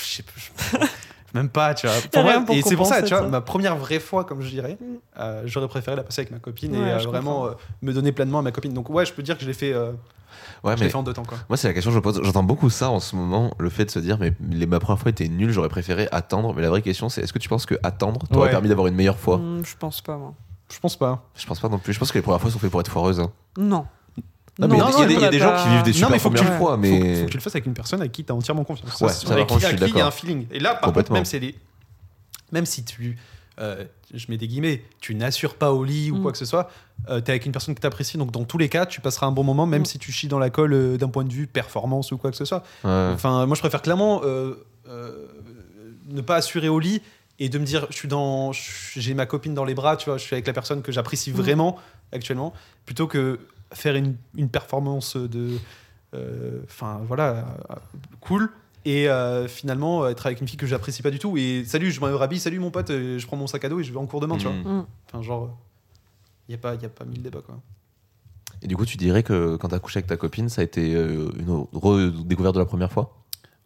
[0.00, 0.86] Je sais pas,
[1.34, 1.96] Même pas, tu vois.
[2.12, 3.28] Pour moi- pour et c'est pour ça, tu vois, ça.
[3.28, 4.76] ma première vraie fois, comme je dirais,
[5.18, 8.12] euh, j'aurais préféré la passer avec ma copine Ouais, et euh, vraiment euh, me donner
[8.12, 8.72] pleinement à ma copine.
[8.74, 9.92] Donc ouais, je peux dire que je l'ai fait, euh,
[10.64, 11.38] Ouais, je l'ai mais fait en deux temps, quoi.
[11.48, 12.20] moi, c'est la question que je me pose.
[12.22, 14.98] J'entends beaucoup ça en ce moment, le fait de se dire, mais les, ma première
[15.00, 16.52] fois était nulle, j'aurais préféré attendre.
[16.54, 18.50] Mais la vraie question, c'est est-ce que tu penses que attendre t'aurait Ouais.
[18.50, 19.38] permis d'avoir une meilleure fois?
[19.38, 20.34] Hmm, Je pense pas, moi.
[20.72, 21.24] Je pense pas.
[21.34, 21.92] Je pense pas non plus.
[21.92, 23.20] Je pense que les premières fois sont faites pour être foireuses.
[23.20, 23.30] hein.
[23.58, 23.86] Non.
[24.58, 25.96] Non, mais il y a- des- il y a des gens qui vivent des Non,
[25.96, 27.16] super mais faut que tu le- fois, mais.
[27.20, 29.00] faut que tu le fasses avec une personne avec qui tu as entièrement confiance.
[29.00, 30.46] Ouais, c'est- ça, avec qui, il y a un feeling.
[30.50, 31.54] Et là, par contre, même est-
[32.52, 33.16] même si tu,
[33.60, 36.22] euh, je mets des guillemets, tu n'assures pas au lit ou Mm.
[36.22, 36.70] quoi que ce soit,
[37.06, 38.18] tu es avec une personne que tu apprécies.
[38.18, 39.86] Donc, dans tous les cas, tu passeras un bon moment, même Mm.
[39.86, 42.36] si tu chies dans la colle euh, d'un point de vue performance ou quoi que
[42.36, 42.62] ce soit.
[42.84, 43.10] Ouais.
[43.14, 44.54] Enfin, moi, je préfère clairement euh,
[44.88, 45.26] euh,
[46.08, 47.00] ne pas assurer au lit
[47.38, 50.18] et de me dire, je suis dans, j'ai ma copine dans les bras, tu vois,
[50.18, 51.34] je suis avec la personne que j'apprécie Mm.
[51.36, 51.78] vraiment
[52.12, 52.52] actuellement,
[52.84, 53.38] plutôt que
[53.74, 55.56] faire une, une performance de,
[56.14, 57.46] euh, enfin voilà,
[58.20, 58.50] cool.
[58.84, 61.36] Et euh, finalement, être avec une fille que j'apprécie pas du tout.
[61.36, 63.78] Et salut, je me rhabille, salut mon pote, euh, je prends mon sac à dos
[63.78, 64.56] et je vais en cours demain, tu vois.
[64.56, 64.78] Mm.
[64.80, 64.86] Hmm.
[65.06, 65.56] Enfin, genre,
[66.48, 67.60] il n'y a, pas- y a pas mille débats, quoi.
[68.60, 70.92] Et du coup, tu dirais que quand t'as couché avec ta copine, ça a été
[70.92, 73.16] une redécouverte de la première fois?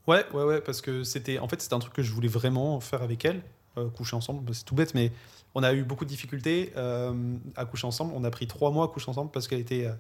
[0.07, 2.79] Ouais, ouais, ouais, parce que c'était, en fait, c'était un truc que je voulais vraiment
[2.81, 3.41] faire avec elle.
[3.79, 4.43] euh, coucher ensemble.
[4.45, 5.13] Bah, C'est tout bête, mais
[5.59, 7.15] on a eu beaucoup de difficultés euh,
[7.57, 8.13] à coucher ensemble.
[8.15, 9.93] On a pris trois mois à coucher ensemble parce qu'elle était euh,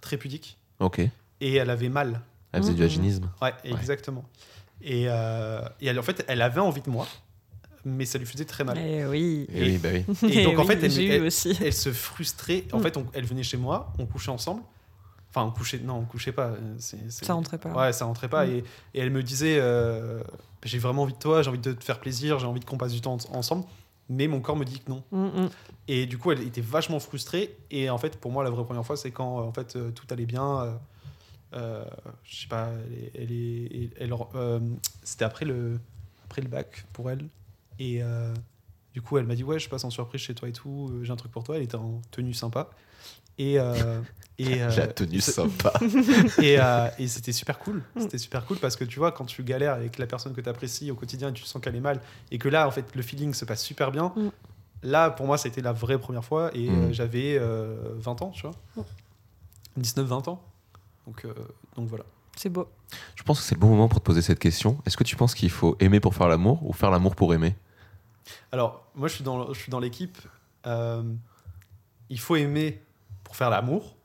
[0.00, 0.98] très pudique Ok.
[1.00, 1.10] Elle
[1.42, 2.20] et elle avait mal.
[2.54, 2.88] faisait du Mhm.
[2.88, 3.30] vaginisme.
[3.42, 4.24] Ouais, exactement.
[4.80, 7.06] Et, euh, et elle, en fait, elle avait envie de moi,
[7.84, 8.78] mais ça lui faisait très mal.
[8.78, 9.46] Eh oui.
[9.52, 10.04] Et oui, bah oui.
[10.30, 11.56] Et donc, Eh en fait, elle- elle- aussi.
[11.62, 12.64] Elle se frustrait.
[12.72, 12.82] En Mm.
[12.82, 14.62] fait, on- elle venait chez moi, on couchait ensemble.
[15.30, 15.78] Enfin, on couchait.
[15.80, 16.52] Non, on couchait pas.
[17.08, 17.70] Ça rentrait pas.
[17.72, 18.46] Ouais, ça rentrait pas.
[18.46, 18.50] Mm.
[18.50, 18.56] Et,
[18.94, 20.22] et elle me disait euh,
[20.62, 22.92] J'ai vraiment envie de toi, j'ai envie de te faire plaisir, j'ai envie qu'on passe
[22.94, 23.64] du temps en- ensemble.
[24.08, 25.02] Mais mon corps me dit que non.
[25.12, 25.50] Mm, mm.
[25.88, 27.56] Et du coup, elle était vachement frustrée.
[27.70, 29.90] Et en fait, pour moi, la vraie première fois, c'est quand euh, en fait, euh,
[29.90, 30.60] tout allait bien.
[30.60, 30.74] euh,
[31.54, 31.84] euh,
[32.24, 32.68] je sais pas,
[33.14, 33.90] elle est.
[33.98, 34.60] elle euh,
[35.02, 35.78] C'était après le,
[36.24, 37.26] après le bac pour elle.
[37.78, 38.34] Et euh,
[38.92, 40.92] du coup, elle m'a dit Ouais, je passe en surprise chez toi et tout.
[41.02, 41.56] J'ai un truc pour toi.
[41.56, 42.70] Elle était en tenue sympa.
[43.38, 43.58] Et.
[43.58, 44.00] euh,
[44.36, 45.72] et, euh, La tenue sympa.
[46.42, 47.82] et, euh, et c'était super cool.
[47.96, 50.48] C'était super cool parce que tu vois, quand tu galères avec la personne que tu
[50.48, 52.00] apprécies au quotidien et tu sens qu'elle est mal,
[52.32, 54.30] et que là, en fait, le feeling se passe super bien, Mm.
[54.82, 56.50] là, pour moi, c'était la vraie première fois.
[56.52, 56.92] Et Mm.
[56.92, 58.56] j'avais euh, 20 ans, tu vois.
[59.76, 59.80] Mm.
[59.82, 60.42] 19-20 ans.
[61.06, 61.32] Donc, euh,
[61.76, 62.04] donc voilà.
[62.36, 62.68] C'est beau.
[63.14, 64.78] Je pense que c'est le bon moment pour te poser cette question.
[64.84, 67.54] Est-ce que tu penses qu'il faut aimer pour faire l'amour ou faire l'amour pour aimer?
[68.50, 70.18] Alors, moi, je suis dans, je suis dans l'équipe.
[70.66, 71.02] euh,
[72.10, 72.82] il faut aimer
[73.34, 73.96] pour faire l'amour.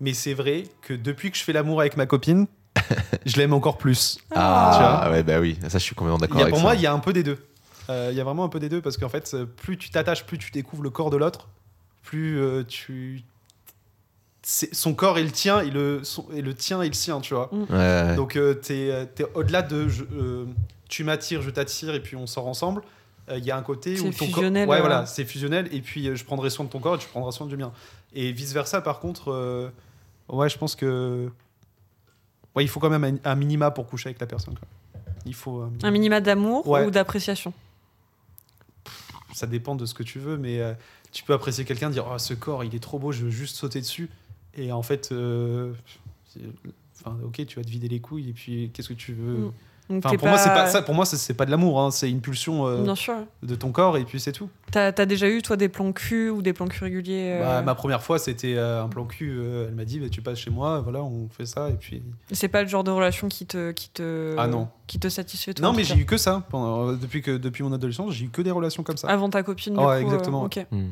[0.00, 2.46] Mais c'est vrai que depuis que je fais l'amour avec ma copine,
[3.26, 4.18] je l'aime encore plus.
[4.34, 5.58] Ah, ouais, bah oui.
[5.62, 6.62] Ça, je suis complètement Il d'accord avec pour ça.
[6.62, 7.38] moi, il y a un peu des deux.
[7.90, 9.90] Euh, Il y a vraiment un peu des deux parce qu'en fait, euh, plus tu
[9.90, 11.48] t'attaches, plus tu découvres le corps de l'autre,
[12.04, 13.22] plus euh, tu.
[14.42, 17.20] c'est- Son corps et le tien, et le, son- et le tien et le sien,
[17.20, 17.52] tu vois.
[17.52, 18.16] Ouais, ouais.
[18.16, 20.46] Donc, euh, t'es es, au-delà de je- euh,
[20.88, 22.82] tu m'attires, je t'attire, et puis on sort ensemble.
[23.28, 24.72] Euh, Il y a un côté où ton fusionnel, corps.
[24.72, 24.80] Ouais, euh.
[24.80, 27.32] voilà, c'est fusionnel, et puis euh, je prendrai soin de ton corps et tu prendras
[27.32, 27.72] soin du mien.
[28.14, 29.72] Et vice versa, par contre,
[30.28, 31.30] ouais, je pense que.
[32.54, 34.54] Ouais, il faut quand même un, minima pour coucher avec la personne.
[34.54, 34.68] quoi.
[35.24, 35.64] Il faut.
[35.82, 36.20] un minima.
[36.20, 36.84] D'amour Ouais.
[36.84, 37.54] ou d'appréciation?
[39.32, 40.74] Ça dépend de ce que tu veux, mais euh,
[41.10, 43.56] tu peux apprécier quelqu'un, dire oh, ce corps, il est trop beau, je veux juste
[43.56, 44.10] sauter dessus.
[44.54, 45.72] Et en fait, euh,
[47.00, 49.38] enfin, ok, tu vas te vider les couilles, et puis qu'est-ce que tu veux?
[49.38, 49.52] Mm.
[49.92, 50.82] Donc, Enfin, pour moi, c'est pas ça.
[50.82, 53.14] Pour moi, c'est- c'est pas de l'amour, hein, c'est une pulsion euh, Bien sûr.
[53.42, 54.48] de ton corps, et puis c'est tout.
[54.70, 57.62] T'as as déjà eu, toi, des plans cul ou des plans cul réguliers euh, Bah,
[57.62, 59.30] ma première fois, c'était euh, un plan cul.
[59.38, 62.02] euh, elle m'a dit, bah, tu passes chez moi, voilà, on fait ça, et puis.
[62.32, 64.68] C'est pas le genre de relation qui te, qui te, Ah non.
[64.86, 65.66] qui te satisfait toi.
[65.66, 68.40] non, mais j'ai eu que ça pendant, depuis que depuis mon adolescence, j'ai eu que
[68.42, 69.08] des relations comme ça.
[69.08, 70.42] Avant ta copine, du Ouais, coup, exactement.
[70.42, 70.66] euh, ok.
[70.70, 70.90] Hmm.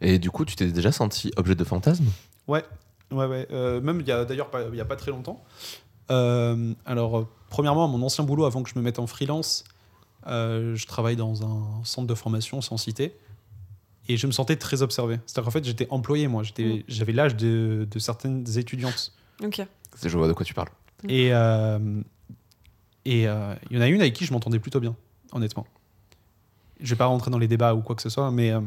[0.00, 2.04] Et du coup, tu t'es déjà senti objet de fantasme
[2.48, 2.64] Ouais,
[3.12, 3.46] ouais, ouais.
[3.52, 5.44] Euh, même il y a d'ailleurs pas, il y a pas très longtemps.
[6.12, 9.64] Euh, alors, euh, premièrement, mon ancien boulot, avant que je me mette en freelance,
[10.26, 13.16] euh, je travaille dans un centre de formation sans citer.
[14.08, 15.18] Et je me sentais très observé.
[15.26, 16.42] C'est-à-dire qu'en fait, j'étais employé, moi.
[16.42, 19.12] J'étais- J'avais l'âge de, de certaines étudiantes.
[19.42, 19.62] Ok.
[20.04, 20.70] Je vois de quoi tu parles.
[21.04, 21.10] Mm.
[21.10, 22.02] Et euh,
[23.04, 24.94] et euh, il y en a une avec qui je m'entendais plutôt bien,
[25.32, 25.66] honnêtement.
[26.80, 28.60] Je vais pas rentrer dans les débats ou quoi que ce soit, mais euh,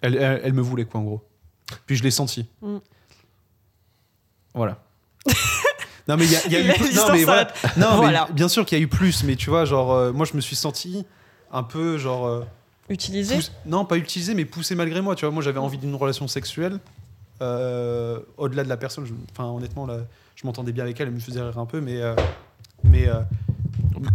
[0.00, 1.22] elle, elle, elle me voulait, quoi, en gros.
[1.86, 2.46] Puis je l'ai senti.
[2.62, 2.76] Mm.
[4.54, 4.82] Voilà.
[6.08, 6.68] non, mais il y a, il y a eu.
[6.68, 7.48] Non, L'histoire mais voilà.
[7.76, 8.26] Non, Voilà.
[8.28, 10.34] mais bien sûr qu'il y a eu plus, mais tu vois, genre, euh, moi, je
[10.36, 11.04] me suis senti
[11.52, 12.26] un peu, genre.
[12.26, 12.42] euh,
[12.88, 15.16] Utilisé pousse- non, pas utilisé, mais poussé malgré moi.
[15.16, 16.78] Tu vois, moi, j'avais envie d'une relation sexuelle.
[17.42, 19.98] euh, Au-delà de la personne, je- enfin, honnêtement, là,
[20.36, 22.00] je m'entendais bien avec elle, elle me faisait rire un peu, mais.
[22.00, 22.14] euh,
[22.84, 23.20] mais euh,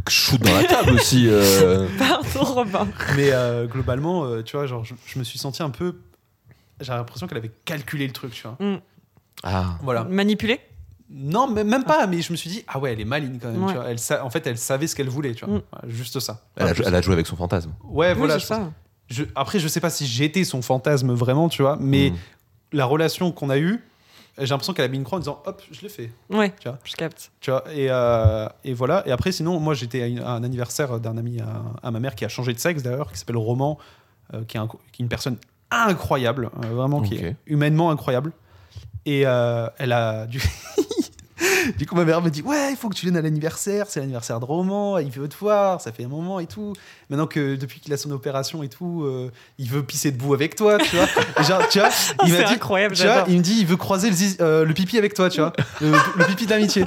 [0.07, 1.25] Shoot dans la table aussi.
[1.27, 1.87] euh.
[1.97, 2.87] Pardon, Robin.
[3.15, 5.95] mais euh, globalement, euh, tu vois, genre, je, je me suis senti un peu.
[6.79, 8.57] J'ai l'impression qu'elle avait calculé le truc, tu vois.
[9.43, 9.77] Ah.
[9.83, 10.03] Voilà.
[10.05, 10.59] Manipulé?
[11.13, 13.51] Non, mais même pas, mais je me suis dit, ah ouais, elle est maligne quand
[13.51, 13.63] même.
[13.63, 13.73] Ouais.
[13.73, 13.89] Tu vois.
[13.89, 15.55] Elle En fait, elle savait ce qu'elle voulait, tu vois.
[15.57, 15.61] Mm.
[15.89, 16.41] Juste ça.
[16.55, 17.71] Elle a, elle joué avec son fantasme.
[17.83, 18.37] Ouais, Oui, voilà.
[18.37, 18.71] je ça.
[19.09, 22.15] je- après, je sais pas si j'étais son fantasme vraiment, tu vois, mais Hmm.
[22.71, 23.83] la relation qu'on a eue,
[24.37, 26.11] j'ai l'impression qu'elle a mis une croix en disant, hop, je l'ai fait.
[26.29, 26.79] Ouais, Tu vois.
[26.85, 27.31] je capte.
[27.41, 29.03] Tu vois, et, euh, et voilà.
[29.05, 32.23] Et après, sinon, moi, j'étais à, un anniversaire d'un ami à, à ma mère qui
[32.23, 33.77] a changé de sexe d'ailleurs, qui s'appelle Roman,
[34.33, 35.35] euh, qui, est un- qui est une personne
[35.71, 38.31] incroyable, euh, vraiment, qui est humainement incroyable.
[39.05, 40.39] Et euh, elle a du.
[41.77, 43.85] Du coup, ma mère me dit Ouais, il faut que tu viennes à l'anniversaire.
[43.89, 44.97] C'est l'anniversaire de Roman.
[44.99, 45.79] Il veut te voir.
[45.81, 46.73] Ça fait un moment et tout.
[47.09, 50.55] Maintenant que depuis qu'il a son opération et tout, euh, il veut pisser debout avec
[50.55, 51.05] toi, tu vois.
[51.39, 51.89] Et genre, tu vois,
[52.25, 54.65] il m'a C'est dit incroyable, tu vois, il me dit Il veut croiser le, euh,
[54.65, 55.53] le pipi avec toi, tu vois.
[55.81, 56.85] Le, le pipi de l'amitié.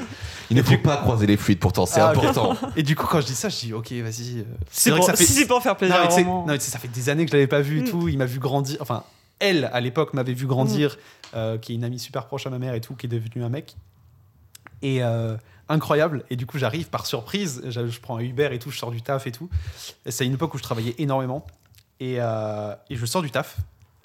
[0.51, 2.57] Il ne faut pas croiser les fluides, pourtant, c'est Ah, important.
[2.77, 4.41] Et du coup, quand je dis ça, je dis ok, vas-y.
[4.41, 5.25] euh, C'est vrai pour, que ça fait.
[5.25, 7.47] si c'est pour faire plaisir non, mais non, ça fait des années que je l'avais
[7.47, 7.89] pas vu et Mm.
[7.89, 8.09] tout.
[8.09, 8.77] Il m'a vu grandir.
[8.81, 9.05] Enfin,
[9.41, 10.97] elle, à l'époque, m'avait vu grandir,
[11.35, 13.43] euh, qui est une amie super proche à ma mère et tout, qui est devenue
[13.45, 13.75] un mec.
[14.85, 15.37] Et euh,
[15.69, 16.25] incroyable.
[16.31, 17.63] Et du coup, j'arrive par surprise.
[17.69, 19.49] Je, je prends un Uber et tout, je sors du taf et tout.
[20.07, 21.45] C'est une époque où je travaillais énormément.
[21.99, 23.57] Et, euh, et je sors du taf.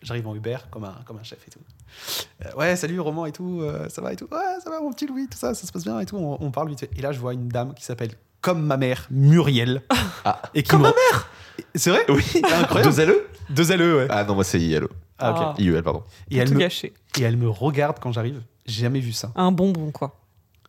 [0.01, 1.59] J'arrive en Uber comme un, comme un chef et tout.
[2.45, 4.27] Euh, ouais, salut Roman et tout, ça va et tout?
[4.32, 6.17] Ouais, ça va mon petit Louis, tout ça, ça se passe bien et tout.
[6.17, 6.89] On, on parle vite fait.
[6.97, 8.11] Et là, je vois une dame qui s'appelle
[8.41, 9.82] comme ma mère, Muriel.
[10.25, 10.41] Ah.
[10.53, 10.89] Et qui me,
[11.75, 12.05] C'est vrai?
[12.09, 12.93] Oui, Incroyable.
[12.93, 14.07] deux LE Deux LE, ouais.
[14.09, 14.89] Ah non, moi c'est ILO.
[15.17, 15.38] Ah, ok.
[15.39, 15.53] Ah.
[15.61, 16.03] IEL, pardon.
[16.30, 18.41] Et elle, me, et elle me regarde quand j'arrive.
[18.65, 19.32] J'ai jamais vu ça.
[19.36, 20.15] Un bonbon, quoi.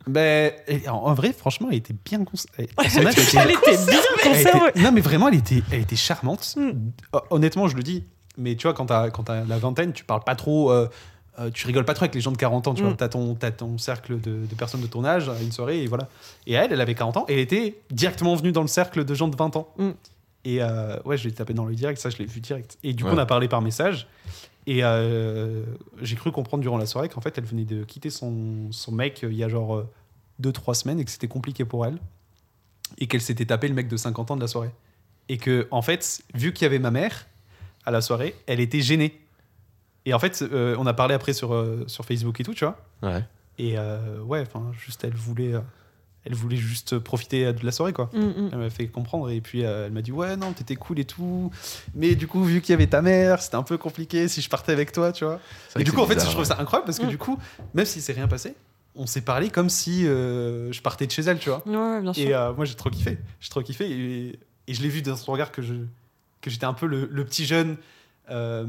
[0.07, 0.53] Ben,
[0.89, 2.69] en, vrai, franchement, elle était bien conservée.
[2.79, 4.81] Elle était- Elle était bien était- conservée.
[4.83, 6.55] Non, mais vraiment, elle était, elle était charmante.
[6.57, 6.71] Mm.
[7.13, 8.05] Hon- Honnêtement, je le dis.
[8.39, 10.71] Mais tu vois, quand t'as quand t'as la vingtaine, tu parles pas trop.
[10.73, 10.89] euh,
[11.39, 12.75] euh, tu rigoles pas trop avec les gens de 40 ans.
[12.75, 12.87] Tu Mm.
[12.87, 15.83] vois, t'as ton, t'as ton cercle de, de personnes de ton âge à une soirée
[15.83, 16.09] et voilà.
[16.47, 19.15] Et elle, elle avait 40 ans et elle était directement venue dans le cercle de
[19.15, 19.69] gens de 20 ans.
[19.79, 19.91] Mm.
[20.47, 22.79] Et euh, ouais, je l'ai tapé dans le direct, ça je l'ai vu direct.
[22.83, 24.07] Et du coup, on a parlé par message.
[24.67, 25.65] Et euh,
[26.01, 29.25] j'ai cru comprendre durant la soirée qu'en fait, elle venait de quitter son, son mec
[29.25, 29.85] euh, il y a genre
[30.43, 31.99] 2-3 semaines et que c'était compliqué pour elle.
[32.99, 34.71] Et qu'elle s'était tapé le mec de 50 ans de la soirée.
[35.29, 37.27] Et que, en fait, vu qu'il y avait ma mère
[37.85, 39.21] à la soirée, elle était gênée.
[40.07, 42.65] Et en fait, euh, on a parlé après sur, euh, sur Facebook et tout, tu
[42.65, 42.79] vois.
[43.03, 43.25] Ouais.
[43.59, 45.61] Et euh, ouais, enfin, juste elle voulait, euh,
[46.25, 48.11] elle voulait juste profiter de la soirée, quoi.
[48.13, 48.51] Mm, mm.
[48.53, 51.05] Elle m'a fait comprendre et puis euh, elle m'a dit ouais non t'étais cool et
[51.05, 51.51] tout
[51.95, 54.49] mais du coup vu qu'il y avait ta mère c'était un peu compliqué si je
[54.51, 56.45] partais avec toi tu vois C'est vrai et du coup en fait bizarre, je trouve
[56.45, 57.09] ça incroyable parce que Mm.
[57.11, 57.39] du coup
[57.75, 58.55] même si c'est rien passé
[58.97, 62.01] on s'est parlé comme si euh, je partais de chez elle tu vois Ouais, ouais,
[62.03, 62.29] bien sûr.
[62.29, 65.17] et euh, moi j'ai trop kiffé j'ai trop kiffé et, et je l'ai vu dans
[65.17, 65.75] son regard que je
[66.43, 67.77] que j'étais un peu le, le petit jeune
[68.31, 68.67] euh,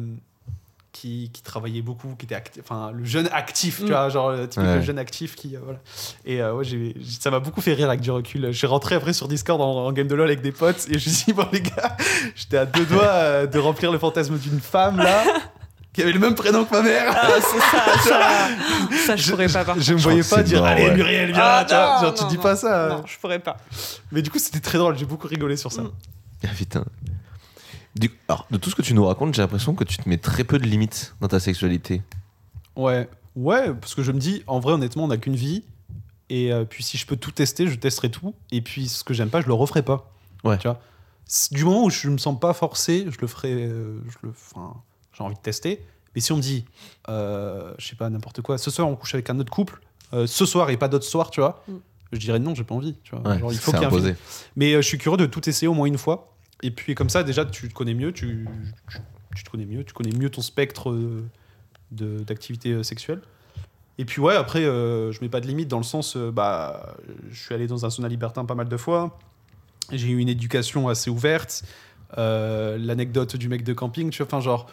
[0.94, 3.88] qui, qui travaillait beaucoup, qui était enfin le jeune actif, tu Mm.
[3.88, 4.82] vois, genre le typique Ouais.
[4.82, 5.80] jeune actif qui euh, voilà.
[6.26, 8.48] Et euh, ouais, j'ai- ça m'a beaucoup fait rire avec du recul.
[8.52, 11.00] Je suis rentré après sur Discord en, en game de LoL avec des potes et
[11.00, 11.96] je me suis dit bon les gars,
[12.36, 15.24] j'étais à deux doigts euh, de remplir le fantasme d'une femme là
[15.94, 17.14] qui avait le même prénom que ma mère.
[17.16, 19.64] Ah, c'est ça, ça, ça, je pourrais pas.
[19.66, 20.96] par Je me Je voyais crois pas dire allez ouais.
[20.96, 21.96] Muriel viens Ah, tu vois.
[21.96, 22.42] non, genre tu non, dis non.
[22.44, 22.88] pas ça.
[22.90, 23.58] Non, je pourrais pas.
[24.12, 25.82] Mais du coup c'était très drôle, j'ai beaucoup rigolé sur ça.
[25.84, 25.92] Mm.
[26.44, 26.84] Ah, putain.
[27.96, 30.18] Du- alors, de tout ce que tu nous racontes, j'ai l'impression que tu te mets
[30.18, 32.02] très peu de limites dans ta sexualité.
[32.76, 35.64] Ouais, ouais, parce que je me dis, en vrai, honnêtement, on n'a qu'une vie.
[36.30, 38.34] Et euh, puis, si je peux tout tester, je testerai tout.
[38.52, 40.10] Et puis, ce que j'aime pas, je le referai pas.
[40.46, 40.58] Ouais.
[40.58, 40.80] Tu vois
[41.52, 43.52] Du moment où je me sens pas forcé, je le ferai.
[43.54, 44.74] euh, je le, enfin,
[45.18, 45.84] j'ai envie de tester.
[46.16, 46.66] Mais si on me dit,
[47.10, 49.82] euh, je sais pas, n'importe quoi, ce soir, on couche avec un autre couple,
[50.14, 51.74] euh, ce soir et pas d'autre soir, tu vois, Mm.
[52.14, 52.96] je dirais non, j'ai pas envie.
[53.04, 54.16] Tu vois Ouais, Genre, il faut qu'il y ait un.
[54.58, 56.34] Mais euh, je suis curieux de tout essayer au moins une fois.
[56.64, 58.48] Et puis, comme ça, déjà, tu te connais mieux, tu,
[59.36, 61.24] tu, te connais mieux, tu connais mieux ton spectre euh,
[61.92, 63.22] d'activité euh, sexuelle.
[63.98, 66.96] Et puis, ouais, après, euh, je mets pas de limite dans le sens, euh, bah,
[67.30, 69.18] je suis allé dans un sauna libertin pas mal de fois.
[69.92, 71.64] J'ai eu une éducation assez ouverte.
[72.18, 74.70] L'anecdote du mec de camping, tu vois, enfin, genre,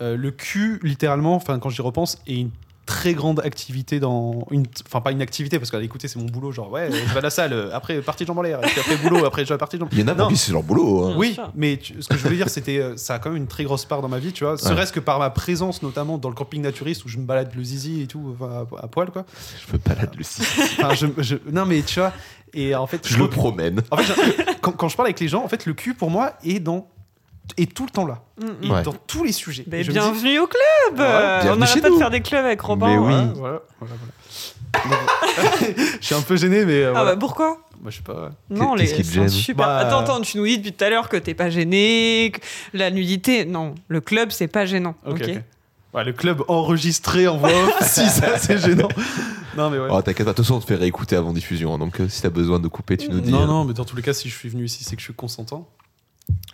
[0.00, 2.50] le cul, littéralement, enfin, quand j'y repense, est une
[2.86, 6.50] très grande activité dans une enfin pas une activité parce que écoutez c'est mon boulot
[6.50, 8.66] genre ouais je vais à la salle euh, après partie de jambes en l'air et
[8.66, 10.24] puis après boulot après je vais à partie de jambes Il y en a Non.
[10.24, 11.04] pour qui c'est leur boulot.
[11.06, 11.14] hein.
[11.16, 13.46] Oui, mais tu- ce que je voulais dire, c'était euh, ça a quand même une
[13.46, 14.54] très grosse part dans ma vie, tu vois.
[14.54, 14.58] Ouais.
[14.58, 17.62] Serait-ce que par ma présence, notamment dans le camping naturiste où je me balade le
[17.62, 19.24] zizi et tout, à, à poil, quoi.
[19.64, 20.46] Je peux pas la le site.
[20.82, 22.12] Enfin, je, je- non, mais tu vois,
[22.54, 23.82] et en fait, Je le rep- promène.
[23.92, 26.10] en fait, je- quand, quand je parle avec les gens, en fait, le cul pour
[26.10, 26.88] moi est dans
[27.56, 28.70] est tout le temps là, Mm, et mm.
[28.72, 28.82] Ouais.
[28.82, 29.64] dans tous les sujets.
[29.70, 32.20] Mais dis- bienvenue au club Ouais, Euh, bienvenue On chez arrête pas de faire des
[32.20, 32.86] clubs avec Robin.
[32.88, 33.12] Mais oui.
[33.14, 34.96] Ouais, voilà, voilà, voilà.
[36.00, 37.58] Je suis un peu gêné, mais euh, Ah bah pourquoi?
[37.82, 38.30] Bah, je sais pas.
[38.50, 39.66] Non, les qui te super.
[39.66, 42.40] Bah, Attends, attends, tu nous dis depuis tout à l'heure que t'es pas gêné, que
[42.76, 43.44] la nudité.
[43.46, 44.94] Non, le club c'est pas gênant.
[45.06, 45.22] Ok.
[45.22, 45.28] Ok?
[45.28, 45.42] ok.
[45.92, 48.88] Ouais, le club enregistré en voix off, si ça c'est gênant.
[49.56, 49.88] Non mais ouais.
[49.90, 51.74] Oh, t'inquiète pas, de toute façon, on te fait réécouter avant diffusion.
[51.74, 53.32] hein, donc, euh, si t'as besoin de couper, tu nous dis.
[53.32, 53.46] Non, hein.
[53.46, 55.14] non, mais dans tous les cas, si je suis venu ici, c'est que je suis
[55.14, 55.68] consentant.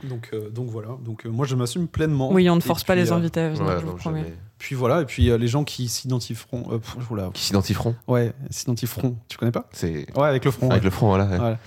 [0.05, 0.89] Donc, euh, donc voilà.
[1.05, 2.31] Donc euh, moi, je m'assume pleinement.
[2.33, 3.95] Oui, on ne Et force pas puis, les euh, invités à venir, Ouais, je vous
[3.97, 4.23] promets.
[4.23, 4.35] jamais.
[4.59, 5.03] Puis voilà.
[5.03, 6.67] Et puis euh, les gens qui s'identifieront.
[6.73, 7.31] euh.
[7.33, 9.17] Qui s'identifieront ouais, s'identifieront.
[9.29, 10.07] Tu connais pas C'est.
[10.17, 10.71] Ouais, avec le front.
[10.71, 10.85] Avec ouais.
[10.85, 11.25] le front, voilà.
[11.27, 11.39] ouais.
[11.39, 11.59] Voilà.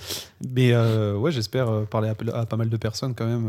[0.56, 3.48] Mais euh, ouais, j'espère parler à, à pas mal de personnes quand même.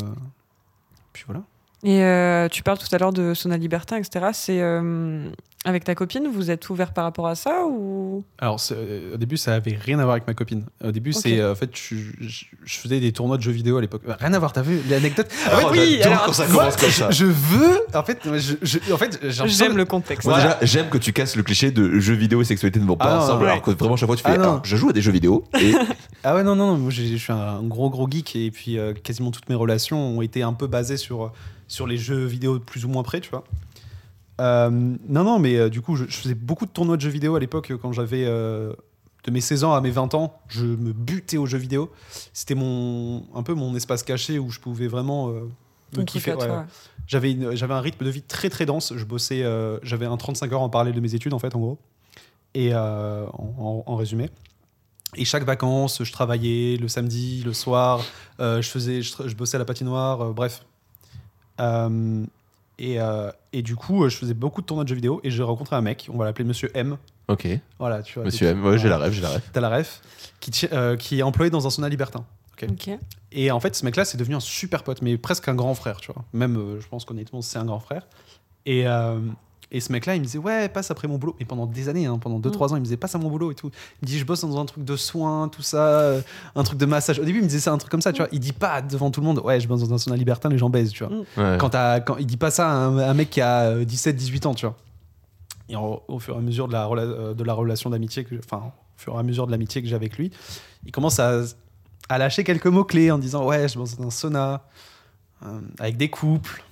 [1.13, 1.43] Puis voilà.
[1.83, 4.27] Et euh, tu parles tout à l'heure de Sona Libertin, etc.
[4.35, 5.31] C'est euh,
[5.67, 8.25] avec ta copine, vous êtes ouvert par rapport à ça ou?
[8.39, 10.65] Alors, euh, au début, ça avait rien à voir avec ma copine.
[10.83, 13.77] Au début, c'est euh, en fait, je, je- je faisais des tournois de jeux vidéo
[13.77, 14.01] à l'époque.
[14.07, 15.29] Rien à voir, t'as vu l'anecdote?
[15.51, 17.11] Ah, ouais, oui, alors, quand ça Moi, commence comme ça.
[17.11, 20.27] Je veux, en fait, je, je- en fait, J'aime le contexte.
[20.27, 20.55] Moi, Voilà.
[20.61, 23.17] déjà, j'aime que tu casses le cliché de jeux vidéo et sexualité ne vont pas
[23.17, 23.51] Ah, ensemble, ouais.
[23.51, 24.43] alors que vraiment, chaque fois, tu fais Ah, non.
[24.45, 25.75] Alors, je joue à des jeux vidéo et
[26.25, 28.93] Ah ouais, non, non, non, moi je suis un gros, gros geek et puis euh,
[28.93, 31.33] quasiment toutes mes relations ont été un peu basées sur,
[31.67, 33.45] sur les jeux vidéo de plus ou moins près, tu vois.
[34.41, 37.11] Euh, non, non, mais euh, du coup, je, je faisais beaucoup de tournois de jeux
[37.11, 38.73] vidéo à l'époque euh, quand j'avais euh,
[39.25, 40.41] de mes 16 ans à mes 20 ans.
[40.49, 41.91] Je me butais aux jeux vidéo.
[42.33, 46.31] C'était mon, un peu mon espace caché où je pouvais vraiment me kiffer.
[46.41, 46.49] ouais.
[47.07, 48.95] J'avais, j'avais un rythme de vie très très dense.
[48.97, 49.45] Je bossais,
[49.83, 51.79] j'avais un 35 heures en parallèle de mes études en fait, en gros.
[52.55, 53.27] Et en,
[53.59, 54.31] en- en résumé.
[55.17, 58.01] Et chaque vacances, je travaillais le samedi, le soir.
[58.39, 60.33] je faisais, je, bossais à la patinoire.
[60.33, 60.65] bref.
[62.81, 65.21] Euh, et, euh, et du coup, euh, je faisais beaucoup de tournois de jeux vidéo
[65.23, 66.09] et j'ai rencontré un mec.
[66.13, 66.97] On va l'appeler Monsieur M.
[67.29, 67.47] Ok.
[67.79, 68.25] Voilà, tu vois.
[68.25, 69.43] Monsieur M, ouais, j'ai la rêve, j'ai la rêve.
[69.53, 70.01] T'as la ref,
[70.41, 72.25] qui, euh, qui est employé dans un sauna libertin.
[72.63, 72.91] Ok.
[73.33, 75.99] Et en fait, ce mec-là, c'est devenu un super pote, mais presque un grand frère,
[75.99, 76.25] tu vois.
[76.33, 78.07] Même, euh, je pense qu'honnêtement, c'est un grand frère.
[78.67, 79.19] Et, euh,
[79.73, 81.37] et ce mec-là, il me disait, ouais, passe après mon boulot.
[81.39, 83.53] Et pendant des années, hein, pendant 2-3 ans, il me disait, passe à mon boulot
[83.53, 83.71] et tout.
[84.03, 86.21] Il me dit, je bosse dans un truc de soins, tout ça, euh,
[86.57, 87.19] un truc de massage.
[87.21, 88.29] Au début, il me disait ça, un truc comme ça, tu vois.
[88.33, 90.59] Il dit pas devant tout le monde, ouais, je bosse dans un sauna libertin, les
[90.59, 91.17] gens baisent, tu vois.
[91.37, 91.57] Ouais.
[91.59, 91.71] Quand,
[92.05, 94.77] quand il dit pas ça à un, un mec qui a 17-18 ans, tu vois.
[95.69, 98.25] Et en- au fur et à mesure de la, rela- euh, de la relation d'amitié,
[98.25, 100.33] que, enfin, au fur et à mesure de l'amitié que j'ai avec lui,
[100.85, 101.43] il commence à,
[102.09, 104.65] à lâcher quelques mots-clés en disant Ouais, je bosse dans un sauna,
[105.47, 106.65] euh, avec des couples,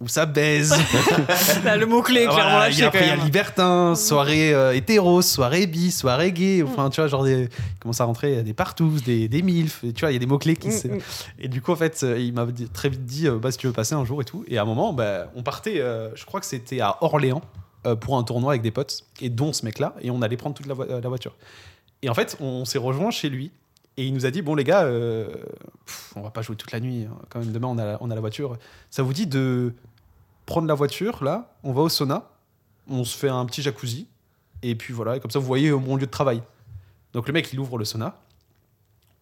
[0.00, 0.74] où ça baise.
[1.64, 3.16] Là, le mot-clé est Voilà, clairement il y lâché a- quand après, il y a
[3.16, 3.24] même.
[3.24, 6.62] libertin, soirée euh, hétéro, soirée bi, soirée gay.
[6.62, 9.80] Enfin, tu vois, genre, des, il commence à rentrer des partout, des, des milfs.
[9.94, 10.86] tu vois, il y a des mots-clés qui se.
[10.88, 11.00] Mm, mm.
[11.40, 13.66] Et du coup, en fait, euh, il m'a très vite dit euh, bah, si tu
[13.66, 14.44] veux passer un jour et tout.
[14.46, 17.42] Et à un moment, bah, on partait, euh, je crois que c'était à Orléans
[17.86, 20.54] euh, pour un tournoi avec des potes, et dont ce mec-là, et on allait prendre
[20.56, 21.34] toute la, vo- la voiture.
[22.02, 23.50] Et en fait, on s'est rejoint chez lui.
[23.96, 25.26] Et il nous a dit bon les gars, euh,
[25.84, 27.08] pff, on va pas jouer toute la nuit.
[27.10, 27.16] hein.
[27.30, 28.56] Quand même demain on a, la- on a la voiture.
[28.90, 29.74] Ça vous dit de
[30.48, 32.30] prendre la voiture là On va au sauna,
[32.88, 34.08] on se fait un petit jacuzzi
[34.62, 35.20] et puis voilà.
[35.20, 36.42] Comme ça vous voyez mon lieu de travail.
[37.12, 38.16] Donc le mec il ouvre le sauna,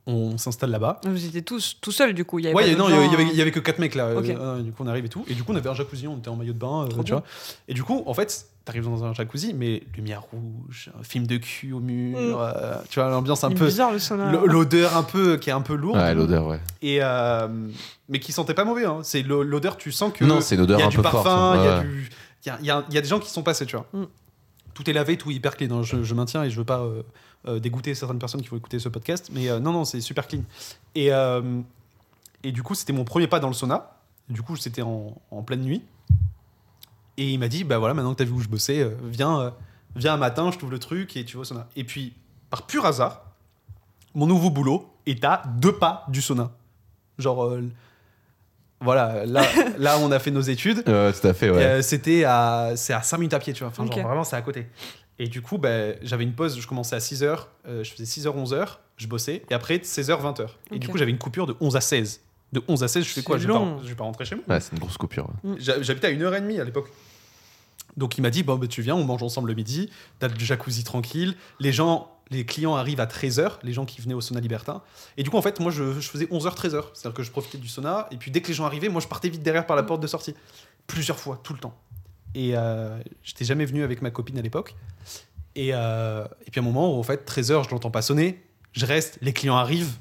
[0.06, 1.00] on s'installe là-bas.
[1.04, 2.38] Vous étiez tous tout seuls du coup.
[2.38, 3.30] Il y avait Ouais, non, il y, avait, hein.
[3.34, 4.14] y avait que 4 mecs là.
[4.16, 4.28] Ok.
[4.28, 5.24] Euh, euh, du coup, on arrive et tout.
[5.28, 7.12] Et du coup, on avait un jacuzzi, on était en maillot de bain, euh, tu
[7.12, 7.22] vois.
[7.68, 11.36] Et du coup, en fait, t'arrives dans un jacuzzi, mais lumière rouge, un film de
[11.38, 12.36] cul au mur, Mm.
[12.38, 13.66] euh, tu vois, l'ambiance un peu.
[13.66, 15.98] bizarre le L'odeur un peu qui est un peu lourde.
[15.98, 16.60] Ouais, l'odeur, ouais.
[16.82, 17.48] Et euh,
[18.08, 18.84] mais qui sentait pas mauvais.
[18.86, 19.00] Hein.
[19.02, 20.24] C'est l'o- l'odeur, tu sens que.
[20.24, 21.58] Non, c'est une odeur il y a un du peu parfum, forte.
[21.58, 22.10] il y a du.
[22.46, 23.86] Il y y y a des gens qui sont passés, tu vois.
[23.92, 24.04] Mm.
[24.76, 25.74] Tout est lavé, tout est hyper clean.
[25.74, 25.82] hein.
[25.82, 27.02] Je, maintiens et je veux pas euh,
[27.48, 30.28] euh, dégoûter certaines personnes qui vont écouter ce podcast, mais euh, non, non, c'est super
[30.28, 30.42] clean.
[30.94, 31.08] Et,
[32.42, 33.96] et du coup, c'était mon premier pas dans le sauna.
[34.28, 35.82] Du coup, c'était en, en pleine nuit.
[37.16, 39.54] Et il m'a dit, bah voilà, maintenant que t'as vu où je bossais, viens,
[39.94, 41.68] viens un matin, je t'ouvre le truc et tu vas au sauna.
[41.74, 42.12] Et puis,
[42.50, 43.24] par pur hasard,
[44.14, 46.50] mon nouveau boulot est à deux pas du sauna.
[47.16, 47.50] Genre,
[48.86, 49.42] voilà, là,
[49.78, 50.78] là, on a fait nos études.
[50.88, 51.62] Ouais, tout à fait, ouais.
[51.62, 53.68] Euh, c'était à, c'est à 5 minutes à pied, tu vois.
[53.68, 53.94] Enfin, Ok.
[53.94, 54.66] genre, vraiment, c'est à côté.
[55.18, 58.66] Et du coup, ben, j'avais une pause, je commençais à 6h, je faisais 6h, 11h,
[58.96, 60.46] je bossais, et après 16h, 20h.
[60.72, 62.20] Et du coup, j'avais une coupure de 11 à 16.
[62.52, 63.38] De 11 à 16, je fais quoi?
[63.38, 63.78] Je vais, pas, long.
[63.82, 64.44] je vais pas rentrer chez moi.
[64.48, 65.28] Ouais, c'est une grosse coupure.
[65.44, 65.56] ouais.
[65.58, 66.90] J'ha- J'habitais à 1h30 à l'époque.
[67.96, 70.34] Donc il m'a dit, bon, ben, tu viens, on mange ensemble le midi, t'as le
[70.38, 74.40] jacuzzi tranquille, les gens, les clients arrivent à 13h, les gens qui venaient au sauna
[74.40, 74.82] libertin.
[75.16, 76.84] Et du coup, en fait, moi, je, faisais 11h, 13h.
[76.92, 79.06] C'est-à-dire que je profitais du sauna, et puis dès que les gens arrivaient, moi, je
[79.06, 80.34] partais vite derrière par la porte de sortie.
[80.86, 81.78] Plusieurs fois, tout le temps.
[82.34, 84.74] Et euh, j'étais jamais venu avec ma copine à l'époque.
[85.54, 88.84] Et, euh, et puis à un moment, en fait, 13h, je l'entends pas sonner, je
[88.84, 89.94] reste, les clients arrivent.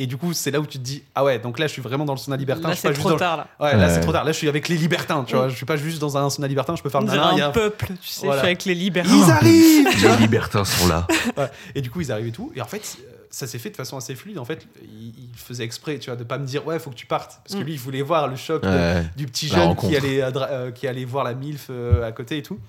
[0.00, 1.82] Et du coup, c'est là où tu te dis, ah ouais, donc là, je suis
[1.82, 2.68] vraiment dans le sauna libertin.
[2.68, 3.48] Là, je suis c'est trop dans tard là.
[3.58, 3.92] Ouais, là Ouais.
[3.94, 4.22] c'est trop tard.
[4.24, 5.38] Là, je suis avec les libertins, tu Mm.
[5.38, 5.48] vois.
[5.48, 7.30] Je suis pas juste dans un sauna libertin, je peux faire le malin.
[7.32, 8.42] il y un a- peuple, tu sais, Voilà.
[8.42, 9.10] fait avec les libertins.
[9.12, 9.88] Ils arrivent.
[10.02, 11.04] Les libertins sont là.
[11.74, 12.52] Et du coup, ils arrivent et tout.
[12.54, 14.38] Et en fait, euh, ça s'est fait de façon assez fluide.
[14.38, 16.94] En fait, il, il faisait exprès, tu vois, de pas me dire, ouais, faut que
[16.94, 17.40] tu partes.
[17.42, 17.66] Parce que Mm.
[17.66, 20.86] lui, il voulait voir le choc de- du petit jeune qui allait, dra- euh, qui
[20.86, 22.60] allait voir la MILF euh, à côté et tout.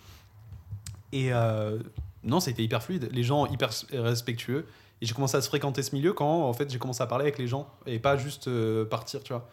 [1.11, 1.77] Et euh,
[2.23, 3.07] non, c'était hyper fluide.
[3.11, 4.65] Les gens hyper respectueux.
[5.01, 7.23] Et j'ai commencé à se fréquenter ce milieu quand, en fait, j'ai commencé à parler
[7.23, 9.47] avec les gens et pas juste euh, partir, tu vois.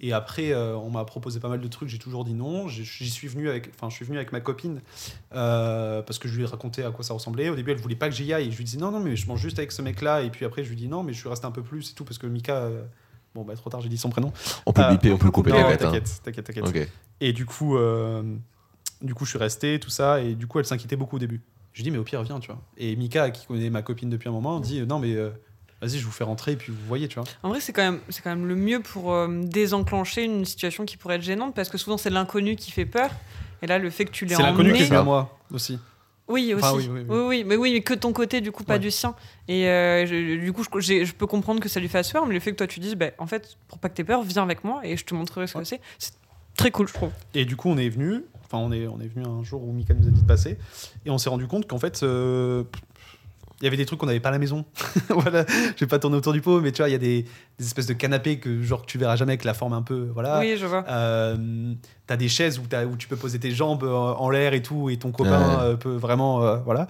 [0.00, 2.68] Et après, euh, on m'a proposé pas mal de trucs, j'ai toujours dit non.
[2.68, 4.80] J'y suis venu avec, enfin, je suis venu avec ma copine
[5.34, 7.48] euh, parce que je lui ai raconté à quoi ça ressemblait.
[7.48, 8.46] Au début, elle voulait pas que j'y aille.
[8.48, 10.22] Et je lui disais non, non, mais je mange juste avec ce mec-là.
[10.22, 11.94] Et puis après, je lui dis non, mais je suis resté un peu plus et
[11.94, 12.68] tout parce que Mika,
[13.34, 14.32] bon, bah, trop tard, j'ai dit son prénom.
[14.66, 15.82] On peut le biper, on peut le couper, t'inquiète.
[15.82, 15.90] hein.
[15.90, 16.64] t'inquiète, t'inquiète, t'inquiète.
[17.20, 17.76] Et du coup,
[19.02, 21.42] du coup, je suis resté, tout ça, et du coup, elle s'inquiétait beaucoup au début.
[21.78, 22.60] Je lui dis, mais au pire, viens, tu vois.
[22.76, 25.30] Et Mika, qui connaît ma copine depuis un moment, dit, non, mais euh,
[25.80, 27.28] vas-y, je vous fais rentrer, et puis vous voyez, tu vois.
[27.44, 30.96] En vrai, c'est quand même, quand même le mieux pour euh, désenclencher une situation qui
[30.96, 33.10] pourrait être gênante parce que souvent c'est l'inconnu qui fait peur.
[33.62, 34.86] Et là, le fait que tu l'aies C'est l'inconnu qui emmené.
[34.86, 35.78] venu à moi aussi.
[36.26, 36.64] Oui, aussi.
[36.64, 37.44] Enfin, oui, oui, oui, oui.
[37.44, 38.78] mais oui, mais que ton côté, du coup, pas Ouais.
[38.80, 39.14] du sien.
[39.46, 42.40] Et euh, je- du coup, je, peux comprendre que ça lui fasse peur, mais le
[42.40, 44.64] fait que toi tu dises, bah, en fait, pour pas que t'aies peur, viens avec
[44.64, 45.80] moi et je te montrerai ce que c'est.
[46.00, 46.14] C'est
[46.56, 47.12] très cool, je trouve.
[47.34, 49.72] Et du coup, on est venu, enfin, on est, on est venu un jour où
[49.72, 50.58] Mika nous a dit de passer,
[51.04, 52.64] et on s'est rendu compte qu'en fait, euh,
[53.60, 54.64] il y avait des trucs qu'on n'avait pas à la maison.
[55.08, 57.24] voilà, je vais pas tourner autour du pot, mais tu vois, il y a des,
[57.58, 60.38] des espèces de canapés que, genre, tu verras jamais avec la forme un peu, voilà.
[60.40, 60.84] Oui, je vois.
[60.88, 61.74] Euh,
[62.06, 64.62] t'as des chaises où, t'as- où tu peux poser tes jambes euh, en l'air et
[64.62, 65.62] tout, et ton copain Ouais.
[65.64, 66.42] euh, peut vraiment.
[66.44, 66.86] euh, voilà.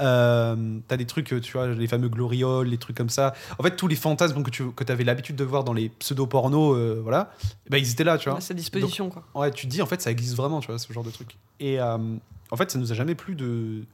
[0.00, 3.34] Euh, t'as des trucs, tu vois, les fameux glorioles, les trucs comme ça.
[3.58, 6.74] En fait, tous les fantasmes que tu que avais l'habitude de voir dans les pseudo-pornos,
[6.76, 7.30] euh, voilà,
[7.66, 8.38] eh ben, ils étaient là, tu vois.
[8.38, 9.24] À sa disposition, quoi.
[9.34, 11.36] Ouais, tu te dis, en fait, ça existe vraiment, tu vois, ce genre de truc.
[11.60, 11.96] Et euh,
[12.50, 13.84] en fait, ça nous a jamais plu de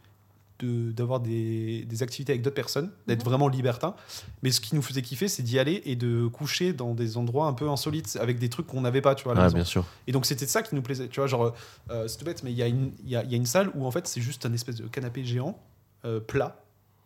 [0.60, 3.28] de- d'avoir des, des activités avec d'autres personnes, d'être Mhm.
[3.30, 3.94] vraiment libertin.
[4.42, 7.46] Mais ce qui nous faisait kiffer, c'est d'y aller et de coucher dans des endroits
[7.46, 9.32] un peu insolites avec des trucs qu'on n'avait pas, tu vois.
[9.32, 9.56] à la Ah, maison.
[9.56, 9.84] bien sûr.
[10.06, 11.08] Et donc c'était ça qui nous plaisait.
[11.08, 11.54] Tu vois, genre,
[11.90, 13.36] euh, c'est tout bête, mais il y, a une- il y, a, il y a
[13.36, 15.58] une salle où en fait c'est juste un espèce de canapé géant,
[16.04, 16.60] euh, plat,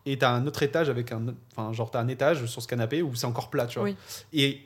[0.06, 1.34] et t'as un autre étage avec un.
[1.52, 3.88] Enfin, genre, t'as un étage sur ce canapé où c'est encore plat, tu vois.
[3.88, 3.96] Oui.
[4.32, 4.62] Et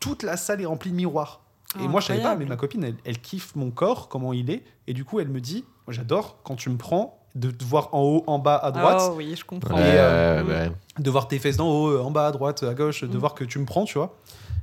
[0.00, 1.42] toute la salle est remplie de miroirs.
[1.74, 4.32] Et Ah, moi, je savais pas, mais ma copine, elle, elle kiffe mon corps, comment
[4.32, 4.62] il est.
[4.86, 7.90] Et du coup, elle me dit Moi, j'adore quand tu me prends, de te voir
[7.92, 9.74] en haut, en bas, à droite, Oh oui, je comprends.
[9.76, 10.72] Ouais, Et, euh, ouais.
[10.98, 13.20] de voir tes fesses d'en haut, euh, en bas, à droite, à gauche, de Mm.
[13.20, 14.16] voir que tu me prends, tu vois.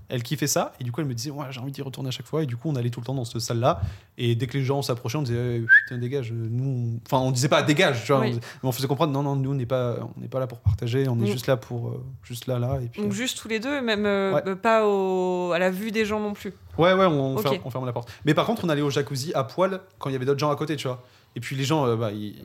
[0.09, 2.11] Elle kiffait ça, et du coup, elle me disait Ouais, j'ai envie d'y retourner à
[2.11, 2.43] chaque fois.
[2.43, 3.79] Et du coup, on allait tout le temps dans cette salle-là.
[4.17, 6.31] Et dès que les gens s'approchaient, on disait Eh, Putain, dégage.
[6.33, 8.19] Nous, on- enfin, on disait pas dégage, tu vois.
[8.21, 8.27] Oui.
[8.27, 10.39] On disait- mais on faisait comprendre Non, non, nous, on n'est pas, on n'est pas
[10.39, 11.27] là pour partager, on est Mm.
[11.27, 11.87] juste là pour.
[11.87, 12.79] euh, juste là, là.
[12.83, 14.03] Et puis, Donc euh, juste tous les deux, même
[14.35, 14.55] Ouais.
[14.55, 15.51] pas au...
[15.53, 16.53] à la vue des gens non plus.
[16.77, 18.09] Ouais, ouais, on, ferme, on ferme la porte.
[18.25, 20.51] Mais par contre, on allait au jacuzzi à poil quand il y avait d'autres gens
[20.51, 21.01] à côté, tu vois.
[21.35, 22.35] Et puis les gens, euh, bah, ils,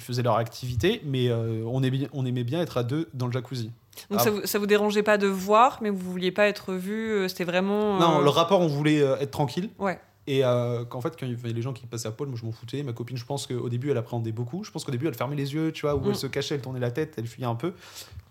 [0.00, 3.32] faisaient leur activité, mais euh, on, aimait, on aimait bien être à deux dans le
[3.32, 3.72] jacuzzi.
[4.10, 4.24] Donc Ah.
[4.24, 7.10] ça, vous, ça vous dérangeait pas de voir, mais vous vouliez pas être vu.
[7.10, 7.98] euh, C'était vraiment.
[7.98, 9.70] Non, le rapport, on voulait être tranquille.
[9.78, 9.98] Ouais.
[10.28, 12.38] Et euh, qu'en fait, quand il y avait les gens qui passaient à poil, moi
[12.40, 12.82] je m'en foutais.
[12.84, 14.62] Ma copine, je pense qu'au début, elle appréhendait beaucoup.
[14.62, 16.02] Je pense qu'au début, elle fermait les yeux, tu vois, Mm.
[16.10, 17.72] elle se cachait, elle tournait la tête, elle fuyait un peu.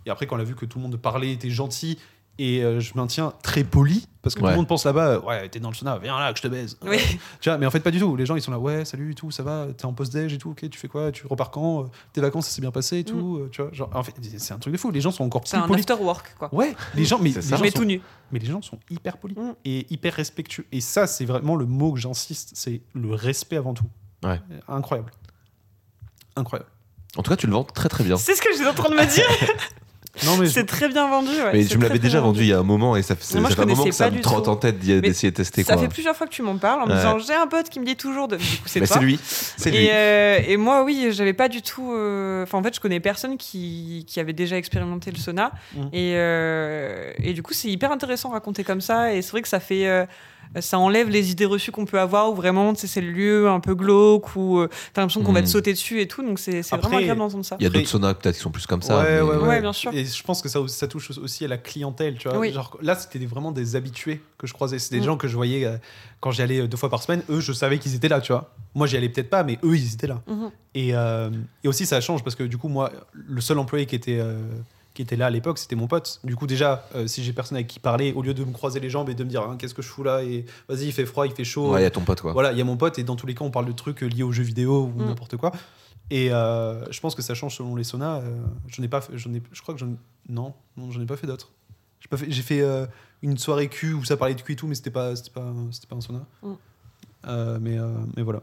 [0.06, 1.98] Et après, quand elle a vu que tout le monde parlait, était gentil,
[2.40, 5.48] et euh, je maintiens très poli, parce que tout le monde pense là-bas, euh, ouais,
[5.50, 6.78] t'es dans le sauna, viens là, que je te baise.
[6.84, 6.98] Oui.
[7.40, 8.16] Tu vois, mais en fait, pas du tout.
[8.16, 10.38] Les gens, ils sont là, ouais, salut et tout, ça va, t'es en post-déj et
[10.38, 13.00] tout, ok, tu fais quoi, tu repars quand, Euh, tes vacances, ça s'est bien passé
[13.00, 13.72] et tout, euh, tu vois.
[13.74, 14.92] Genre, en fait, c'est un truc de fou.
[14.92, 15.82] Les gens sont encore C'est plus un polis.
[15.90, 16.54] after work, quoi.
[16.54, 18.02] Ouais, les gens, mais, C'est les gens mais sont- tout nu.
[18.32, 19.54] mais les gens sont hyper polis Mm.
[19.66, 20.66] et hyper respectueux.
[20.72, 23.86] Et ça, c'est vraiment le mot que j'insiste, c'est le respect avant tout.
[24.24, 24.40] Ouais.
[24.68, 25.12] Incroyable.
[26.36, 26.70] Incroyable.
[27.16, 28.18] En tout cas, tu le vends très très bien.
[28.18, 29.26] C'est ce que j'étais en train de me dire.
[30.26, 31.30] Non, mais c'est très bien vendu.
[31.30, 33.40] ouais, Mais tu me l'avais déjà vendu il y a un moment et ça, fait-
[33.40, 34.50] Moi, ça je fait un moment que ça me trotte tout.
[34.50, 35.64] en tête d'essayer de tester.
[35.64, 35.84] Ça quoi.
[35.84, 37.86] fait plusieurs fois que tu m'en parles en me disant j'ai un pote qui me
[37.86, 38.38] dit toujours de.
[38.38, 38.98] Du coup, c'est Mais toi.
[38.98, 39.20] c'est lui.
[39.24, 39.78] C'est lui.
[39.86, 41.92] Et, euh, et moi, oui, j'avais pas du tout.
[41.94, 45.52] euh, Enfin, en fait, je connais personne qui, qui avait déjà expérimenté le sauna.
[45.76, 45.90] Mhm.
[45.94, 49.14] Et, euh, et du coup, c'est hyper intéressant raconter comme ça.
[49.14, 50.08] Et c'est vrai que ça fait.
[50.56, 53.60] Euh, ça enlève les idées reçues qu'on peut avoir où vraiment c'est le lieu un
[53.60, 56.62] peu glauque où euh, t'as l'impression qu'on va te sauter dessus et tout donc c'est
[56.62, 59.00] vraiment agréable d'entendre ça Il y a d'autres saunas peut-être qui sont plus comme ça.
[59.00, 59.94] ouais, mais- ouais, ouais, Ouais, bien sûr.
[59.94, 62.38] Et je pense que ça, ça touche aussi à la clientèle, tu vois.
[62.38, 62.52] Oui.
[62.52, 64.78] Genre, là, c'était vraiment des habitués que je croisais.
[64.80, 65.06] C'était des Mm.
[65.06, 65.78] gens que je voyais euh,
[66.20, 67.24] quand j'y allais euh, deux fois par semaine.
[67.30, 68.54] Eux, je savais qu'ils étaient là, tu vois.
[68.76, 70.22] Moi, j'y allais peut-être pas, mais eux, ils étaient là.
[70.28, 70.52] Mhm.
[70.76, 71.30] Et, euh,
[71.64, 74.38] et aussi, ça change parce que du coup, moi, le seul employé qui était, euh,
[74.98, 76.20] qui était là à l'époque, c'était mon pote.
[76.24, 78.80] Du coup, déjà, euh, si j'ai personne avec qui parler, au lieu de me croiser
[78.80, 80.92] les jambes et de me dire Hein, qu'est-ce que je fous là et vas-y, il
[80.92, 81.72] fait froid, il fait chaud.
[81.72, 82.34] Ouais, il y a ton pote quoi.
[82.34, 84.04] Voilà, il y a mon pote et dans tous les cas, on parle de trucs
[84.04, 85.06] euh, liés aux jeux vidéo ou Mm.
[85.06, 85.52] n'importe quoi.
[86.10, 88.22] Et euh, je pense que ça change selon les saunas.
[88.22, 88.38] Euh,
[88.68, 89.94] je n'ai pas, fait- ai, je crois que j'en,
[90.30, 91.52] non, non, j'en ai pas fait d'autres.
[92.00, 92.86] J'ai pas fait, j'ai fait euh,
[93.22, 95.54] une soirée cul où ça parlait de cul et tout, mais c'était pas, c'était pas,
[95.72, 96.26] c'était pas un sauna.
[96.44, 96.52] Mm.
[97.28, 98.42] Euh, mais, euh, mais voilà.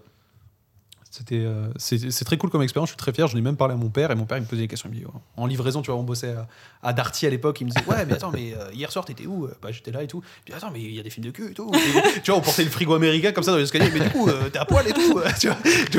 [1.17, 2.89] C'était, euh, c'est, c'est très cool comme expérience.
[2.89, 3.29] Je suis très fier.
[3.29, 4.89] J'en ai même parlé à mon père et mon père il me posait des questions.
[4.93, 6.49] Il me dit, oh, en livraison, tu vois, on bossait à,
[6.83, 7.61] à Darty à l'époque.
[7.61, 9.49] Il me disait, ouais, mais attends, mais euh, hier soir t'étais où?
[9.63, 10.25] Bah j'étais là et tout.
[10.25, 11.71] Il me dit, attends, mais il y a des films de cul et tout.
[11.73, 13.93] Et, tu vois, on portait le frigo américain comme ça dans les escaliers.
[13.95, 15.21] Mais du coup, euh, t'es à poil et tout.
[15.41, 15.47] tu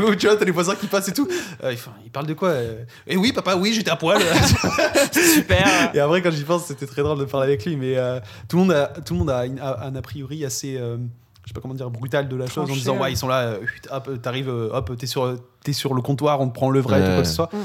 [0.02, 1.30] vois, tu vois, t'as les voisins qui passent et tout.
[1.64, 4.22] Euh, il, parle de quoi euh, Et oui, papa, oui, j'étais à poil.
[5.14, 7.78] super Et après, quand j'y pense, c'était très drôle de parler avec lui.
[7.78, 10.44] Mais euh, tout le monde a, tout le monde a, une- a un a priori
[10.44, 10.98] assez, euh,
[11.46, 13.12] je sais pas comment dire, brutal de la chose en disant ouais.
[13.14, 13.60] ils sont là, euh,
[13.92, 17.00] hop, t'arrives, euh, hop, t'es sur, t'es sur le comptoir, on te prend le vrai,
[17.00, 17.06] Ouais.
[17.14, 17.54] quoi que ce soit.
[17.54, 17.58] Mm.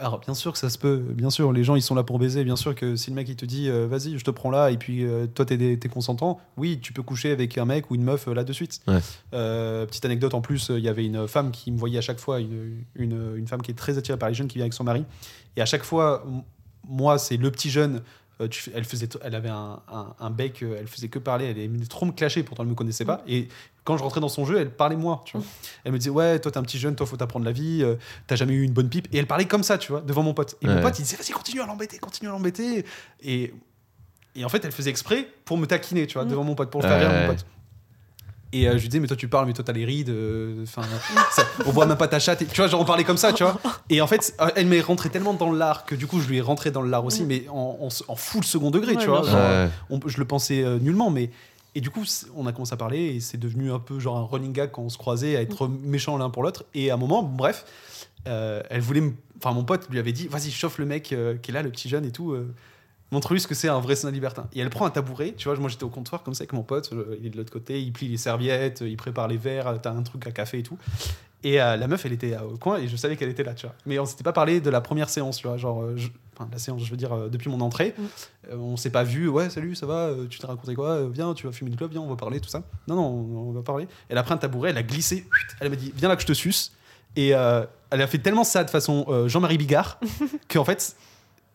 [0.00, 2.20] Alors bien sûr que ça se peut, bien sûr, les gens ils sont là pour
[2.20, 4.48] baiser, bien sûr que si le mec il te dit euh, vas-y je te prends
[4.50, 7.90] là et puis euh, toi t'es, t'es consentant, oui tu peux coucher avec un mec
[7.90, 8.80] ou une meuf euh, là de suite.
[8.86, 9.00] Ouais.
[9.34, 12.02] Euh, petite anecdote en plus, euh, il y avait une femme qui me voyait à
[12.02, 14.64] chaque fois, une, une, une femme qui est très attirée par les jeunes qui vient
[14.66, 15.04] avec son mari
[15.56, 16.24] et à chaque fois
[16.88, 18.02] moi c'est le petit jeune,
[18.40, 21.46] euh, tu elle, faisait, elle avait un, un- un bec, euh, elle faisait que parler,
[21.46, 23.22] elle aimait trop me clasher, pourtant elle me connaissait pas.
[23.26, 23.48] Et
[23.84, 25.22] quand je rentrais dans son jeu, elle parlait moi.
[25.24, 25.46] Tu vois.
[25.84, 27.96] Elle me disait Ouais, toi t'es un petit jeune, toi faut t'apprendre la vie, euh,
[28.26, 29.08] t'as jamais eu une bonne pipe.
[29.12, 30.56] Et elle parlait comme ça, tu vois, devant mon pote.
[30.62, 32.84] Et mon pote il disait Vas-y, continue à l'embêter, continue à l'embêter.
[33.22, 33.52] Et,
[34.34, 36.28] et en fait, elle faisait exprès pour me taquiner, tu vois, Mm.
[36.28, 37.26] devant mon pote, pour le faire rire Ouais.
[37.26, 37.46] mon pote.
[38.52, 40.62] Et euh, je lui disais, mais toi tu parles, mais toi t'as les rides, euh,
[40.62, 40.82] enfin,
[41.32, 42.40] ça- on voit même pas ta chatte.
[42.42, 43.60] Et, tu vois, genre on parlait comme ça, tu vois.
[43.90, 46.38] Et en fait, euh, elle m'est rentrée tellement dans l'art que du coup, je lui
[46.38, 47.26] ai rentré dans l'art aussi, Mm.
[47.26, 49.22] mais en, en, en full second degré, Ouais, tu vois.
[49.22, 49.68] genre, Ouais.
[49.90, 51.30] on- je le pensais euh, nullement, mais.
[51.74, 52.02] Et du coup,
[52.34, 54.82] on a commencé à parler et c'est devenu un peu genre un running gag quand
[54.82, 56.64] on se croisait, à être méchants l'un pour l'autre.
[56.74, 57.66] Et à un moment, bref,
[58.26, 59.12] euh, elle voulait me.
[59.36, 61.70] Enfin, mon pote lui avait dit Vas-y, chauffe le mec euh, qui est là, le
[61.70, 62.34] petit jeune et tout.
[63.10, 64.46] Montre-lui ce que c'est un vrai saint libertin.
[64.54, 66.62] Et elle prend un tabouret, tu vois, moi j'étais au comptoir comme ça avec mon
[66.62, 69.38] pote, euh, il est de l'autre côté, il plie les serviettes, euh, il prépare les
[69.38, 70.76] verres, euh, t'as un truc à café et tout.
[71.44, 73.64] Et euh, la meuf, elle était au coin et je savais qu'elle était là, tu
[73.66, 73.74] vois.
[73.86, 76.58] Mais on s'était pas parlé de la première séance, tu vois, genre, je- enfin, la
[76.58, 77.94] séance, je veux dire, euh, depuis mon entrée.
[77.96, 78.02] Mm.
[78.50, 81.46] Euh, on s'est pas vu, ouais, salut, ça va, tu t'es raconté quoi Viens, tu
[81.46, 82.62] vas fumer une clope, viens, on va parler, tout ça.
[82.88, 83.86] Non, non, on, on va parler.
[84.08, 85.26] Elle a pris un tabouret, elle a glissé,
[85.60, 86.72] elle m'a dit, viens là que je te suce.
[87.16, 89.98] Et elle a fait tellement ça de façon Jean-Marie Bigard
[90.48, 90.94] qu'en fait,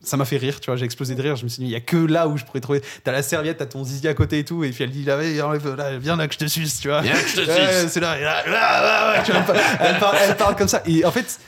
[0.03, 1.35] ça m'a fait rire, tu vois, j'ai explosé de rire.
[1.35, 2.81] Je me suis dit, il y a que là où je pourrais trouver.
[3.03, 5.17] T'as la serviette, t'as ton zizi à côté et tout, et puis elle dit, là,
[5.45, 7.01] enlève- là, viens là que je te suce, tu vois.
[7.01, 7.91] Viens que je te Ouais, suce.
[7.91, 10.67] c'est là, là, là, là, ouais, tu vois, elle, parle, elle parle- elle parle comme
[10.67, 10.81] ça.
[10.85, 11.39] Et en fait,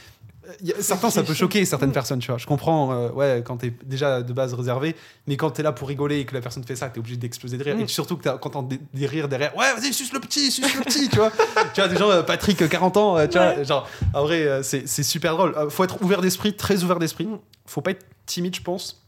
[0.80, 2.38] certains, ça peut choquer certaines personnes, tu vois.
[2.38, 4.95] Je comprends, euh, ouais, quand t'es déjà de base réservé,
[5.28, 7.58] mais quand t'es là pour rigoler et que la personne fait ça, t'es obligé d'exploser
[7.58, 7.76] de rire.
[7.76, 7.82] Mm.
[7.82, 10.82] Et surtout que t'entends des, des rires derrière, ouais, vas-y, suce le petit, suce le
[10.84, 11.32] petit, tu vois.
[11.74, 14.62] tu vois, des gens, euh, Patrick, euh, 40 ans, euh, tu vois, genre, en vrai,
[14.64, 15.56] c'est super drôle.
[15.70, 17.28] Faut être ouvert d'esprit, très ouvert d'esprit.
[17.66, 19.03] Faut pas être timide, je pense.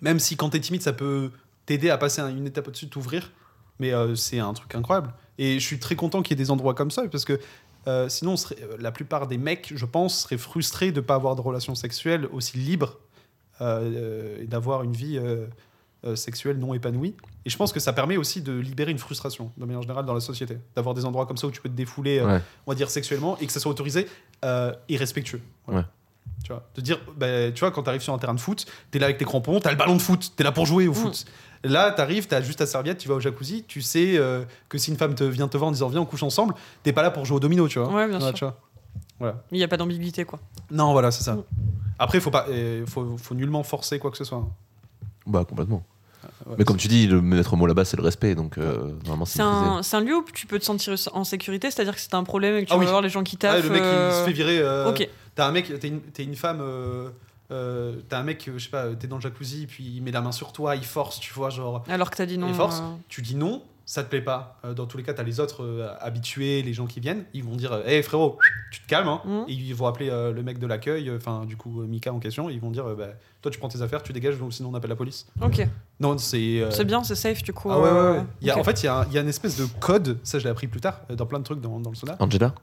[0.00, 1.30] Même si quand t'es timide, ça peut
[1.66, 3.30] t'aider à passer un- une étape au-dessus, t'ouvrir.
[3.80, 5.12] Mais euh, c'est un truc incroyable.
[5.38, 7.40] Et je suis très content qu'il y ait des endroits comme ça, parce que
[7.86, 11.16] euh, sinon, serait- euh, la plupart des mecs, je pense, seraient frustrés de ne pas
[11.16, 12.98] avoir de relations sexuelles aussi libres
[13.60, 15.18] euh, et d'avoir une vie
[16.16, 17.14] sexuelle non épanouie.
[17.46, 20.12] Et je pense que ça permet aussi de libérer une frustration, de manière générale, dans
[20.12, 20.58] la société.
[20.76, 22.40] D'avoir des endroits comme ça où tu peux te défouler, Ouais.
[22.66, 24.06] on va dire, sexuellement, et que ça soit autorisé
[24.42, 25.40] et respectueux.
[25.66, 25.80] Voilà.
[25.80, 25.86] Ouais.
[26.44, 28.66] Tu vois, de dire, bah, tu vois, quand tu arrives sur un terrain de foot,
[28.92, 30.52] tu es là avec tes crampons, tu as le ballon de foot, tu es là
[30.52, 30.94] pour jouer au Mm.
[30.94, 31.24] foot.
[31.64, 34.44] Là, tu arrives, tu as juste ta serviette, tu vas au jacuzzi, tu sais euh,
[34.68, 36.92] que si une femme te vient te voir en disant viens, on couche ensemble, t'es
[36.92, 37.88] pas là pour jouer au domino, tu vois.
[37.90, 38.32] Ouais, bien sûr.
[38.34, 39.42] tu vois.
[39.50, 40.38] Il n'y a pas d'ambiguïté, quoi.
[40.70, 41.32] Non, voilà, c'est ça.
[41.34, 41.44] Mm.
[41.98, 44.46] Après, faut pas, euh, faut, faut nullement forcer quoi que ce soit.
[45.26, 45.82] Bah, complètement.
[46.46, 46.56] Ouais.
[46.58, 48.34] Mais comme tu dis, le maître mot là-bas, c'est le respect.
[48.34, 51.94] Donc, euh, normalement, c'est un, un lieu où tu peux te sentir en sécurité, c'est-à-dire
[51.94, 52.90] que c'est un problème et que tu Ah vas oui.
[52.90, 53.62] voir les gens qui Ouais, taffent.
[53.64, 54.58] le mec euh, il se fait virer.
[54.58, 57.10] euh, Ok, T'as un mec, t'es une, femme, euh,
[57.50, 60.12] euh, t'as un mec, euh, je sais pas, t'es dans le jacuzzi, puis il met
[60.12, 62.48] la main sur toi, il force, tu vois, genre, alors que t'as dit non.
[62.48, 62.80] il force.
[62.80, 64.58] euh, Tu dis non, ça te plaît pas.
[64.64, 67.42] Euh, dans tous les cas, t'as les autres euh, habitués, les gens qui viennent, ils
[67.42, 68.38] vont dire, hé frérot,
[68.70, 69.20] tu te calmes, hein.
[69.24, 69.44] Mhm.
[69.48, 72.12] Et ils vont appeler euh, le mec de l'accueil, euh, enfin, du coup, euh, Mika
[72.12, 73.08] en question, ils vont dire, euh, bah,
[73.42, 75.26] toi, tu prends tes affaires, tu dégages, sinon on appelle la police.
[75.42, 75.66] Ok,
[76.00, 76.60] Non, c'est.
[76.62, 77.70] euh, c'est bien, c'est safe du coup.
[77.72, 78.24] Ah ouais, ouais, ouais.
[78.40, 78.58] Y a.
[78.58, 80.80] En fait, il y, a y une espèce de code, ça je l'ai appris plus
[80.80, 82.14] tard, dans plein de trucs dans, dans le sauna.
[82.20, 82.54] Angela?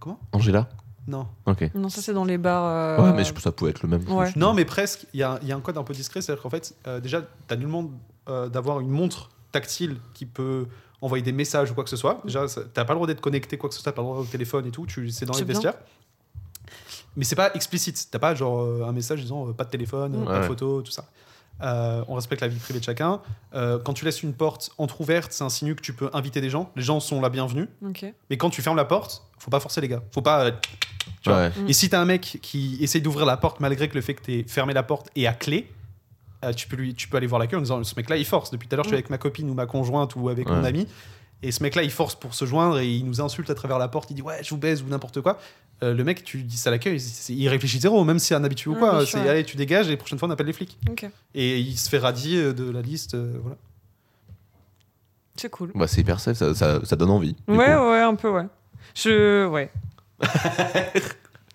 [0.00, 0.18] Comment?
[0.32, 0.68] Angela?
[1.06, 1.26] Non.
[1.46, 1.70] Ok.
[1.74, 2.64] Non, ça c'est dans les bars.
[2.64, 4.08] euh, Ouais, mais je- ça pouvait être le même.
[4.10, 4.30] Ouais.
[4.36, 5.06] Non, mais presque.
[5.12, 7.00] Il y a, il y a un code un peu discret, c'est-à-dire qu'en fait, euh,
[7.00, 7.90] déjà, t'as nullement
[8.28, 10.66] euh, d'avoir une montre tactile qui peut
[11.02, 12.20] envoyer des messages ou quoi que ce soit.
[12.24, 14.08] Déjà, ça- t'as pas le droit d'être connecté, quoi que ce soit, t'as pas le
[14.08, 14.86] droit au téléphone et tout.
[14.86, 15.52] Tu, c'est dans les C'est bien.
[15.54, 15.74] vestiaires.
[17.16, 18.08] Mais c'est pas explicite.
[18.10, 20.46] T'as pas genre euh, un message disant euh, pas de téléphone, pas de Ouais.
[20.46, 21.04] photo, tout ça.
[21.62, 23.20] Euh, on respecte la vie privée de chacun.
[23.54, 26.50] Euh, quand tu laisses une porte entrouverte, c'est un signe que tu peux inviter des
[26.50, 26.70] gens.
[26.76, 27.68] Les gens sont la bienvenue.
[28.30, 30.02] Mais quand tu fermes la porte, faut pas forcer les gars.
[30.12, 30.46] Faut pas.
[30.46, 30.50] euh,
[31.22, 31.38] tu vois.
[31.38, 31.48] Ouais.
[31.50, 31.68] Mm.
[31.68, 34.22] Et si t'as un mec qui essaye d'ouvrir la porte malgré que le fait que
[34.22, 35.70] t'aies fermé la porte est à clé,
[36.44, 38.50] euh, tu, peux lui, tu peux aller voir l'accueil en disant ce mec-là il force.
[38.50, 38.98] Depuis tout à l'heure, je suis Mm.
[38.98, 40.56] avec ma copine ou ma conjointe ou avec Ouais.
[40.56, 40.86] mon ami.
[41.46, 43.86] Et ce mec-là, il force pour se joindre et il nous insulte à travers la
[43.88, 44.10] porte.
[44.10, 45.38] Il dit ouais, je vous baise ou n'importe quoi.
[45.82, 48.44] Euh, le mec, tu dis ça à l'accueil, il réfléchit zéro, même si c'est un
[48.44, 49.04] habitué ou quoi.
[49.06, 50.78] C'est allez, tu dégages et la prochaine fois, on appelle les flics.
[51.34, 53.14] Et il se fait radier de la liste.
[53.14, 53.56] euh, voilà.
[55.36, 55.72] C'est cool.
[55.74, 57.34] Bah, c'est hyper safe, ça, ça, ça donne envie.
[57.48, 57.90] Ouais, coup.
[57.90, 58.46] ouais, un peu, ouais.
[58.94, 59.46] Je.
[59.46, 59.70] Ouais.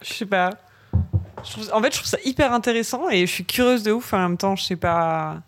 [0.01, 0.51] Je sais pas.
[1.43, 4.13] Je trouve- En fait, je trouve ça hyper intéressant et je suis curieuse de ouf
[4.13, 4.55] en même temps.
[4.55, 5.41] Je sais pas.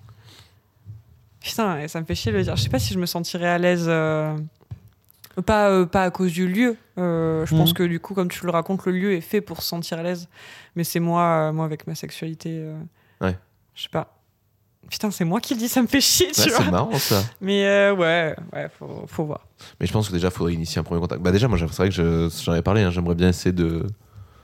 [1.41, 2.55] Putain, ça me fait chier de le dire.
[2.55, 3.85] Je sais pas si je me sentirais à l'aise.
[3.87, 4.37] euh,
[5.45, 6.75] Pas, euh, pas à cause du lieu.
[6.97, 7.73] Euh, je pense Mhm.
[7.75, 10.03] que du coup, comme tu le racontes, le lieu est fait pour se sentir à
[10.03, 10.27] l'aise.
[10.75, 12.65] Mais c'est moi, moi avec ma sexualité.
[13.21, 13.37] Ouais.
[13.73, 14.17] Je sais pas.
[14.89, 16.57] Putain, c'est moi qui le dis, ça me fait chier, tu Ouais, vois.
[16.65, 17.23] c'est marrant ça.
[17.39, 19.47] Mais ouais, ouais, faut, faut voir.
[19.79, 21.21] Mais je pense que déjà, il faudrait initier un premier contact.
[21.21, 23.87] Bah, déjà, moi, c'est vrai que je- j'en avais parlé, hein, j'aimerais bien essayer de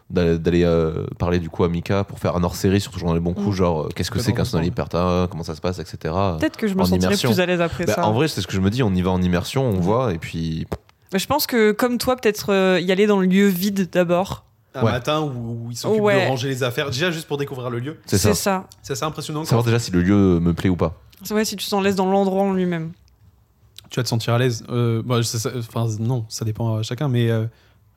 [0.09, 3.19] d'aller euh, parler du coup à Mika pour faire un hors-série sur toujours dans les
[3.19, 3.51] bons coups Mm.
[3.53, 4.61] genre euh, qu'est-ce que c'est qu'un sens.
[4.61, 7.29] libertin comment ça se passe etc Peut-être que je me En sentirais immersion.
[7.29, 8.07] plus à l'aise après Bah, ça.
[8.07, 10.13] en vrai c'est ce que je me dis on y va en immersion on voit
[10.13, 10.65] et puis
[11.11, 14.45] Mais je pense que comme toi, peut-être euh, y aller dans le lieu vide d'abord.
[14.75, 14.91] Un Ouais.
[14.91, 16.23] matin où, où il s'occupe Ouais.
[16.25, 17.97] de ranger les affaires, déjà juste pour découvrir le lieu.
[18.05, 18.67] c'est ça ça.
[18.83, 19.43] C'est assez impressionnant.
[19.43, 20.93] savoir déjà si le lieu me plaît ou pas
[21.23, 22.91] C'est vrai, si tu t'en laisses dans l'endroit en lui-même.
[23.89, 24.63] tu vas te sentir à l'aise.
[24.69, 27.45] Euh, bah, c'est ça- enfin, non, ça dépend à chacun, mais euh,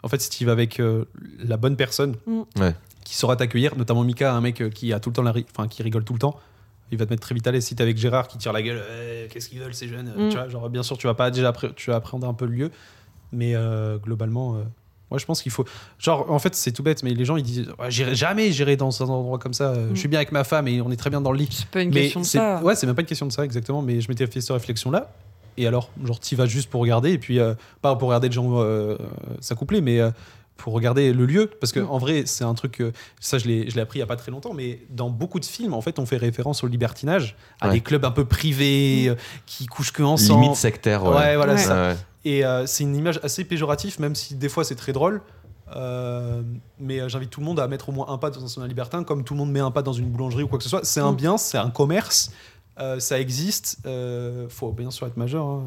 [0.02, 1.04] en fait, si tu vas avec euh,
[1.38, 2.40] la bonne personne Mm.
[2.60, 2.74] Ouais.
[3.04, 5.46] qui saura t'accueillir, notamment Mika, un mec euh, qui a tout le temps la ri-
[5.56, 6.38] enfin, qui rigole tout le temps,
[6.92, 7.64] il va te mettre très vite à l'aise.
[7.64, 10.28] Si t'es avec Gérard qui tire la gueule, Eh, qu'est-ce qu'ils veulent ces jeunes Mm.
[10.30, 12.52] tu vois, genre, Bien sûr, tu vas pas déjà tu vas appréhender un peu le
[12.52, 12.70] lieu,
[13.32, 14.56] mais euh, globalement.
[14.56, 14.62] euh,
[15.10, 15.64] moi, je pense qu'il faut.
[15.98, 18.76] Genre, en fait, c'est tout bête, mais les gens, ils disent Ouais, j'irai jamais, j'irai
[18.76, 19.70] dans un endroit comme ça.
[19.70, 19.94] euh, Mm.
[19.94, 21.48] Je suis bien avec ma femme et on est très bien dans le lit.
[21.50, 22.62] C'est pas une Mais question de c'est- ça.
[22.62, 23.82] Ouais, c'est même pas une question de ça, exactement.
[23.82, 25.10] Mais je m'étais fait cette réflexion-là.
[25.56, 28.34] Et alors, genre, t'y vas juste pour regarder, et puis euh, pas pour regarder les
[28.34, 28.96] gens euh,
[29.40, 30.10] s'accoupler, mais euh,
[30.56, 31.46] pour regarder le lieu.
[31.60, 31.90] Parce que Mm.
[31.90, 32.82] en vrai, c'est un truc,
[33.18, 35.40] ça je l'ai je l'ai appris il y a pas très longtemps, mais dans beaucoup
[35.40, 37.74] de films, en fait, on fait référence au libertinage, à Ouais.
[37.74, 39.14] des clubs un peu privés, euh,
[39.46, 40.42] qui couchent que ensemble.
[40.42, 41.58] limite sectaire ouais, Ouais, voilà, Ouais.
[41.58, 41.94] ça.
[42.24, 45.22] Et c'est une image assez péjorative, même si des fois c'est très drôle.
[45.76, 46.42] Euh,
[46.80, 49.04] mais j'invite tout le monde à mettre au moins un pas dans un sauna libertin,
[49.04, 50.84] comme tout le monde met un pas dans une boulangerie ou quoi que ce soit.
[50.84, 51.16] C'est un Mm.
[51.16, 52.32] bien, c'est un commerce,
[52.98, 53.78] ça existe.
[53.86, 55.64] Euh, faut bien sûr être majeur, hein.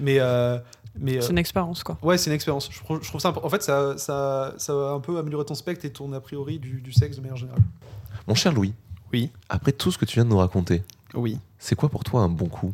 [0.00, 0.58] Mais euh,
[0.98, 1.98] mais euh, C'est une expérience, quoi.
[2.02, 2.68] ouais, c'est une expérience.
[2.70, 3.32] Je trouve, je trouve ça.
[3.42, 6.58] En fait, ça, ça, ça va un peu améliorer ton spectre et ton a priori
[6.60, 7.60] du, du sexe de manière générale.
[8.28, 8.72] mon cher Louis
[9.12, 9.30] Oui.
[9.48, 10.82] après tout ce que tu viens de nous raconter
[11.14, 11.38] Oui.
[11.58, 12.72] c'est quoi pour toi un bon coup?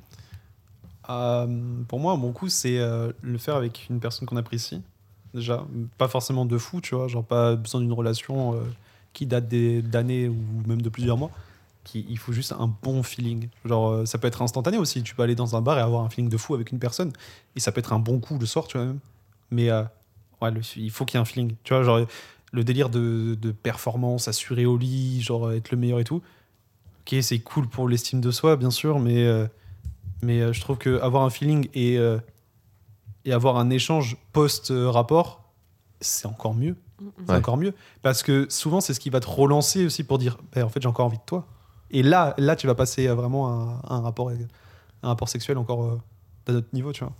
[1.09, 1.47] Euh,
[1.89, 4.81] pour moi, un bon coup, c'est euh, le faire avec une personne qu'on apprécie.
[5.35, 5.65] Déjà,
[5.98, 8.59] pas forcément de fou, tu vois, genre pas besoin d'une relation euh,
[9.12, 10.36] qui date d'années ou
[10.66, 11.31] même de plusieurs mois.
[11.85, 13.48] Qui, il faut juste un bon feeling.
[13.65, 15.02] Genre, euh, ça peut être instantané aussi.
[15.02, 17.11] Tu peux aller dans un bar et avoir un feeling de fou avec une personne.
[17.57, 18.98] Et ça peut être un bon coup le soir, tu vois même.
[19.51, 19.82] Mais euh,
[20.43, 21.55] ouais, le- il faut qu'il y ait un feeling.
[21.65, 22.07] Tu vois, genre,
[22.52, 26.20] le délire de, de performance assuré au lit, genre être le meilleur et tout.
[27.01, 29.47] Ok, c'est cool pour l'estime de soi, bien sûr, mais, euh,
[30.23, 31.98] mais euh, je trouve que avoir un feeling et,
[33.24, 35.43] et avoir un échange post-rapport,
[36.01, 36.77] c'est encore mieux.
[37.27, 37.39] C'est Ouais.
[37.39, 37.73] encore mieux.
[38.02, 40.82] Parce que souvent, c'est ce qui va te relancer aussi pour dire Ben, en fait,
[40.82, 41.47] j'ai encore envie de toi.
[41.90, 45.84] Et là, là tu vas passer vraiment à, à un, rapport, un rapport sexuel encore
[45.84, 46.00] euh,
[46.46, 47.12] d'un autre niveau, tu vois.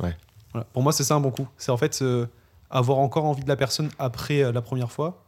[0.00, 0.16] Ouais.
[0.52, 0.66] Voilà.
[0.72, 1.48] Pour moi, c'est ça un bon coup.
[1.56, 2.26] C'est en fait euh,
[2.70, 5.22] avoir encore envie de la personne après euh, la première fois.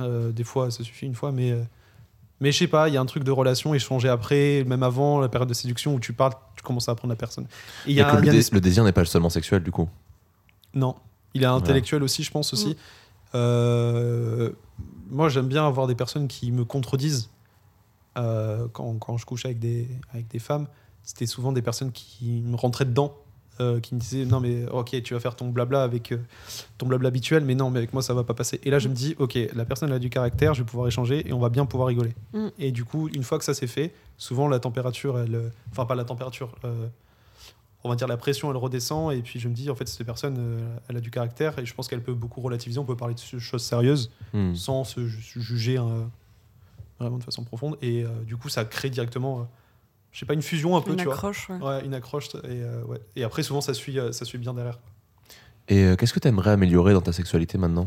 [0.00, 1.50] Euh, des fois, ça suffit une fois, mais.
[1.52, 1.62] euh,
[2.40, 5.20] mais je sais pas, il y a un truc de relation, échanger après, même avant
[5.20, 7.46] la période de séduction où tu parles, tu commences à apprendre la personne.
[7.86, 9.88] Et y Donc a, un- le, y a désir n'est pas seulement sexuel, du coup.
[10.74, 10.96] non,
[11.34, 12.76] il est intellectuel aussi, je pense aussi.
[13.36, 14.50] Euh,
[15.10, 17.30] moi, j'aime bien avoir des personnes qui me contredisent
[18.16, 20.66] euh, quand, quand je couche avec des, avec des femmes.
[21.04, 23.16] C'était souvent des personnes qui me rentraient dedans,
[23.60, 26.18] euh, qui me disaient non mais ok, tu vas faire ton blabla avec euh,
[26.78, 28.60] ton blabla habituel, mais non, mais avec moi ça va pas passer.
[28.62, 30.86] Et là, je me dis ok, la personne elle a du caractère, je vais pouvoir
[30.88, 32.14] échanger et on va bien pouvoir rigoler.
[32.32, 32.48] Mm.
[32.58, 35.94] Et du coup, une fois que ça c'est fait, souvent la température, elle, enfin pas
[35.96, 36.54] la température.
[36.64, 36.86] euh,
[37.84, 40.06] on va dire la pression elle redescend et puis je me dis en fait cette
[40.06, 42.94] personne euh, elle a du caractère et je pense qu'elle peut beaucoup relativiser on peut
[42.96, 44.54] parler de choses sérieuses Hmm.
[44.54, 46.04] sans se ju- juger euh,
[47.02, 49.42] vraiment de façon profonde et euh, du coup ça crée directement euh,
[50.12, 51.58] je sais pas une fusion un peu Une tu accroche, ouais.
[51.58, 53.00] vois ouais une accroche et, euh, ouais.
[53.16, 54.78] et après souvent ça suit ça suit bien derrière
[55.68, 57.86] Et euh, qu'est-ce que tu aimerais améliorer dans ta sexualité maintenant?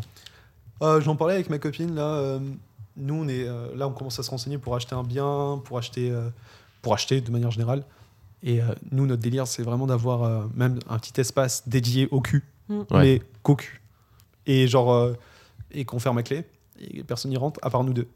[0.81, 2.39] Euh, j'en parlais avec ma copine là euh,
[2.97, 5.77] nous on est euh, là on commence à se renseigner pour acheter un bien pour
[5.77, 6.29] acheter euh,
[6.81, 7.83] pour acheter de manière générale
[8.43, 12.21] et euh, nous notre délire c'est vraiment d'avoir euh, même un petit espace dédié au
[12.21, 12.79] cul Mm.
[12.79, 12.85] Ouais.
[13.03, 13.79] mais qu'au cul
[14.47, 15.13] et genre euh,
[15.69, 16.45] et qu'on ferme à clé
[16.81, 18.07] et personne n'y rentre à part nous deux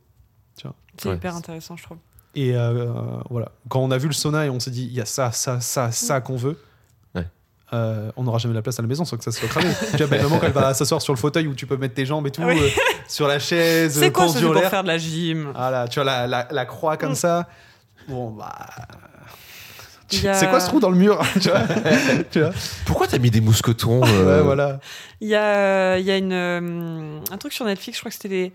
[0.97, 1.15] C'est Ouais.
[1.15, 1.97] hyper intéressant, je trouve.
[2.35, 2.91] Et euh,
[3.29, 3.51] voilà.
[3.69, 5.59] Quand on a vu le sauna et on s'est dit, il y a ça, ça,
[5.61, 6.59] ça, ça qu'on veut,
[7.15, 7.25] Ouais.
[7.73, 9.69] euh, on n'aura jamais la place à la maison sans que ça soit cramé.
[9.91, 11.95] tu vois, ben, maman, quand elle va s'asseoir sur le fauteuil où tu peux mettre
[11.95, 12.59] tes jambes et tout, Oui.
[12.59, 12.69] euh,
[13.07, 15.51] sur la chaise, C'est quoi en pour faire de la gym?
[15.55, 17.15] Voilà, tu vois, la, la, la croix comme Mm.
[17.15, 17.47] ça.
[18.07, 18.53] Bon, bah.
[20.25, 21.61] A- C'est quoi ce trou dans le mur tu vois,
[22.31, 22.49] Tu vois?
[22.85, 24.79] Pourquoi t'as mis des mousquetons euh, Ouais, voilà.
[25.21, 28.15] Il y a, il y a une, euh, un truc sur Netflix, je crois que
[28.15, 28.51] c'était les,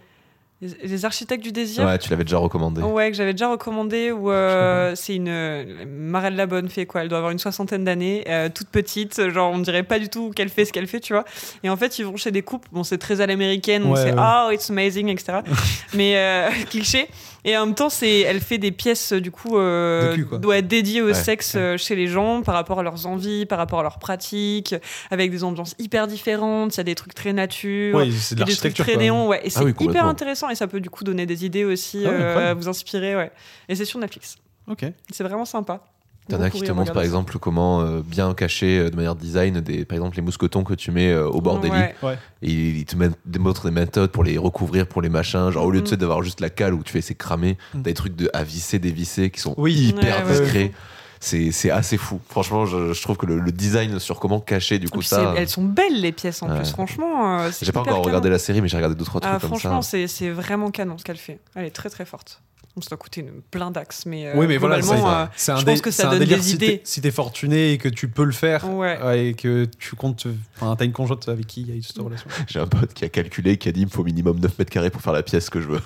[0.82, 1.84] les, architectes du désir.
[1.84, 2.82] Ouais, tu l'avais déjà recommandé.
[2.82, 7.02] Ouais, que j'avais déjà recommandé, où euh, c'est une euh, Marelle la bonne fée, quoi.
[7.02, 10.30] Elle doit avoir une soixantaine d'années, euh, toute petite, genre on dirait pas du tout
[10.30, 11.24] qu'elle fait ce qu'elle fait, tu vois.
[11.62, 14.12] Et en fait, ils vont chez des couples, bon, c'est très à l'américaine, Ouais, c'est
[14.12, 14.18] ouais.
[14.18, 15.40] oh, it's amazing, etc.
[15.94, 17.08] Mais euh, cliché.
[17.44, 20.16] Et en même temps, c'est, elle fait des pièces, euh, du coup, euh,
[20.62, 21.14] dédiées au Ouais.
[21.14, 24.74] sexe euh, chez les gens par rapport à leurs envies, par rapport à leurs pratiques,
[25.10, 26.74] avec des ambiances hyper différentes.
[26.74, 28.00] Il y a des trucs très nature.
[28.18, 29.02] C'est de des trucs très quoi.
[29.02, 29.40] néon, ouais.
[29.44, 32.10] Et c'est oui, hyper intéressant et ça peut du coup donner des idées aussi, Ah
[32.10, 33.30] oui, euh, vous inspirer, ouais.
[33.68, 34.36] Et c'est sur Netflix.
[34.66, 34.84] Ok.
[35.12, 35.84] C'est vraiment sympa.
[36.28, 37.06] T'en as qui te montrent par ça.
[37.06, 40.72] exemple comment euh, bien cacher euh, de manière design des, par exemple les mousquetons que
[40.74, 41.74] tu mets euh, au bord des lits.
[42.02, 42.16] Ouais.
[42.40, 42.96] Et ils te
[43.38, 45.50] montrent des méthodes pour les recouvrir, pour les machins.
[45.50, 47.58] Genre au lieu de tu sais, d'avoir juste la cale où tu fais c'est cramer,
[47.74, 47.82] Mhm.
[47.82, 49.74] t'as des trucs de, à visser, dévisser qui sont Oui.
[49.74, 50.58] hyper Ouais, discrets.
[50.64, 50.72] ouais.
[51.20, 52.20] C'est c'est assez fou.
[52.28, 55.32] Franchement, je, je trouve que le, le design sur comment cacher du Et coup ça.
[55.38, 56.56] elles sont belles les pièces en Ouais.
[56.58, 57.48] plus, franchement.
[57.62, 58.32] J'ai pas encore regardé canon.
[58.32, 59.98] la série, mais j'ai regardé deux trois trucs Ah, comme franchement, ça.
[60.06, 61.38] c'est vraiment canon ce qu'elle fait.
[61.54, 62.40] Elle est très très forte.
[62.76, 65.52] Bon, ça doit coûter une, plein d'axes, mais, euh, oui, mais voilà, c'est- euh, c'est
[65.52, 66.80] un, je dé- pense que ça c'est un donne délire des si t'es- idées.
[66.82, 69.00] Si t'es fortuné et que tu peux le faire, Ouais.
[69.00, 70.26] ouais, et que tu comptes.
[70.56, 72.26] Enfin, t'as une conjointe avec qui il y a eu cette relation.
[72.48, 74.72] J'ai un pote qui a calculé, qui a dit il me faut minimum 9 mètres
[74.72, 75.80] carrés pour faire la pièce que je veux.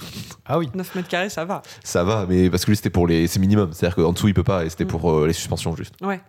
[0.46, 0.70] Ah oui.
[0.74, 1.60] 9 mètres carrés, ça va.
[1.84, 3.26] Ça va, mais parce que lui c'était pour les.
[3.26, 4.88] C'est minimum, c'est-à-dire qu'en dessous il peut pas, et c'était Mm.
[4.88, 5.92] pour euh, les suspensions juste.
[6.00, 6.20] Ouais.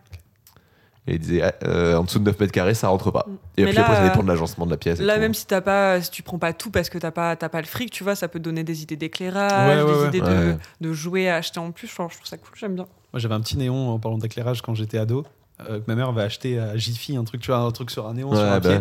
[1.10, 3.26] Et il disait ah, euh, en dessous de 9 mètres carrés ça rentre pas.
[3.28, 3.32] Mm.
[3.58, 5.00] Et Mais puis là, après ça dépend de l'agencement de la pièce.
[5.00, 7.50] Là, même si t'as pas, si tu prends pas tout parce que t'as pas, t'as
[7.50, 10.00] pas le fric, tu vois, ça peut te donner des idées d'éclairage, Ouais, ouais, des
[10.02, 10.08] ouais.
[10.10, 10.58] idées de, Ouais.
[10.82, 11.88] de jouets à acheter en plus.
[11.88, 12.86] Genre, je trouve ça cool, j'aime bien.
[13.12, 15.26] Moi, j'avais un petit néon en parlant d'éclairage quand j'étais ado.
[15.70, 18.08] euh, que ma mère avait acheté à Jiffy, un truc, tu vois, un truc sur
[18.08, 18.70] un néon sur un bah.
[18.70, 18.80] pied.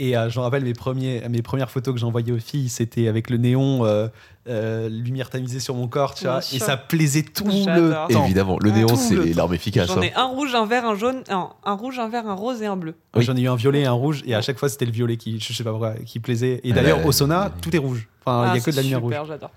[0.00, 2.68] Et euh, je me rappelle mes, premiers, mes premières photos que j'ai envoyées aux filles,
[2.68, 4.06] c'était avec le néon, euh,
[4.48, 6.40] euh, lumière tamisée sur mon corps, tu Bien vois.
[6.40, 6.56] sûr.
[6.56, 8.24] Et ça plaisait tout le temps.
[8.24, 9.88] Évidemment, le néon Tout c'est le l'arme efficace.
[9.88, 10.02] J'en hein.
[10.02, 12.66] ai un rouge, un vert, un jaune, un, un rouge, un vert, un rose et
[12.66, 12.94] un bleu.
[13.16, 13.24] Oui.
[13.24, 15.16] J'en ai eu un violet et un rouge, et à chaque fois, c'était le violet
[15.16, 16.60] qui, je sais pas pourquoi, qui plaisait.
[16.62, 17.06] Et d'ailleurs, Ouais.
[17.06, 18.08] au sauna, tout est rouge.
[18.24, 19.12] Enfin, il Ah, y a que de la lumière rouge.
[19.14, 19.50] super, j'adore.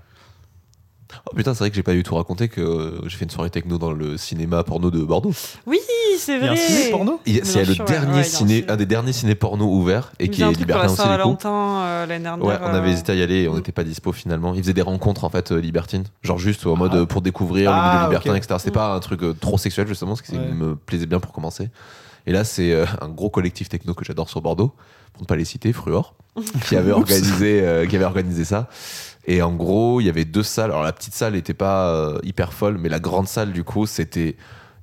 [1.29, 3.31] Oh putain, c'est vrai que j'ai pas du tout raconté que euh, j'ai fait une
[3.31, 5.33] soirée techno dans le cinéma porno de Bordeaux.
[5.67, 5.79] Oui,
[6.17, 6.59] c'est Il y a vrai.
[6.59, 10.11] un ciné porno Il C'est le dernier ouais, il un des derniers ciné porno ouverts
[10.19, 10.95] et Il qui est libertin aussi.
[10.97, 11.49] Saint-Valentin
[11.83, 12.45] euh, l'année dernière.
[12.45, 13.57] Ouais, on avait euh, hésité à y aller et on mm.
[13.57, 14.53] n'était pas dispo finalement.
[14.53, 17.05] Ils faisaient des rencontres en fait euh, libertines, genre juste en mode Ah.
[17.05, 18.37] pour découvrir le Ah, milieu libertin, ok.
[18.37, 18.55] etc.
[18.59, 18.73] C'était Mm.
[18.73, 20.39] pas un truc euh, trop sexuel justement, ce qui Ouais.
[20.53, 21.69] me plaisait bien pour commencer.
[22.27, 24.71] Et là, c'est euh, un gros collectif techno que j'adore sur Bordeaux,
[25.13, 26.13] pour ne pas les citer, Fruor,
[26.67, 28.69] qui avait organisé, euh, qui avait organisé ça.
[29.25, 30.71] Et en gros, il y avait deux salles.
[30.71, 33.85] Alors la petite salle n'était pas euh, hyper folle, mais la grande salle du coup,
[33.85, 34.35] c'était,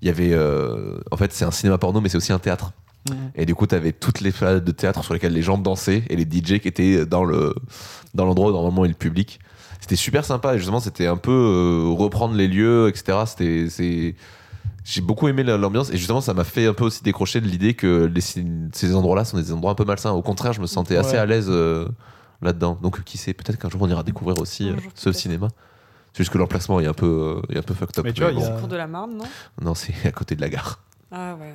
[0.02, 2.72] il y avait, euh, en fait, c'est un cinéma porno, mais c'est aussi un théâtre.
[3.34, 6.02] Et du coup, tu avais toutes les salles de théâtre sur lesquelles les gens dansaient
[6.10, 7.54] et les DJ qui étaient dans le
[8.14, 9.40] dans l'endroit où normalement est le public.
[9.80, 13.18] C'était super sympa et justement, c'était un peu euh, reprendre les lieux, etc.
[13.26, 14.14] C'était c'est
[14.84, 17.46] j'ai beaucoup aimé la- l'ambiance et justement ça m'a fait un peu aussi décrocher de
[17.46, 20.10] l'idée que les, cin- ces endroits-là sont des endroits un peu malsains.
[20.12, 21.18] Au contraire, je me sentais assez Ouais.
[21.18, 21.86] à l'aise euh,
[22.42, 22.78] là-dedans.
[22.82, 25.48] Donc qui sait, peut-être qu'un jour on ira découvrir aussi euh, jour, ce cinéma.
[26.12, 28.04] C'est juste que l'emplacement est un peu euh, est un peu fucked up.
[28.04, 29.24] Mais tu vois, mais il y a- Cours de la Marne, non?
[29.60, 30.80] Non, c'est à côté de la gare.
[31.10, 31.54] Ah ouais.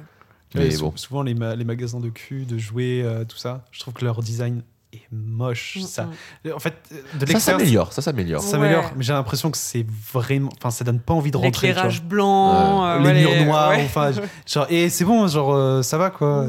[0.55, 0.93] Mais Ouais, bon.
[0.95, 4.05] Souvent, les, ma- les magasins de cul, de jouets, euh, tout ça, je trouve que
[4.05, 4.61] leur design
[4.93, 5.77] est moche.
[5.79, 6.03] Mm, Ça,
[6.45, 6.49] mm.
[6.55, 8.41] en fait, euh, de Ça s'améliore, ça s'améliore.
[8.41, 8.91] ça s'améliore, Ouais.
[8.97, 10.49] mais j'ai l'impression que c'est vraiment.
[10.57, 11.67] Enfin, ça donne pas envie de rentrer.
[11.67, 13.83] L'éclairage blanc, euh, les ouais, murs noirs, ouais.
[13.85, 14.11] enfin,
[14.47, 16.47] genre, et c'est bon, genre, euh, ça va quoi.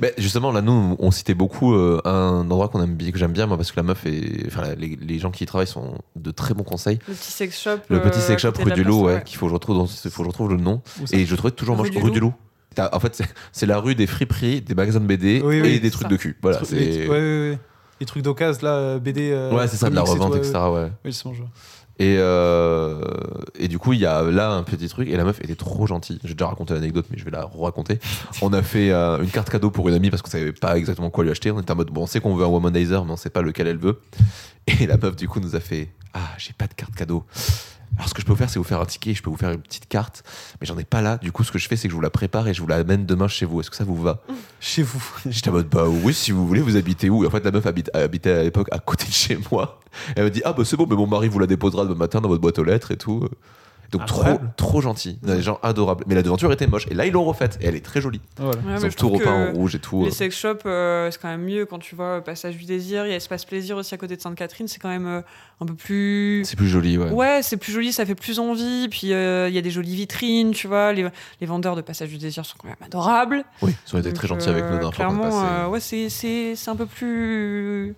[0.00, 3.32] Ben, justement, là, nous, on citait beaucoup euh, un endroit qu'on aime bien, que j'aime
[3.32, 4.46] bien, moi, parce que la meuf est.
[4.46, 6.98] Enfin, les, les gens qui y travaillent sont de très bons conseils.
[7.08, 7.78] Le petit sex shop.
[7.88, 10.22] Le petit sex shop rue du ouais, qu'il faut que je retrouve, dans- faut que
[10.24, 10.82] je retrouve le nom.
[11.12, 12.34] Et je trouvais toujours Rue moche du rue du Loup.
[12.92, 16.02] En fait, c'est- la rue des friperies, des magasins de BD Oui, et des trucs
[16.04, 16.08] ça.
[16.08, 16.36] de cul.
[16.42, 16.76] Voilà, c'est.
[16.76, 17.58] ouais, ouais, ouais.
[18.00, 19.30] Les trucs d'occasion, là, euh, BD.
[19.30, 20.52] euh, Ouais, c'est ça, de la et revente, tout, etc.
[20.54, 20.92] ouais, Ouais.
[21.04, 21.48] Oui, c'est.
[21.98, 23.00] Et, euh,
[23.58, 25.08] et du coup, il y a là un petit truc.
[25.08, 26.18] Et la meuf était trop gentille.
[26.24, 27.98] J'ai déjà raconté l'anecdote, mais je vais la raconter.
[28.42, 31.08] On a fait euh, une carte cadeau pour une amie parce qu'on savait pas exactement
[31.08, 31.50] quoi lui acheter.
[31.50, 33.40] On était en mode, bon, on sait qu'on veut un womanizer, mais on sait pas
[33.40, 33.98] lequel elle veut.
[34.66, 37.24] Et la meuf, du coup, nous a fait Ah, j'ai pas de carte cadeau.
[37.96, 39.14] Alors, ce que je peux vous faire, c'est vous faire un ticket.
[39.14, 40.22] Je peux vous faire une petite carte,
[40.60, 41.18] mais j'en ai pas là.
[41.18, 42.66] Du coup, ce que je fais, c'est que je vous la prépare et je vous
[42.66, 43.60] la amène demain chez vous.
[43.60, 44.22] Est-ce que ça vous va?
[44.60, 45.02] Chez vous.
[45.28, 47.22] J'étais en mode bah oui si vous voulez vous habitez où?
[47.22, 49.80] Et en fait la meuf habite, habitait à l'époque à côté de chez moi
[50.16, 52.20] elle me dit ah bah c'est bon mais mon mari vous la déposera demain matin
[52.20, 53.28] dans votre boîte aux lettres et tout
[53.92, 54.52] donc trop Incroyable.
[54.56, 57.58] trop gentil des gens adorables mais la devanture était moche et là ils l'ont refaite
[57.60, 58.52] et elle est très jolie Voilà.
[58.58, 61.10] Ouais, ils mais ont je tout repeint en rouge et tout Les sex shops, euh,
[61.10, 63.06] c'est quand même mieux quand tu vois euh, Passage du Désir.
[63.06, 64.68] Il y a Espace Plaisir aussi à côté de Sainte-Catherine.
[64.68, 65.20] C'est quand même euh,
[65.60, 66.42] un peu plus.
[66.44, 68.88] c'est plus joli ouais, Ouais, c'est plus joli, ça fait plus envie.
[68.88, 70.92] Puis euh, il y a des jolies vitrines, tu vois.
[70.92, 71.06] Les,
[71.40, 73.44] les vendeurs de Passage du Désir sont quand même adorables.
[73.62, 76.70] oui ils ont été très gentils avec euh, nous Clairement, euh, ouais, c'est- c'est c'est
[76.70, 77.94] un peu plus.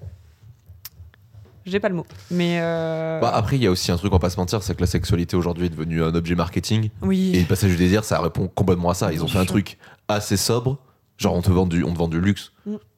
[1.67, 2.07] J'ai pas le mot.
[2.31, 2.59] Mais.
[2.61, 4.75] euh, Bah, après il y a aussi un truc on va pas se mentir c'est
[4.75, 7.33] que la sexualité aujourd'hui est devenue un objet marketing oui.
[7.35, 9.79] et le passage du désir ça répond complètement à ça ils ont fait un truc
[10.09, 10.79] assez sobre
[11.19, 12.53] genre on te vend du, on te vend du luxe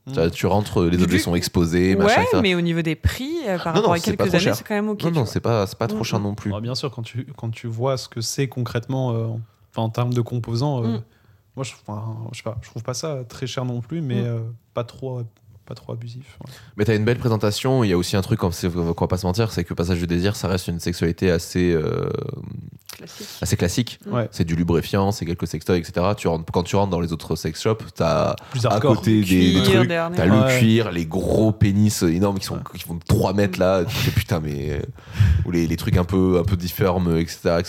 [0.06, 0.30] Mm.
[0.32, 3.58] Tu rentres les Du objets sont exposés machin ouais, mais au niveau des prix, euh,
[3.58, 4.54] par Non, non, rapport à c'est pas quelques années, cher.
[4.56, 5.04] c'est quand même ok.
[5.04, 7.26] non non c'est pas c'est pas trop Mm, cher non plus bien sûr, quand tu,
[7.36, 10.86] quand tu vois ce que c'est concrètement, euh, en- enfin, en termes de composants, euh,
[10.96, 11.02] Mm.
[11.54, 14.24] moi je, enfin, je sais pas, je trouve pas ça très cher non plus, mais
[14.24, 14.40] euh,
[14.74, 15.22] pas trop,
[15.70, 16.36] pas trop abusif.
[16.44, 16.50] ouais.
[16.76, 17.84] Mais t'as une belle présentation.
[17.84, 19.98] Il y a aussi un truc, on qu'on va pas se mentir, c'est que Passage
[20.00, 22.10] du désir, ça reste une sexualité assez, euh,
[22.96, 23.26] Classique.
[23.40, 23.98] assez classique.
[24.06, 24.12] Mm.
[24.14, 24.28] Ouais.
[24.32, 26.06] C'est du lubrifiant, c'est quelques sextoys, etc.
[26.16, 28.34] Tu rentres, quand tu rentres dans les autres sex shops, t'as
[28.68, 30.58] à côté des, des trucs, t'as le Ouais.
[30.58, 32.60] cuir, les gros pénis énormes qui, sont, Ouais.
[32.76, 33.84] qui font 3 mètres là.
[33.84, 34.70] Tu fais putain, mais.
[34.72, 34.80] euh,
[35.46, 37.62] Ou les, les trucs un peu, un peu difformes, etc.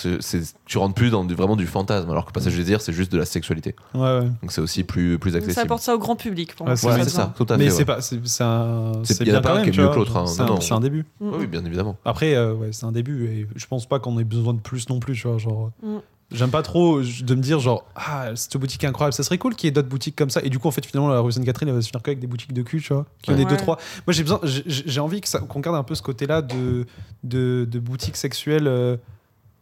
[0.65, 3.11] tu rentres plus dans du, vraiment du fantasme, alors que Passage du désir, c'est juste
[3.11, 3.75] de la sexualité.
[3.93, 4.29] Ouais, ouais.
[4.41, 5.55] Donc c'est aussi plus, plus Donc, accessible.
[5.55, 6.97] Ça apporte ça au grand public pour Ouais, moi.
[7.03, 7.71] c'est ça, tout à Mais fait.
[7.95, 9.63] Pas, c'est bien pas quand même.
[9.71, 10.25] qui est mieux que l'autre, hein.
[10.27, 11.05] C'est un, début.
[11.19, 11.97] Mm, Oui, bien évidemment.
[12.05, 14.89] Après, euh, ouais, c'est un début et je pense pas qu'on ait besoin de plus
[14.89, 15.71] non plus, tu vois, genre.
[15.83, 15.97] Mm.
[16.33, 19.53] J'aime pas trop de me dire genre ah cette boutique est incroyable ça serait cool
[19.53, 21.33] qu'il y ait d'autres boutiques comme ça et du coup en fait finalement la rue
[21.33, 23.39] Sainte-Catherine elle va se finir qu'avec des boutiques de cul tu vois qu'il y en
[23.39, 23.49] ait Ouais.
[23.49, 23.75] deux trois
[24.07, 26.85] moi j'ai besoin j'ai- envie que ça qu'on garde un peu ce côté là de,
[27.25, 28.95] de de boutiques sexuelles euh,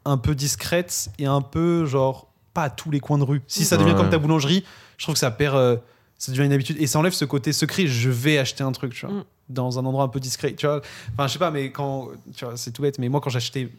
[0.06, 3.66] un peu discrètes et un peu genre pas à tous les coins de rue si
[3.66, 3.98] ça devient Ouais.
[3.98, 4.64] comme ta boulangerie
[4.98, 5.78] je trouve que ça perd euh,
[6.20, 8.94] ça devient une habitude et ça enlève ce côté secret je vais acheter un truc
[8.94, 9.24] tu vois Mm.
[9.50, 10.82] dans un endroit un peu discret tu vois
[11.14, 13.70] enfin je sais pas mais quand tu vois c'est tout bête mais moi quand j'achetais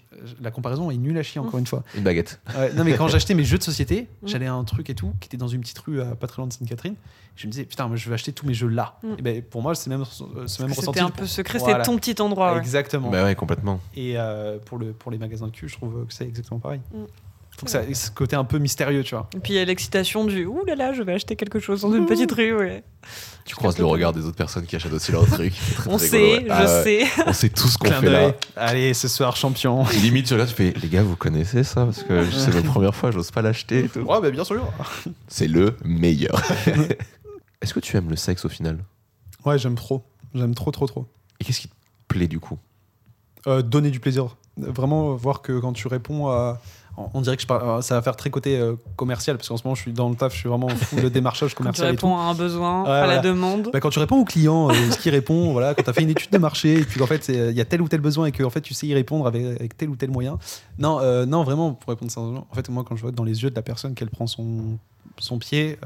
[0.40, 2.40] la comparaison est nulle à chier encore une fois Une baguette.
[2.76, 4.26] Non mais quand j'achetais mes jeux de société, Mm.
[4.28, 6.38] j'allais à un truc et tout qui était dans une petite rue à pas très
[6.42, 6.94] loin de Sainte-Catherine.
[7.36, 8.98] Je me disais putain, moi je vais acheter tous mes jeux là.
[9.02, 9.08] Mm.
[9.18, 10.86] Et ben pour moi c'est même euh, c'est même ressenti.
[10.86, 11.74] C'était un peu secret, Voilà.
[11.84, 12.54] c'était ton petit endroit.
[12.54, 12.58] ouais.
[12.58, 13.10] Exactement.
[13.10, 13.80] Bah ouais, complètement.
[13.94, 16.80] Et euh, pour le pour les magasins de cul, je trouve que c'est exactement pareil.
[17.60, 19.28] Faut que ça ait ce côté un peu mystérieux, tu vois.
[19.36, 21.82] Et puis il y a l'excitation du ouh là là, je vais acheter quelque chose
[21.82, 22.56] dans une petite rue.
[22.56, 22.82] Ouais.
[23.44, 25.52] Tu croises le regard des autres personnes qui achètent aussi leur truc.
[25.86, 26.44] On rigolo, sait, ouais.
[26.46, 27.04] je Ah sais.
[27.26, 28.32] On sait tout ce qu'on fait là.
[28.56, 29.84] Allez, ce soir champion.
[30.02, 31.84] Limite, tu regardes, tu fais, les gars, vous connaissez ça?
[31.84, 33.90] Parce que c'est ma première fois, j'ose pas l'acheter.
[33.94, 34.66] ouais, bah bien sûr.
[35.28, 36.40] C'est le meilleur.
[37.60, 38.78] Est-ce que tu aimes le sexe au final?
[39.44, 40.02] Ouais, j'aime trop.
[40.34, 41.06] J'aime trop trop trop.
[41.40, 41.74] Et qu'est-ce qui te
[42.08, 42.58] plaît du coup?
[43.46, 44.36] Euh, donner du plaisir.
[44.56, 46.60] Vraiment euh, voir que quand tu réponds à,
[46.96, 49.56] on, dirait que je parle, euh, ça va faire très côté euh, commercial parce qu'en
[49.56, 51.62] ce moment je suis dans le taf, je suis vraiment fou de démarchage Quand tu
[51.62, 52.06] commercial et tout.
[52.06, 53.70] réponds à un besoin, Ouais, à la demande.
[53.72, 56.02] Bah, quand tu réponds au client, euh, ce qu'il répond, voilà, quand tu as fait
[56.02, 58.26] une étude de marché et puis qu'en fait il y a tel ou tel besoin
[58.26, 60.38] et que en fait tu sais y répondre avec, avec tel ou tel moyen.
[60.78, 63.42] Non, euh, non vraiment pour répondre sérieusement, en fait moi quand je vois dans les
[63.42, 64.78] yeux de la personne qu'elle prend son
[65.18, 65.78] son pied,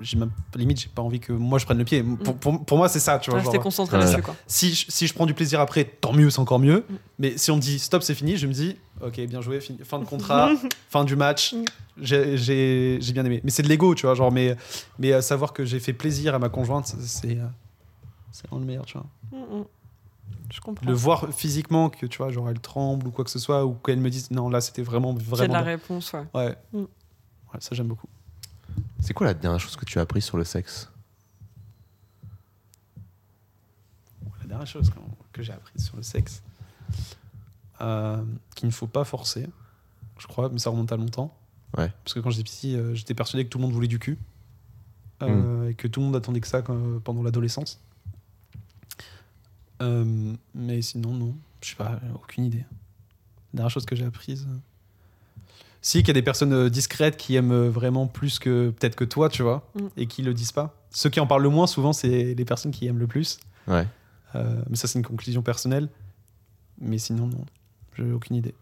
[0.00, 2.02] j'ai même limite j'ai pas envie que moi je prenne le pied.
[2.02, 3.40] Pour, pour- pour moi c'est ça, tu vois.
[3.40, 4.34] Rester concentré là-dessus, quoi.
[4.46, 6.84] si je, si je prends du plaisir après, tant mieux, c'est encore mieux.
[6.88, 6.94] Mm.
[7.18, 9.98] Mais si on me dit stop, c'est fini, je me dis ok, bien joué, fin
[9.98, 10.50] de contrat,
[10.88, 11.64] fin du match, Mm.
[12.00, 13.40] j'ai- j'ai j'ai bien aimé.
[13.44, 14.56] Mais c'est de l'ego, tu vois, genre, mais,
[14.98, 17.46] mais euh, savoir que j'ai fait plaisir à ma conjointe, c'est- c'est euh,
[18.32, 19.06] c'est vraiment le meilleur, tu vois.
[19.32, 19.64] Mm, mm.
[20.50, 20.86] Je comprends.
[20.86, 23.74] Le voir physiquement, que tu vois, genre elle tremble ou quoi que ce soit, ou
[23.74, 25.52] qu'elle me dise non, là c'était vraiment, de vraiment.
[25.54, 25.72] la bien.
[25.72, 26.24] réponse, ouais.
[26.34, 26.56] Ouais.
[26.72, 26.78] Mm.
[26.78, 28.08] Ouais, ça j'aime beaucoup.
[29.00, 30.90] C'est quoi la dernière chose que tu as appris sur le sexe?
[34.40, 34.96] La dernière chose que,
[35.32, 36.42] que j'ai apprise sur le sexe,
[37.80, 38.22] euh,
[38.54, 39.46] qu'il ne faut pas forcer,
[40.18, 41.34] je crois, mais ça remonte à longtemps.
[41.76, 41.92] Ouais.
[42.04, 44.18] Parce que quand j'étais petit, euh, j'étais persuadé que tout le monde voulait du cul.
[45.22, 47.80] euh, Et que tout le monde attendait que ça quand- pendant l'adolescence.
[49.82, 51.34] Euh, mais sinon, non.
[51.62, 52.64] Je sais pas, aucune idée.
[53.52, 54.46] La dernière chose que j'ai apprise.
[54.48, 54.56] euh,
[55.80, 58.96] Si, qu'il y a des personnes euh, discrètes qui aiment euh, vraiment plus que peut-être
[58.96, 59.86] que toi, tu vois, Mm.
[59.96, 60.74] et qui le disent pas.
[60.90, 63.38] Ceux qui en parlent le moins, souvent, c'est les personnes qui aiment le plus.
[63.68, 63.86] Ouais.
[64.34, 65.88] Euh, mais ça, c'est une conclusion personnelle.
[66.80, 67.44] Mais sinon, non.
[67.98, 68.54] J'ai aucune idée.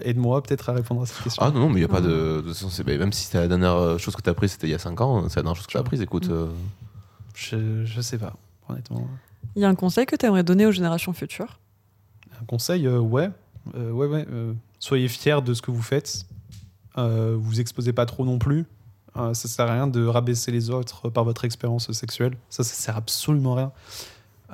[0.00, 1.42] Aide-moi peut-être à répondre à cette question.
[1.44, 2.44] Ah non, non, mais il n'y a pas de.
[2.84, 4.74] bah, même si c'était la dernière euh, chose que tu as apprise, c'était il y
[4.74, 6.28] a 5 ans, c'est la dernière chose que tu as apprise, écoute.
[6.28, 6.32] Mm.
[6.32, 6.46] euh,
[7.34, 8.34] Je, je sais pas,
[8.68, 9.06] honnêtement.
[9.54, 11.60] Il y a un conseil que tu aimerais donner aux générations futures?
[12.40, 13.30] Un conseil, euh, ouais.
[13.76, 14.26] Euh, ouais, ouais.
[14.30, 16.26] euh, soyez fiers de ce que vous faites.
[16.98, 18.66] Euh, vous exposez pas trop non plus.
[19.16, 22.36] Euh, ça sert à rien de rabaisser les autres par votre expérience sexuelle.
[22.50, 23.72] Ça, ça sert absolument à rien.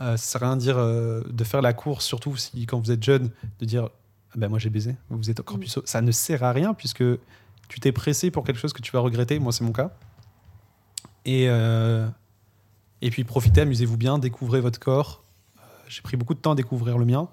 [0.01, 2.79] Euh, ça sert à rien de dire euh, de faire la course, surtout si quand
[2.79, 3.89] vous êtes jeune, de dire
[4.37, 5.61] ben moi j'ai baisé, vous êtes encore Mm.
[5.61, 5.83] plus sot.
[5.85, 7.03] Ça ne sert à rien puisque
[7.69, 9.39] tu t'es pressé pour quelque chose que tu vas regretter.
[9.39, 9.93] Moi, c'est mon cas.
[11.25, 12.09] Et, euh,
[13.03, 15.23] et puis profitez, amusez-vous bien, découvrez votre corps.
[15.59, 17.29] Euh, J'ai pris beaucoup de temps à découvrir le mien,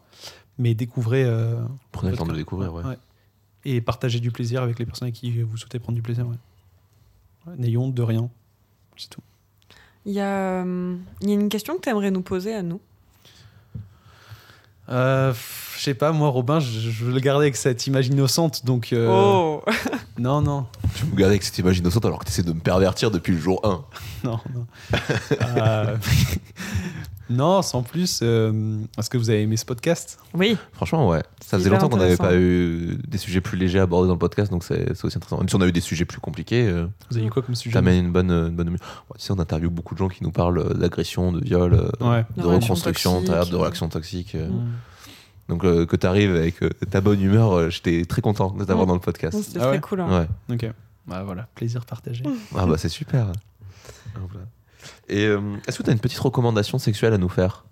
[0.57, 1.59] mais découvrez euh,
[1.91, 2.59] Prenez le temps de le corps.
[2.59, 2.83] découvrir, ouais.
[2.83, 2.97] Ouais.
[3.65, 6.27] et partagez du plaisir avec les personnes avec qui vous souhaitez prendre du plaisir.
[6.27, 7.77] ouais.
[7.77, 8.29] Honte de rien,
[8.97, 9.21] c'est tout.
[10.05, 10.63] Il y, a,
[11.21, 12.79] il y a une question que tu aimerais nous poser à nous.
[14.89, 15.33] Euh,
[15.77, 18.93] je sais pas, moi, Robin, je, je veux le garder avec cette image innocente, donc
[18.93, 19.63] euh, Oh
[20.17, 20.65] non, non,
[20.95, 23.33] Tu me regardes avec cette image innocente alors que tu essaies de me pervertir depuis
[23.33, 23.83] le jour 1.
[24.23, 24.65] non, non.
[25.57, 25.97] Euh,
[27.29, 28.19] non, sans plus.
[28.23, 30.19] euh, Est-ce que vous avez aimé ce podcast?
[30.33, 31.23] Oui, Franchement, ouais.
[31.45, 34.51] Ça faisait longtemps qu'on n'avait pas eu des sujets plus légers abordés dans le podcast,
[34.51, 35.37] donc c'est aussi intéressant.
[35.37, 37.55] Même si on a eu des sujets plus compliqués, euh, Vous avez eu quoi comme
[37.55, 37.73] sujet?
[37.73, 38.69] t'amènes une bonne, une bonne.
[38.69, 38.77] Ouais,
[39.17, 42.25] tu sais, on interviewe beaucoup de gens qui nous parlent euh, d'agression, de viol, Ouais.
[42.37, 44.35] de, reconstruction, de relations toxiques.
[44.35, 44.49] euh.
[44.49, 44.67] Mm.
[45.49, 48.85] Donc euh, que t'arrives avec euh, ta bonne humeur, euh, j'étais très content de t'avoir
[48.85, 48.89] Mm.
[48.89, 49.37] dans le podcast.
[49.41, 49.79] c'était Ah très ouais?
[49.79, 50.01] cool.
[50.01, 50.27] hein.
[50.49, 50.55] Ouais.
[50.55, 50.71] Ok.
[51.07, 52.23] Bah voilà, plaisir partagé.
[52.55, 53.27] Ah bah c'est super.
[54.15, 54.45] Voilà.
[55.09, 57.65] Et euh, est-ce que tu as une petite recommandation sexuelle à nous faire?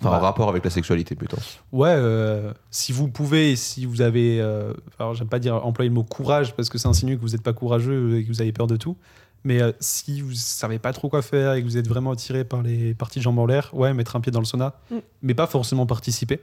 [0.00, 0.18] Enfin, en Bah.
[0.18, 1.36] rapport avec la sexualité plutôt.
[1.70, 4.40] Ouais, euh, si vous pouvez, si vous avez.
[4.40, 7.30] euh, alors, j'aime pas dire employer le mot courage parce que ça insinue que vous
[7.30, 8.96] n'êtes pas courageux et que vous avez peur de tout.
[9.44, 12.44] Mais euh, si vous savez pas trop quoi faire et que vous êtes vraiment attiré
[12.44, 14.96] par les parties de jambes en l'air, ouais, mettre un pied dans le sauna, Mm.
[15.22, 16.40] mais pas forcément participer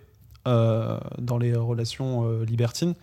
[0.48, 2.96] euh, dans les relations euh, libertines.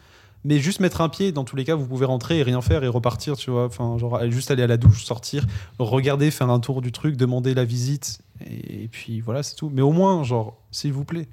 [0.45, 2.85] Mais juste mettre un pied, dans tous les cas, vous pouvez rentrer et rien faire
[2.85, 3.65] et repartir, tu vois.
[3.67, 5.45] Enfin, genre, juste aller à la douche, sortir,
[5.81, 8.19] regarder, faire un tour du truc, demander la visite,
[8.49, 9.71] et, puis voilà, c'est tout.
[9.75, 11.27] Mais au moins, genre, s'il vous plaît,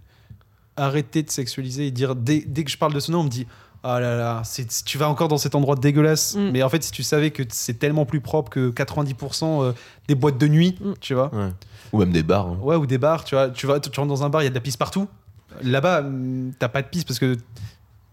[0.77, 3.45] arrêtez de sexualiser et dire, dès, dès que je parle de sauna, on me dit,
[3.83, 6.35] ah là là, c'est- tu vas encore dans cet endroit dégueulasse.
[6.35, 6.49] Mm.
[6.51, 9.73] Mais en fait, si tu savais que c'est tellement plus propre que 90% euh,
[10.07, 10.93] des boîtes de nuit, Mm.
[11.01, 11.33] tu vois.
[11.35, 11.49] Ouais.
[11.91, 12.47] Ou même des bars.
[12.47, 12.57] hein.
[12.61, 13.49] Ouais, ou des bars, tu vois.
[13.49, 15.07] Tu, vas, tu rentres dans un bar, il y a de la pisse partout.
[15.61, 17.37] Là-bas, hum, t'as pas de pisse parce que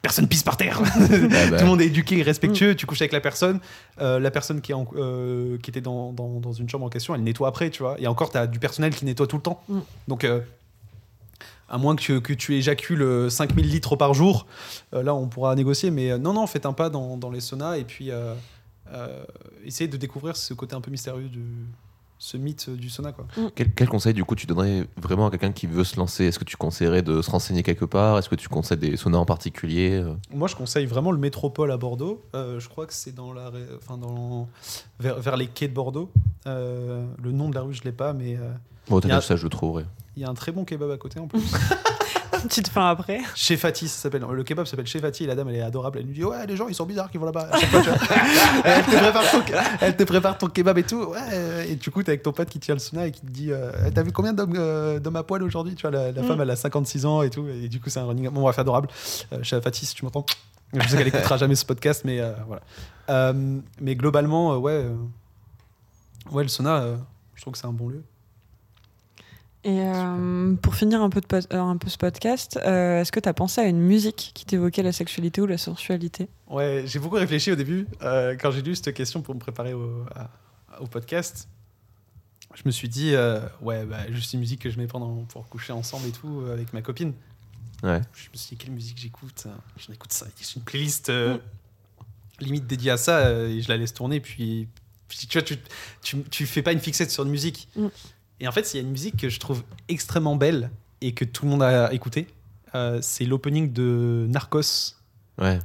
[0.03, 0.81] personne pisse par terre.
[1.33, 1.57] Ah bah.
[1.59, 2.75] Tout le monde est éduqué et respectueux.
[2.75, 3.61] Tu couches avec la personne.
[4.01, 6.89] Euh, la personne qui, est en- euh, qui était dans, dans- dans une chambre en
[6.89, 7.97] question, elle nettoie après, tu vois.
[8.01, 9.63] Et encore, t'as du personnel qui nettoie tout le temps.
[9.69, 9.79] Mm.
[10.09, 10.41] Donc, euh,
[11.69, 14.47] à moins que tu, que tu éjacules euh, 5000 litres par jour,
[14.95, 15.91] euh, là, on pourra négocier.
[15.91, 18.35] Mais euh, non, non, faites un pas dans, dans les saunas et puis euh,
[18.93, 19.23] euh,
[19.65, 21.45] essayez de découvrir ce côté un peu mystérieux du
[22.23, 23.27] ce mythe du sauna, quoi.
[23.55, 26.27] Quel, quel conseil du coup tu donnerais vraiment à quelqu'un qui veut se lancer?
[26.27, 28.19] Est-ce que tu conseillerais de se renseigner quelque part?
[28.19, 30.13] Est-ce que tu conseilles des saunas en particulier euh?
[30.31, 32.23] Moi, je conseille vraiment le Métropole à Bordeaux.
[32.35, 34.49] Euh, je crois que c'est dans la, enfin dans
[35.01, 36.11] vers, vers les quais de Bordeaux.
[36.47, 39.49] Euh, le nom de la rue, je l'ai pas, mais euh, a- ça je le
[39.51, 39.87] trouverai.
[40.15, 41.41] il y a un très bon kebab à côté en plus.
[42.45, 43.21] Petite fin après.
[43.35, 44.25] Chez Fatih, ça s'appelle.
[44.31, 45.27] Le kebab s'appelle Chez Fatih.
[45.27, 45.99] La dame, elle est adorable.
[46.01, 47.49] Elle nous dit ouais, les gens, ils sont bizarres qui vont là-bas.
[47.53, 47.99] À chaque fois, tu vois.
[48.65, 49.43] elle, te prépare ton,
[49.81, 51.03] elle te prépare ton kebab et tout.
[51.05, 51.69] Ouais.
[51.69, 53.53] Et du coup, t'es avec ton pote qui tient le sauna et qui te dit
[53.53, 56.27] euh, t'as vu combien d'hommes euh, à poil aujourd'hui Tu vois, la, la Mm.
[56.27, 57.47] femme, elle a 56 ans et tout.
[57.49, 58.29] Et du coup, c'est un running.
[58.31, 58.89] Bon, bref, adorable.
[59.33, 60.25] Euh, chez Fatih, si tu m'entends.
[60.73, 62.63] Je sais qu'elle écoutera jamais ce podcast, mais euh, voilà.
[63.11, 64.87] Euh, mais globalement, ouais,
[66.31, 66.85] ouais, le sauna,
[67.35, 68.05] je trouve que c'est un bon lieu.
[69.63, 73.13] Et euh, pour finir un peu, de pod- euh, un peu ce podcast, euh, est-ce
[73.13, 76.29] que tu as pensé à une musique qui t'évoquait la sexualité ou la sensualité?
[76.49, 79.75] Ouais, j'ai beaucoup réfléchi au début euh, quand j'ai lu cette question pour me préparer
[79.75, 80.31] au, à-
[80.81, 81.47] au podcast.
[82.55, 85.47] Je me suis dit, euh, ouais, bah, juste une musique que je mets pendant pour
[85.49, 87.13] coucher ensemble et tout avec ma copine.
[87.83, 88.01] Ouais.
[88.15, 89.47] Je me suis dit, quelle musique j'écoute
[89.77, 90.27] J'en écoute ça.
[90.41, 91.37] J'ai une playlist euh,
[92.41, 94.21] limite dédiée à ça et je la laisse tourner.
[94.21, 94.67] Puis,
[95.07, 95.57] puis tu vois, tu,
[96.03, 97.69] tu, tu fais pas une fixette sur une musique.
[97.77, 97.87] Mm.
[98.41, 101.25] Et en fait, il y a une musique que je trouve extrêmement belle et que
[101.25, 102.27] tout le monde a écouté.
[102.75, 104.95] Euh, c'est l'opening de Narcos.
[105.39, 105.59] Ouais.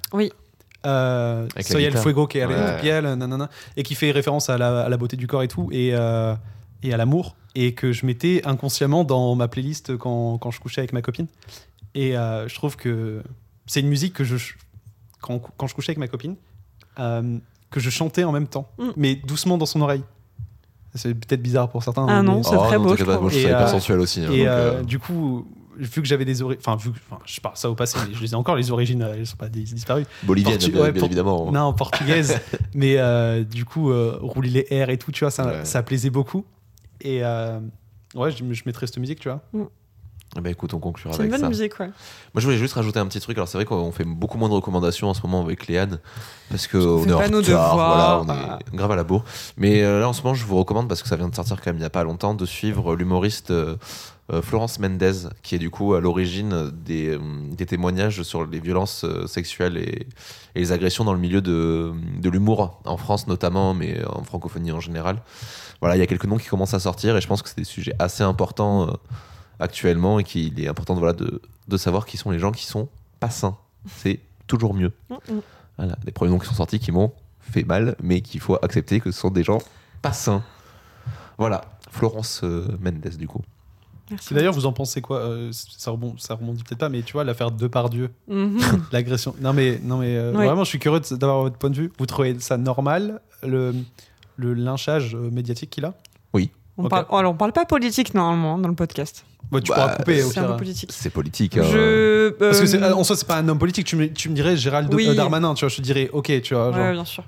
[0.86, 2.04] Euh, Avec la Soy el guitare.
[2.04, 2.48] fuego que Ouais.
[2.48, 5.48] la piel, nanana, et qui fait référence à la, à la beauté du corps et
[5.48, 6.36] tout, et, euh,
[6.84, 10.82] et à l'amour, et que je mettais inconsciemment dans ma playlist quand, quand je couchais
[10.82, 11.28] avec ma copine.
[11.96, 13.24] Et euh, je trouve que
[13.66, 14.36] c'est une musique que je,
[15.22, 16.36] quand, quand je couchais avec ma copine,
[17.00, 17.38] euh,
[17.72, 18.90] que je chantais en même temps, Mm.
[18.96, 20.04] mais doucement dans son oreille.
[20.96, 22.06] C'est peut-être bizarre pour certains.
[22.10, 23.68] Ah mais- non, c'est très non, beau, je pas, moi, je Et, suis hyper euh,
[23.68, 24.22] sensuel aussi.
[24.22, 25.46] hein, Et donc, euh, euh, du coup,
[25.78, 28.14] vu que j'avais des origines, enfin, vu, que- enfin, je parle ça au passé, mais
[28.16, 30.06] je les ai encore les origines, elles sont pas dis- disparues.
[30.24, 31.52] Bolivienne, Portu- bien, ouais, bien évidemment.
[31.52, 32.40] Non, en portugaise.
[32.74, 35.66] mais euh, du coup, euh, rouler les airs et tout, tu vois, ça, Ouais.
[35.66, 36.46] ça plaisait beaucoup.
[37.02, 37.60] Et euh,
[38.16, 39.42] ouais, je, je mettrais cette musique, tu vois.
[39.54, 39.58] Eh
[40.42, 41.48] ben, écoute, on conclura C'est une avec bonne ça.
[41.50, 41.88] musique, ouais.
[41.88, 41.94] Moi,
[42.38, 43.38] je voulais juste rajouter un petit truc.
[43.38, 46.00] Alors, c'est vrai qu'on fait beaucoup moins de recommandations en ce moment avec Léane
[46.50, 48.28] parce que on est en retard, voilà, on
[48.74, 49.24] est grave à la bourre.
[49.58, 51.58] Mais euh, là, en ce moment, je vous recommande parce que ça vient de sortir
[51.58, 53.76] quand même il y a pas longtemps de suivre l'humoriste euh,
[54.34, 57.18] euh, Florence Mendez, qui est du coup à l'origine des,
[57.52, 60.08] des témoignages sur les violences sexuelles et,
[60.56, 64.72] et les agressions dans le milieu de, de l'humour en France notamment, mais en francophonie
[64.72, 65.18] en général.
[65.80, 67.58] Voilà, il y a quelques noms qui commencent à sortir et je pense que c'est
[67.58, 68.88] des sujets assez importants.
[68.90, 68.94] euh,
[69.60, 72.66] actuellement et qu'il est important de, voilà, de, de savoir qui sont les gens qui
[72.66, 73.56] sont pas sains.
[73.98, 74.92] C'est toujours mieux.
[75.10, 75.42] Mm, mm.
[75.78, 79.00] Voilà, les premiers noms qui sont sortis qui m'ont fait mal, mais qu'il faut accepter
[79.00, 79.60] que ce sont des gens
[80.02, 80.44] pas sains.
[81.38, 81.62] Voilà,
[81.92, 83.42] Florence euh, Mendes du coup.
[84.12, 84.34] Merci.
[84.36, 87.24] D'ailleurs, vous en pensez quoi Euh, ça, rebond, ça rebondit peut-être pas, mais tu vois,
[87.24, 88.60] l'affaire Depardieu, Mhm.
[88.92, 89.36] l'agression.
[89.42, 90.46] Non, mais, non, mais euh, Ouais.
[90.46, 91.92] vraiment, je suis curieux d'avoir votre point de vue.
[91.98, 93.74] Vous trouvez ça normal, le,
[94.38, 95.94] le lynchage médiatique qu'il a?
[96.78, 96.90] On, Ok.
[96.90, 99.26] parle, alors, on parle pas politique normalement dans le podcast.
[99.52, 100.58] Bah, Tu Bah, pourras couper au C'est un peu pire.
[100.58, 100.90] politique.
[100.92, 101.58] C'est politique.
[101.58, 101.64] hein.
[101.72, 102.30] Je.
[102.32, 103.86] Parce que euh, en soi, c'est pas un homme politique.
[103.88, 105.08] Tu me, tu me dirais Gérald Oui.
[105.10, 106.70] euh, Darmanin, tu vois, je te dirais ok, tu vois.
[106.70, 107.24] Ouais, Genre, bien sûr.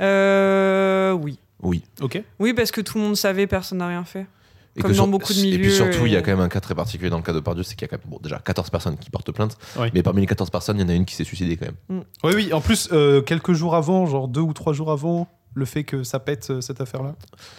[0.00, 1.38] Euh, oui.
[1.62, 1.82] Oui.
[2.00, 2.22] Ok.
[2.40, 4.26] Oui, parce que tout le monde savait, personne n'a rien fait.
[4.74, 6.30] Et Comme que dans sur- beaucoup de Et puis milieux surtout, il y a quand
[6.30, 8.02] même un cas très particulier dans le cas de Pardieu, c'est qu'il y a quand
[8.02, 9.88] même bon, déjà 14 personnes qui portent plainte, Oui.
[9.92, 12.04] mais parmi les 14 personnes, il y en a une qui s'est suicidée quand même.
[12.24, 12.52] Oui, oui.
[12.54, 16.02] En plus, euh, quelques jours avant, genre deux ou trois jours avant, le fait que
[16.02, 17.14] ça pète euh, cette affaire-là.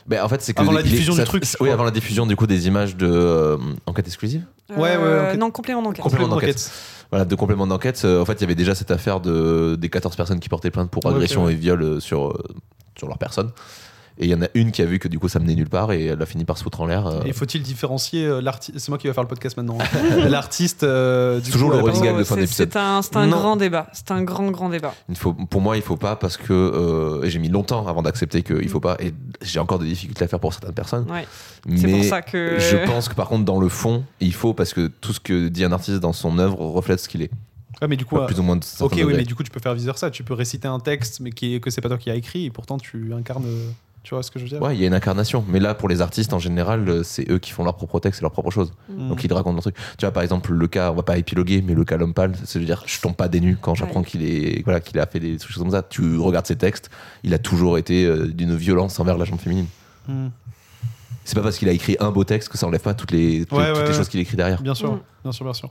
[0.08, 1.92] Ben, en fait, c'est que Avant la les- diffusion ça- du truc, Oui, avant la
[1.92, 4.44] diffusion du coup des images de euh, enquête exclusive.
[4.72, 6.02] Ouais, ouais, Euh, enquête- Non, complément d'enquête.
[6.04, 6.72] Complément d'enquête.
[7.12, 8.02] Voilà, de complément d'enquête.
[8.06, 10.72] euh, en fait, il y avait déjà cette affaire de, des 14 personnes qui portaient
[10.72, 11.54] plainte pour agression ouais.
[11.54, 12.44] et viol sur, euh,
[12.98, 13.52] sur leur personne.
[14.20, 15.70] Et il y en a une qui a vu que du coup ça menait nulle
[15.70, 17.08] part et elle a fini par se foutre en l'air.
[17.08, 17.22] euh.
[17.26, 19.78] Et faut-il différencier euh, l'artiste C'est moi qui vais faire le podcast maintenant.
[19.82, 20.28] hein.
[20.30, 20.84] L'artiste.
[20.84, 22.70] euh, du Toujours coup, le running gag de fin d'épisode.
[22.72, 23.88] C'est un, grand débat.
[23.94, 24.94] C'est un grand, grand débat.
[25.10, 28.44] Il faut, pour moi, il faut pas parce que euh, j'ai mis longtemps avant d'accepter
[28.44, 31.10] qu'il faut pas et j'ai encore des difficultés à faire pour certaines personnes.
[31.10, 31.26] Ouais.
[31.76, 32.60] C'est Mais pour ça que.
[32.60, 35.48] je pense que par contre dans le fond, il faut parce que tout ce que
[35.48, 37.32] dit un artiste dans son œuvre reflète ce qu'il est.
[37.82, 38.18] Ouais, mais du coup.
[38.18, 39.86] Euh, plus ou moins de certains Ok, oui, mais du coup, tu peux faire vice
[39.86, 40.12] versa.
[40.12, 42.46] Tu peux réciter un texte, mais qui est, que c'est pas toi qui as écrit,
[42.46, 43.46] et pourtant tu incarnes.
[44.04, 44.62] Tu vois ce que je veux dire?
[44.62, 45.46] Ouais, il y a une incarnation.
[45.48, 48.20] Mais là, pour les artistes en général, euh, c'est eux qui font leur propre texte
[48.20, 48.74] et leur propre chose.
[48.90, 49.08] Mm.
[49.10, 49.76] Donc ils racontent leur truc.
[49.98, 52.34] Tu vois, par exemple, le cas, on va pas épiloguer, mais le cas l'homme pâle,
[52.44, 54.06] c'est de dire, je tombe pas des nues quand j'apprends Ouais.
[54.06, 55.82] qu'il est, voilà, qu'il a fait des choses comme ça.
[55.84, 56.90] Tu regardes ses textes,
[57.24, 59.68] il a toujours été euh, d'une violence envers la jambe féminine.
[60.10, 60.28] Mm.
[61.24, 63.46] C'est pas parce qu'il a écrit un beau texte que ça enlève pas toutes les,
[63.46, 63.96] toutes, Ouais, les- toutes ouais, les ouais.
[63.98, 64.62] choses qu'il écrit derrière.
[64.62, 65.00] Bien sûr, Mm.
[65.24, 65.70] bien sûr, bien sûr.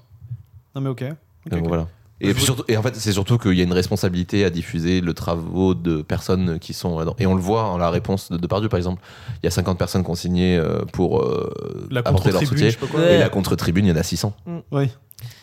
[0.75, 1.05] Non, mais ok.
[1.45, 1.69] Ok, Donc, ok.
[1.69, 1.89] voilà.
[2.25, 4.45] Et, Je puis vous- surtout, et en fait, c'est surtout qu'il y a une responsabilité
[4.45, 6.97] à diffuser le travaux de personnes qui sont.
[6.99, 7.17] là-dedans.
[7.19, 9.03] Et on le voit en la réponse de Depardieu, par exemple.
[9.43, 11.53] Il y a 50 personnes qui ont signé euh, pour euh,
[11.91, 12.67] La apporter leur contre-tribune, soutien.
[12.69, 13.01] je sais pas quoi.
[13.01, 13.17] Ouais.
[13.17, 14.33] Et la contre-tribune, il y en a 600.
[14.71, 14.89] Oui.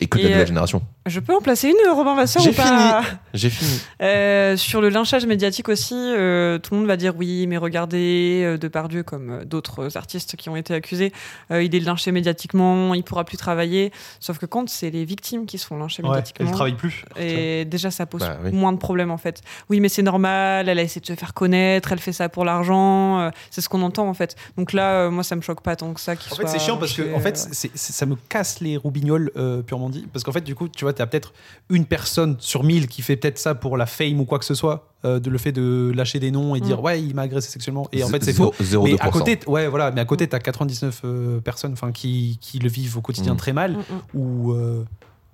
[0.00, 0.82] Et que de la nouvelle euh, génération.
[1.06, 3.02] Je peux en placer une, Robin Vasseur J'ai ou pas
[3.34, 3.80] J'ai fini.
[4.02, 8.42] Euh, sur le lynchage médiatique aussi, euh, tout le monde va dire oui, mais regardez,
[8.44, 11.12] euh, Depardieu, comme d'autres artistes qui ont été accusés,
[11.50, 13.92] euh, il est lynché médiatiquement, il pourra plus travailler.
[14.20, 17.04] Sauf que quand c'est les victimes qui se font lyncher Ouais, médiatiquement, elle travaille plus.
[17.18, 18.52] et déjà ça pose Bah oui.
[18.52, 19.42] moins de problèmes en fait.
[19.68, 22.44] Oui, mais c'est normal, elle a essayé de se faire connaître, elle fait ça pour
[22.44, 24.36] l'argent, euh, c'est ce qu'on entend en fait.
[24.56, 26.16] Donc là, euh, moi ça me choque pas tant que ça.
[26.16, 28.76] qu'il En fait, c'est chiant parce que en fait, c'est- c'est- ça me casse les
[28.76, 30.04] roubignoles euh, purement dit.
[30.12, 31.32] Parce qu'en fait, du coup, tu vois, tu as peut-être
[31.68, 34.54] une personne sur mille qui fait peut-être ça pour la fame ou quoi que ce
[34.54, 36.64] soit, euh, de le fait de lâcher des noms et Mm.
[36.64, 37.86] dire ouais, il m'a agressé sexuellement.
[37.92, 38.52] Et en fait, c'est faux.
[38.60, 38.82] 0,2%.
[38.82, 42.58] Mais à côté, ouais, voilà, mais à côté, t'as 99 euh, personnes, enfin, qui, qui
[42.58, 43.36] le vivent au quotidien Mm.
[43.36, 44.18] très mal, mm, mm.
[44.20, 44.84] ou, euh,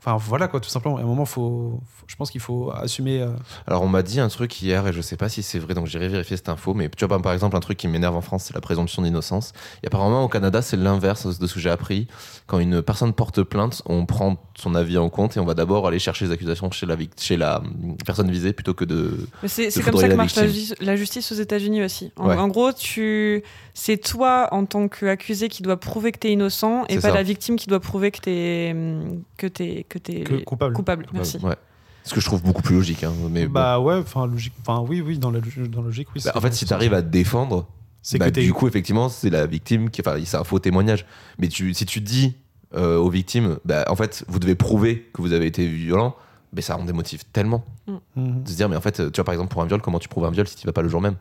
[0.06, 0.98] Enfin, voilà, quoi, tout simplement.
[0.98, 3.20] À un moment, faut, faut- je pense qu'il faut assumer.
[3.20, 3.30] euh,
[3.66, 5.86] Alors on m'a dit un truc hier et je sais pas si c'est vrai donc
[5.88, 8.44] j'irai vérifier cette info mais tu vois par exemple un truc qui m'énerve en France
[8.44, 9.52] c'est la présomption d'innocence
[9.82, 12.06] et apparemment au Canada c'est l'inverse de ce que j'ai appris
[12.46, 15.86] quand une personne porte plainte on prend son avis en compte et on va d'abord
[15.88, 19.70] aller chercher les accusations chez la, chez la hum, personne visée plutôt que de c'est
[19.82, 20.76] comme ça que la marche la, victime.
[20.78, 22.12] ju- la justice aux États-Unis aussi.
[22.16, 22.36] En, Ouais.
[22.36, 23.42] en gros, tu,
[23.74, 27.14] c'est toi en tant qu'accusé qui doit prouver que t'es innocent et pas ça.
[27.14, 30.74] la victime qui doit prouver que t'es hum, que t'es que coupable.
[30.74, 31.06] coupable.
[31.12, 31.38] Merci.
[31.38, 31.56] Ouais.
[32.04, 33.52] Ce que je trouve beaucoup plus logique hein, mais bon.
[33.54, 34.52] Bah ouais, enfin, logique.
[34.60, 36.22] Enfin, oui, oui, dans la, logi- dans la logique, oui.
[36.24, 37.66] Bah, en fait si tu arrives à te défendre
[38.02, 38.42] C'est bah, que t'es.
[38.42, 41.04] du coup effectivement c'est la victime qui enfin c'est un faux témoignage
[41.38, 42.36] mais tu, si tu dis
[42.74, 46.14] euh, aux victimes bah, en fait vous devez prouver que vous avez été violent
[46.52, 48.42] mais ça rend des motifs tellement Mhm.
[48.44, 50.08] de se dire mais en fait tu vois par exemple pour un viol comment tu
[50.08, 51.16] prouves un viol si tu vas pas le jour même?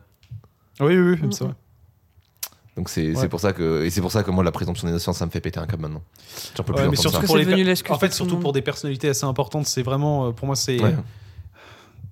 [0.80, 1.32] Oui, oui, oui, Mhm.
[1.32, 1.54] c'est vrai.
[2.76, 3.14] Donc c'est Ouais.
[3.16, 5.30] c'est pour ça que et c'est pour ça que moi la présomption d'innocence ça me
[5.30, 6.02] fait péter un câble maintenant
[6.56, 7.26] j'en peux Ouais, plus mais surtout ça.
[7.26, 10.56] pour les En fait, surtout pour des personnalités assez importantes, c'est vraiment, euh, pour moi,
[10.56, 10.80] c'est.
[10.80, 10.94] Ouais.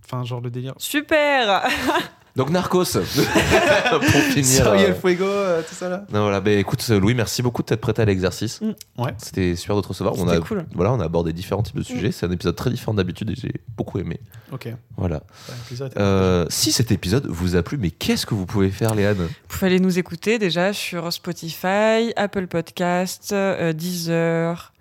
[0.05, 0.75] Enfin, genre le délire.
[0.79, 1.63] Super.
[2.37, 2.85] donc Narcos.
[3.91, 4.01] Pour
[4.33, 6.05] finir Sorry, euh, el fuego, euh, tout ça là.
[6.13, 6.41] non, voilà.
[6.41, 8.49] Bah, écoute Louis merci beaucoup de t'être prêté à l'exercier
[8.99, 9.13] Ouais.
[9.19, 10.15] c'était super de te recevoir.
[10.15, 10.65] On C'était a cool.
[10.75, 12.11] voilà on a abordé différents types de sujets.
[12.13, 14.21] C'est un épisode très différent d'habitude et j'ai beaucoup aimé.
[14.53, 14.69] Ok.
[14.97, 15.23] voilà.
[15.49, 19.17] Ouais, Euh, si cet épisode vous a plu, mais qu'est-ce que vous pouvez faire, Léane?
[19.17, 24.73] Vous pouvez aller nous écouter déjà sur Spotify, Apple Podcast, euh, Deezer,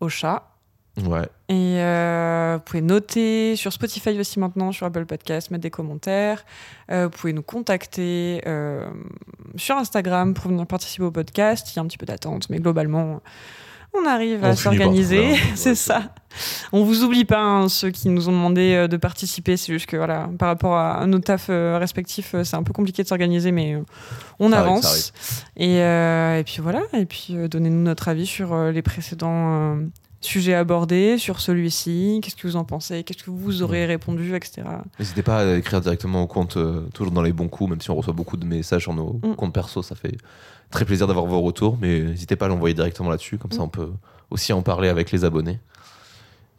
[0.00, 0.51] Ocha.
[0.98, 1.26] Ouais.
[1.48, 6.44] Et euh, vous pouvez noter sur Spotify aussi maintenant, sur Apple Podcast, mettre des commentaires.
[6.90, 8.90] Euh, vous pouvez nous contacter euh,
[9.56, 11.72] sur Instagram pour venir participer au podcast.
[11.72, 13.22] Il y a un petit peu d'attente, mais globalement,
[13.94, 15.34] on arrive On à s'organiser.
[15.54, 16.14] c'est ouais, ça.
[16.72, 19.56] On vous oublie pas, hein, ceux qui nous ont demandé de participer.
[19.56, 23.08] C'est juste que voilà, par rapport à nos tafs respectifs, c'est un peu compliqué de
[23.08, 23.78] s'organiser, mais
[24.38, 25.12] on Ça avance.
[25.56, 25.72] arrive.
[25.72, 25.76] Et,
[26.40, 29.78] et puis voilà, et puis donnez-nous notre avis sur les précédents
[30.26, 32.20] sujets abordés, sur celui-ci.
[32.22, 34.62] Qu'est-ce que vous en pensez Qu'est-ce que vous aurez répondu, etc.
[34.98, 37.90] N'hésitez pas à écrire directement au compte, euh, toujours dans les bons coups, même si
[37.90, 39.34] on reçoit beaucoup de messages sur nos Mm.
[39.36, 40.16] comptes perso, ça fait
[40.70, 43.64] très plaisir d'avoir vos retours, mais n'hésitez pas à l'envoyer directement là-dessus, comme ça Mm.
[43.64, 43.90] on peut
[44.30, 45.58] aussi en parler avec les abonnés.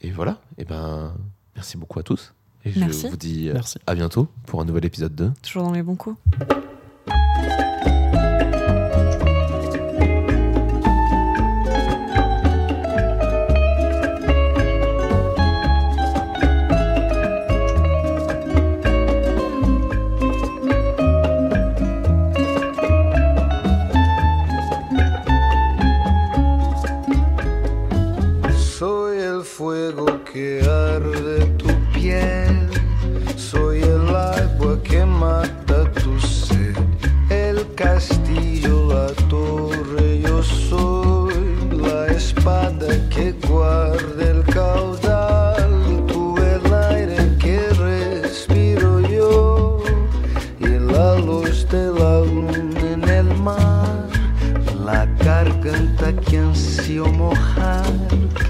[0.01, 1.13] Et voilà, et ben
[1.55, 2.33] merci beaucoup à tous.
[2.65, 3.07] Et je Merci.
[3.09, 3.77] vous dis euh, Merci.
[3.87, 5.31] à bientôt pour un nouvel épisode 2.
[5.41, 6.17] Toujours dans les bons coups.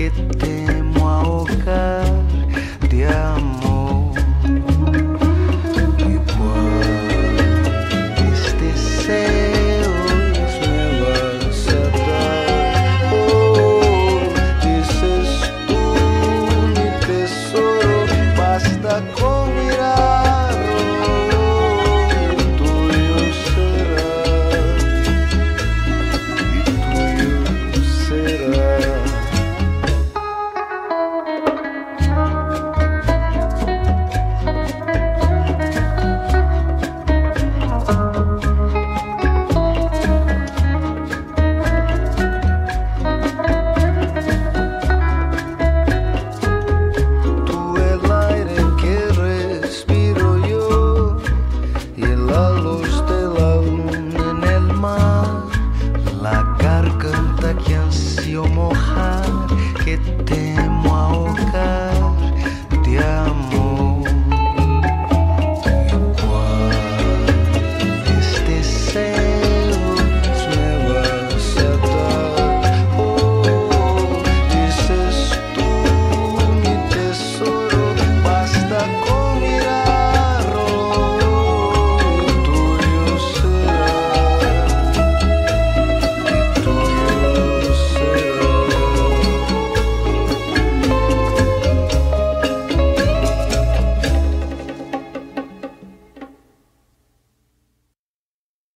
[0.04, 0.73] Que ansio mojar que tengo